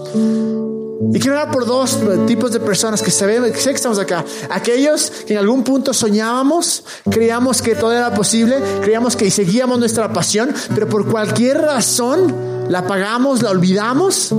Y 1.13 1.19
quiero 1.19 1.37
hablar 1.37 1.53
por 1.53 1.65
dos 1.65 1.97
tipos 2.25 2.51
de 2.51 2.59
personas 2.59 3.01
que 3.01 3.11
sabemos, 3.11 3.49
sé 3.57 3.69
que 3.69 3.75
estamos 3.75 3.99
acá. 3.99 4.25
Aquellos 4.49 5.11
que 5.25 5.33
en 5.33 5.39
algún 5.39 5.63
punto 5.63 5.93
soñábamos, 5.93 6.83
creíamos 7.09 7.61
que 7.61 7.75
todo 7.75 7.93
era 7.93 8.13
posible, 8.13 8.57
creíamos 8.81 9.15
que 9.15 9.29
seguíamos 9.29 9.79
nuestra 9.79 10.11
pasión, 10.11 10.53
pero 10.73 10.87
por 10.87 11.05
cualquier 11.07 11.61
razón 11.61 12.54
la 12.69 12.79
apagamos, 12.79 13.41
la 13.41 13.51
olvidamos. 13.51 14.33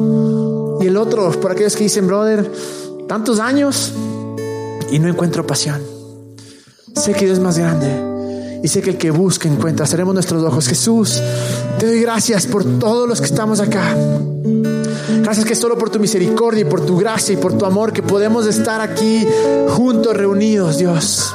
Y 0.80 0.86
el 0.86 0.96
otro, 0.96 1.30
por 1.40 1.52
aquellos 1.52 1.76
que 1.76 1.84
dicen, 1.84 2.06
brother, 2.06 2.50
tantos 3.08 3.40
años 3.40 3.92
y 4.90 4.98
no 4.98 5.08
encuentro 5.08 5.46
pasión. 5.46 5.82
Sé 6.94 7.12
que 7.12 7.26
Dios 7.26 7.38
es 7.38 7.44
más 7.44 7.58
grande 7.58 8.60
y 8.62 8.68
sé 8.68 8.82
que 8.82 8.90
el 8.90 8.98
que 8.98 9.10
busca 9.10 9.48
encuentra. 9.48 9.86
Seremos 9.86 10.14
nuestros 10.14 10.42
ojos. 10.42 10.68
Jesús, 10.68 11.20
te 11.78 11.86
doy 11.86 12.00
gracias 12.00 12.46
por 12.46 12.64
todos 12.78 13.08
los 13.08 13.20
que 13.20 13.26
estamos 13.26 13.60
acá. 13.60 13.96
Gracias 15.22 15.44
que 15.44 15.54
solo 15.54 15.76
por 15.76 15.90
tu 15.90 15.98
misericordia 15.98 16.62
y 16.62 16.64
por 16.64 16.84
tu 16.84 16.96
gracia 16.96 17.34
y 17.34 17.36
por 17.36 17.56
tu 17.56 17.64
amor 17.64 17.92
que 17.92 18.02
podemos 18.02 18.46
estar 18.46 18.80
aquí 18.80 19.26
juntos, 19.68 20.16
reunidos, 20.16 20.78
Dios. 20.78 21.34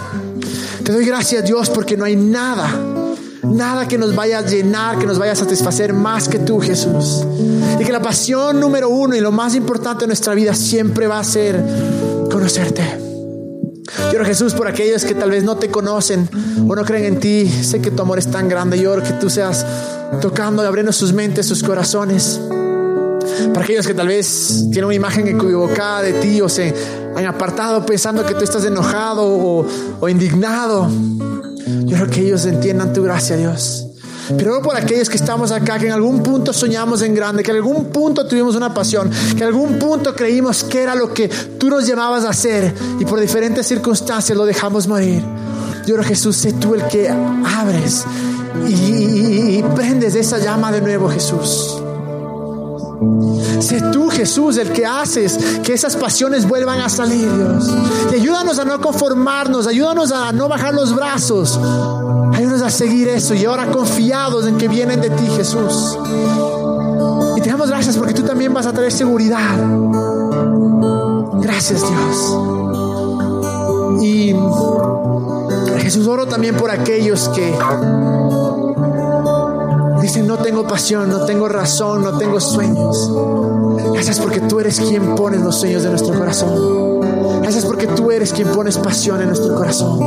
Te 0.83 0.91
doy 0.91 1.05
gracias, 1.05 1.45
Dios, 1.45 1.69
porque 1.69 1.95
no 1.95 2.05
hay 2.05 2.15
nada, 2.15 2.69
nada 3.43 3.87
que 3.87 3.97
nos 3.97 4.15
vaya 4.15 4.39
a 4.39 4.41
llenar, 4.41 4.99
que 4.99 5.05
nos 5.05 5.17
vaya 5.17 5.33
a 5.33 5.35
satisfacer 5.35 5.93
más 5.93 6.27
que 6.27 6.39
tú, 6.39 6.59
Jesús. 6.59 7.25
Y 7.79 7.83
que 7.83 7.91
la 7.91 8.01
pasión 8.01 8.59
número 8.59 8.89
uno 8.89 9.15
y 9.15 9.21
lo 9.21 9.31
más 9.31 9.55
importante 9.55 10.01
de 10.01 10.07
nuestra 10.07 10.33
vida 10.33 10.53
siempre 10.53 11.07
va 11.07 11.19
a 11.19 11.23
ser 11.23 11.63
conocerte. 12.31 12.83
Lloro 14.11 14.25
Jesús 14.25 14.53
por 14.53 14.67
aquellos 14.67 15.05
que 15.05 15.15
tal 15.15 15.31
vez 15.31 15.43
no 15.43 15.57
te 15.57 15.69
conocen 15.69 16.29
o 16.67 16.75
no 16.75 16.85
creen 16.85 17.05
en 17.05 17.19
ti. 17.19 17.47
Sé 17.47 17.81
que 17.81 17.91
tu 17.91 18.01
amor 18.01 18.19
es 18.19 18.29
tan 18.29 18.47
grande. 18.47 18.79
Lloro 18.79 19.03
que 19.03 19.13
tú 19.13 19.29
seas 19.29 19.65
tocando 20.21 20.63
y 20.63 20.65
abriendo 20.65 20.91
sus 20.91 21.13
mentes, 21.13 21.45
sus 21.45 21.63
corazones. 21.63 22.39
Para 23.53 23.63
aquellos 23.63 23.87
que 23.87 23.93
tal 23.93 24.07
vez 24.07 24.65
tienen 24.71 24.85
una 24.85 24.95
imagen 24.95 25.27
equivocada 25.27 26.01
de 26.01 26.13
ti 26.13 26.41
o 26.41 26.49
se 26.49 26.73
han 27.15 27.25
apartado 27.25 27.85
pensando 27.85 28.25
que 28.25 28.33
tú 28.33 28.43
estás 28.43 28.65
enojado 28.65 29.23
o, 29.25 30.09
indignado. 30.09 30.89
Yo 31.85 31.95
creo 31.97 32.09
que 32.09 32.21
ellos 32.21 32.45
entiendan 32.45 32.93
tu 32.93 33.03
gracia, 33.03 33.37
Dios. 33.37 33.87
Pero 34.37 34.61
por 34.61 34.75
aquellos 34.75 35.09
que 35.09 35.17
estamos 35.17 35.51
acá, 35.51 35.77
que 35.77 35.87
en 35.87 35.91
algún 35.91 36.23
punto 36.23 36.53
soñamos 36.53 37.01
en 37.01 37.13
grande, 37.13 37.43
que 37.43 37.51
en 37.51 37.57
algún 37.57 37.85
punto 37.85 38.25
tuvimos 38.25 38.55
una 38.55 38.73
pasión, 38.73 39.09
que 39.09 39.43
en 39.43 39.47
algún 39.47 39.79
punto 39.79 40.15
creímos 40.15 40.63
que 40.63 40.83
era 40.83 40.95
lo 40.95 41.13
que 41.13 41.27
tú 41.27 41.69
nos 41.69 41.85
llamabas 41.85 42.23
a 42.25 42.29
hacer 42.29 42.73
y 42.99 43.05
por 43.05 43.19
diferentes 43.19 43.67
circunstancias 43.67 44.37
lo 44.37 44.45
dejamos 44.45 44.87
morir. 44.87 45.23
Yo 45.85 45.95
creo 45.95 46.07
Jesús, 46.07 46.37
sé 46.37 46.53
tú 46.53 46.75
el 46.75 46.87
que 46.87 47.09
abres 47.09 48.05
y, 48.67 49.57
y 49.57 49.65
prendes 49.75 50.15
esa 50.15 50.37
llama 50.37 50.71
de 50.71 50.81
nuevo, 50.81 51.09
Jesús. 51.09 51.81
Sé 53.59 53.81
tú, 53.91 54.09
Jesús, 54.09 54.57
el 54.57 54.71
que 54.71 54.85
haces 54.85 55.37
que 55.63 55.73
esas 55.73 55.95
pasiones 55.95 56.47
vuelvan 56.47 56.81
a 56.81 56.89
salir, 56.89 57.27
Dios. 57.35 57.71
Y 58.11 58.15
ayúdanos 58.15 58.59
a 58.59 58.65
no 58.65 58.79
conformarnos, 58.79 59.65
ayúdanos 59.65 60.11
a 60.11 60.31
no 60.31 60.47
bajar 60.47 60.75
los 60.75 60.95
brazos. 60.95 61.59
Ayúdanos 62.33 62.61
a 62.61 62.69
seguir 62.69 63.07
eso 63.07 63.33
y 63.33 63.45
ahora 63.45 63.71
confiados 63.71 64.45
en 64.45 64.57
que 64.57 64.67
vienen 64.67 65.01
de 65.01 65.09
ti, 65.09 65.27
Jesús. 65.35 65.97
Y 67.37 67.41
te 67.41 67.49
damos 67.49 67.69
gracias 67.69 67.97
porque 67.97 68.13
tú 68.13 68.21
también 68.21 68.53
vas 68.53 68.67
a 68.67 68.73
traer 68.73 68.91
seguridad. 68.91 69.57
Gracias, 71.41 71.81
Dios. 71.81 72.37
Y 74.03 74.35
Jesús, 75.79 76.05
oro 76.07 76.27
también 76.27 76.55
por 76.55 76.69
aquellos 76.69 77.29
que 77.29 77.51
Dicen, 80.11 80.27
no 80.27 80.39
tengo 80.39 80.67
pasión, 80.67 81.09
no 81.09 81.23
tengo 81.23 81.47
razón, 81.47 82.03
no 82.03 82.17
tengo 82.17 82.37
sueños. 82.41 83.09
Gracias 83.93 84.19
porque 84.19 84.41
tú 84.41 84.59
eres 84.59 84.77
quien 84.81 85.15
pone 85.15 85.37
los 85.37 85.55
sueños 85.61 85.83
de 85.83 85.89
nuestro 85.89 86.13
corazón. 86.13 86.99
Gracias 87.41 87.63
porque 87.63 87.87
tú 87.87 88.11
eres 88.11 88.33
quien 88.33 88.49
pones 88.49 88.77
pasión 88.77 89.21
en 89.21 89.27
nuestro 89.27 89.55
corazón. 89.55 89.97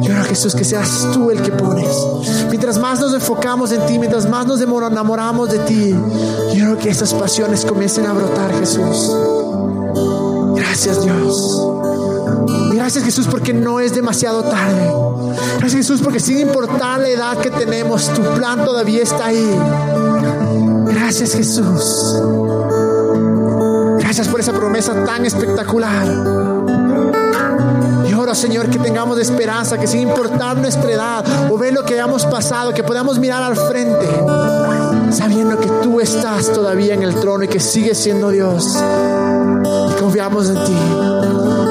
Yo 0.00 0.14
oro 0.14 0.24
Jesús 0.24 0.54
que 0.54 0.64
seas 0.64 1.10
tú 1.12 1.30
el 1.30 1.42
que 1.42 1.52
pones. 1.52 1.94
Mientras 2.48 2.78
más 2.78 2.98
nos 2.98 3.12
enfocamos 3.12 3.72
en 3.72 3.84
ti, 3.84 3.98
mientras 3.98 4.26
más 4.26 4.46
nos 4.46 4.62
enamoramos 4.62 5.50
de 5.50 5.58
ti, 5.58 5.94
yo 6.54 6.70
oro 6.70 6.78
que 6.78 6.88
esas 6.88 7.12
pasiones 7.12 7.66
comiencen 7.66 8.06
a 8.06 8.14
brotar, 8.14 8.58
Jesús. 8.58 9.14
Gracias 10.56 11.04
Dios. 11.04 11.83
Gracias 12.72 13.04
Jesús 13.04 13.26
porque 13.30 13.52
no 13.52 13.80
es 13.80 13.94
demasiado 13.94 14.42
tarde. 14.42 14.92
Gracias 15.58 15.72
Jesús 15.72 16.00
porque 16.02 16.20
sin 16.20 16.38
importar 16.38 17.00
la 17.00 17.08
edad 17.08 17.38
que 17.38 17.50
tenemos, 17.50 18.08
tu 18.12 18.22
plan 18.34 18.64
todavía 18.64 19.02
está 19.02 19.26
ahí. 19.26 19.58
Gracias 20.86 21.32
Jesús. 21.32 22.22
Gracias 23.98 24.28
por 24.28 24.40
esa 24.40 24.52
promesa 24.52 25.04
tan 25.04 25.24
espectacular. 25.24 26.06
Y 28.08 28.14
oro 28.14 28.34
Señor 28.34 28.68
que 28.68 28.78
tengamos 28.78 29.18
esperanza, 29.18 29.78
que 29.78 29.86
sin 29.86 30.00
importar 30.00 30.56
nuestra 30.56 30.90
edad 30.90 31.24
o 31.50 31.58
ver 31.58 31.72
lo 31.72 31.84
que 31.84 31.94
hayamos 31.94 32.26
pasado, 32.26 32.74
que 32.74 32.84
podamos 32.84 33.18
mirar 33.18 33.42
al 33.42 33.56
frente, 33.56 34.08
sabiendo 35.10 35.58
que 35.58 35.68
tú 35.82 36.00
estás 36.00 36.52
todavía 36.52 36.94
en 36.94 37.02
el 37.02 37.14
trono 37.14 37.44
y 37.44 37.48
que 37.48 37.60
sigues 37.60 37.98
siendo 37.98 38.30
Dios. 38.30 38.76
Y 39.90 40.00
confiamos 40.00 40.48
en 40.50 40.64
ti. 40.64 41.63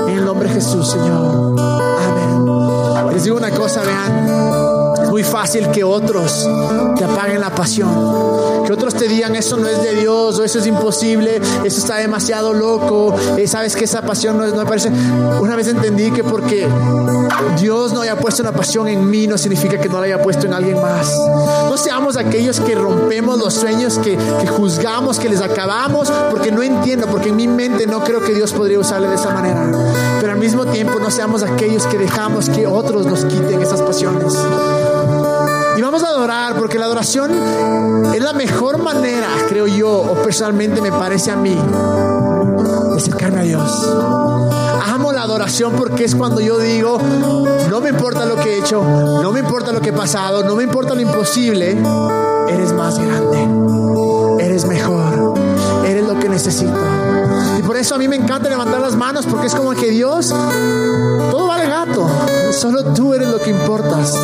Jesús, 0.63 0.91
Señor. 0.91 1.59
Amén. 1.59 3.13
Les 3.13 3.23
digo 3.25 3.35
una 3.35 3.51
cosa, 3.51 3.81
vean. 3.81 4.93
Es 5.03 5.09
muy 5.09 5.23
fácil 5.23 5.69
que 5.71 5.83
otros 5.83 6.47
te 6.95 7.03
apaguen 7.03 7.41
la 7.41 7.53
pasión 7.53 8.53
que 8.63 8.71
otros 8.71 8.93
te 8.93 9.07
digan 9.07 9.35
eso 9.35 9.57
no 9.57 9.67
es 9.67 9.81
de 9.81 9.95
Dios 9.95 10.39
o 10.39 10.43
eso 10.43 10.59
es 10.59 10.67
imposible, 10.67 11.41
eso 11.63 11.79
está 11.79 11.97
demasiado 11.97 12.53
loco, 12.53 13.13
eh, 13.37 13.47
sabes 13.47 13.75
que 13.75 13.83
esa 13.83 14.01
pasión 14.01 14.37
no, 14.37 14.45
me 14.45 14.65
parece. 14.65 14.89
Una 15.41 15.55
vez 15.55 15.67
entendí 15.67 16.11
que 16.11 16.23
porque 16.23 16.67
Dios 17.59 17.93
no 17.93 18.01
haya 18.01 18.17
puesto 18.17 18.41
una 18.41 18.51
pasión 18.51 18.87
en 18.87 19.09
mí 19.09 19.27
no 19.27 19.37
significa 19.37 19.79
que 19.79 19.89
no 19.89 19.99
la 19.99 20.05
haya 20.05 20.21
puesto 20.21 20.47
en 20.47 20.53
alguien 20.53 20.81
más. 20.81 21.15
No 21.69 21.77
seamos 21.77 22.17
aquellos 22.17 22.59
que 22.59 22.75
rompemos 22.75 23.37
los 23.37 23.53
sueños, 23.53 23.97
que, 23.99 24.17
que 24.17 24.47
juzgamos, 24.47 25.19
que 25.19 25.29
les 25.29 25.41
acabamos, 25.41 26.11
porque 26.29 26.51
no 26.51 26.61
entiendo, 26.63 27.07
porque 27.07 27.29
en 27.29 27.35
mi 27.35 27.47
mente 27.47 27.87
no 27.87 28.03
creo 28.03 28.21
que 28.21 28.33
Dios 28.33 28.53
podría 28.53 28.79
usarle 28.79 29.07
de 29.07 29.15
esa 29.15 29.29
manera. 29.31 29.71
Pero 30.19 30.33
al 30.33 30.39
mismo 30.39 30.65
tiempo 30.65 30.99
no 30.99 31.11
seamos 31.11 31.43
aquellos 31.43 31.87
que 31.87 31.97
dejamos 31.97 32.49
que 32.49 32.67
otros 32.67 33.05
nos 33.05 33.25
quiten 33.25 33.61
esas 33.61 33.81
pasiones. 33.81 34.37
Y 35.77 35.81
vamos 35.81 36.03
a 36.03 36.07
adorar 36.07 36.55
porque 36.55 36.77
la 36.77 36.85
adoración 36.85 37.31
es 38.13 38.21
la 38.21 38.33
mejor 38.33 38.77
manera, 38.77 39.27
creo 39.49 39.67
yo, 39.67 39.89
o 39.89 40.13
personalmente 40.21 40.81
me 40.81 40.91
parece 40.91 41.31
a 41.31 41.35
mí, 41.35 41.55
de 41.55 42.97
acercarme 42.97 43.39
a 43.39 43.43
Dios. 43.43 44.32
La 45.13 45.21
adoración 45.21 45.73
porque 45.73 46.05
es 46.05 46.15
cuando 46.15 46.41
yo 46.41 46.57
digo, 46.57 46.97
no 47.69 47.81
me 47.81 47.89
importa 47.89 48.25
lo 48.25 48.35
que 48.35 48.55
he 48.55 48.59
hecho, 48.59 48.83
no 48.83 49.31
me 49.31 49.41
importa 49.41 49.71
lo 49.71 49.79
que 49.79 49.89
he 49.89 49.93
pasado, 49.93 50.43
no 50.43 50.55
me 50.55 50.63
importa 50.63 50.95
lo 50.95 51.01
imposible, 51.01 51.77
eres 52.49 52.73
más 52.73 52.97
grande, 52.97 54.43
eres 54.43 54.65
mejor, 54.65 55.35
eres 55.85 56.07
lo 56.07 56.19
que 56.19 56.29
necesito. 56.29 56.73
Por 57.73 57.79
eso 57.79 57.95
a 57.95 57.97
mí 57.97 58.07
me 58.07 58.17
encanta 58.17 58.49
levantar 58.49 58.79
las 58.79 58.95
manos 58.95 59.25
porque 59.25 59.47
es 59.47 59.55
como 59.55 59.71
que 59.71 59.89
Dios, 59.89 60.27
todo 60.27 61.47
vale 61.47 61.65
gato, 61.65 62.07
solo 62.51 62.83
tú 62.93 63.15
eres 63.15 63.27
lo 63.27 63.39
que 63.39 63.49
importas, 63.49 64.15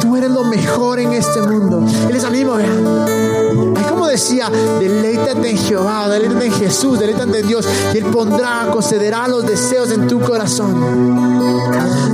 tú 0.00 0.18
eres 0.18 0.30
lo 0.30 0.44
mejor 0.44 1.00
en 1.00 1.14
este 1.14 1.40
mundo. 1.40 1.82
Y 2.10 2.12
les 2.12 2.22
animo, 2.24 2.56
vean. 2.56 3.74
como 3.88 4.06
decía, 4.06 4.50
deleítate 4.78 5.48
en 5.48 5.56
Jehová, 5.56 6.10
deleítate 6.10 6.44
en 6.44 6.52
Jesús, 6.52 6.98
deleítate 6.98 7.40
en 7.40 7.48
Dios 7.48 7.66
y 7.94 7.96
Él 7.96 8.04
pondrá, 8.04 8.68
concederá 8.70 9.26
los 9.28 9.46
deseos 9.46 9.90
en 9.92 10.06
tu 10.06 10.20
corazón. 10.20 10.74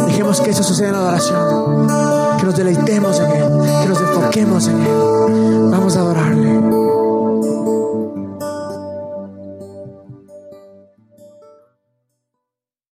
Dejemos 0.06 0.40
que 0.40 0.50
eso 0.50 0.62
suceda 0.62 0.86
en 0.86 0.92
la 0.92 1.00
adoración, 1.00 2.36
que 2.38 2.46
nos 2.46 2.54
deleitemos 2.54 3.18
en 3.18 3.30
Él, 3.32 3.48
que 3.82 3.88
nos 3.88 4.00
enfoquemos 4.00 4.68
en 4.68 4.80
Él. 4.82 5.68
Vamos 5.68 5.96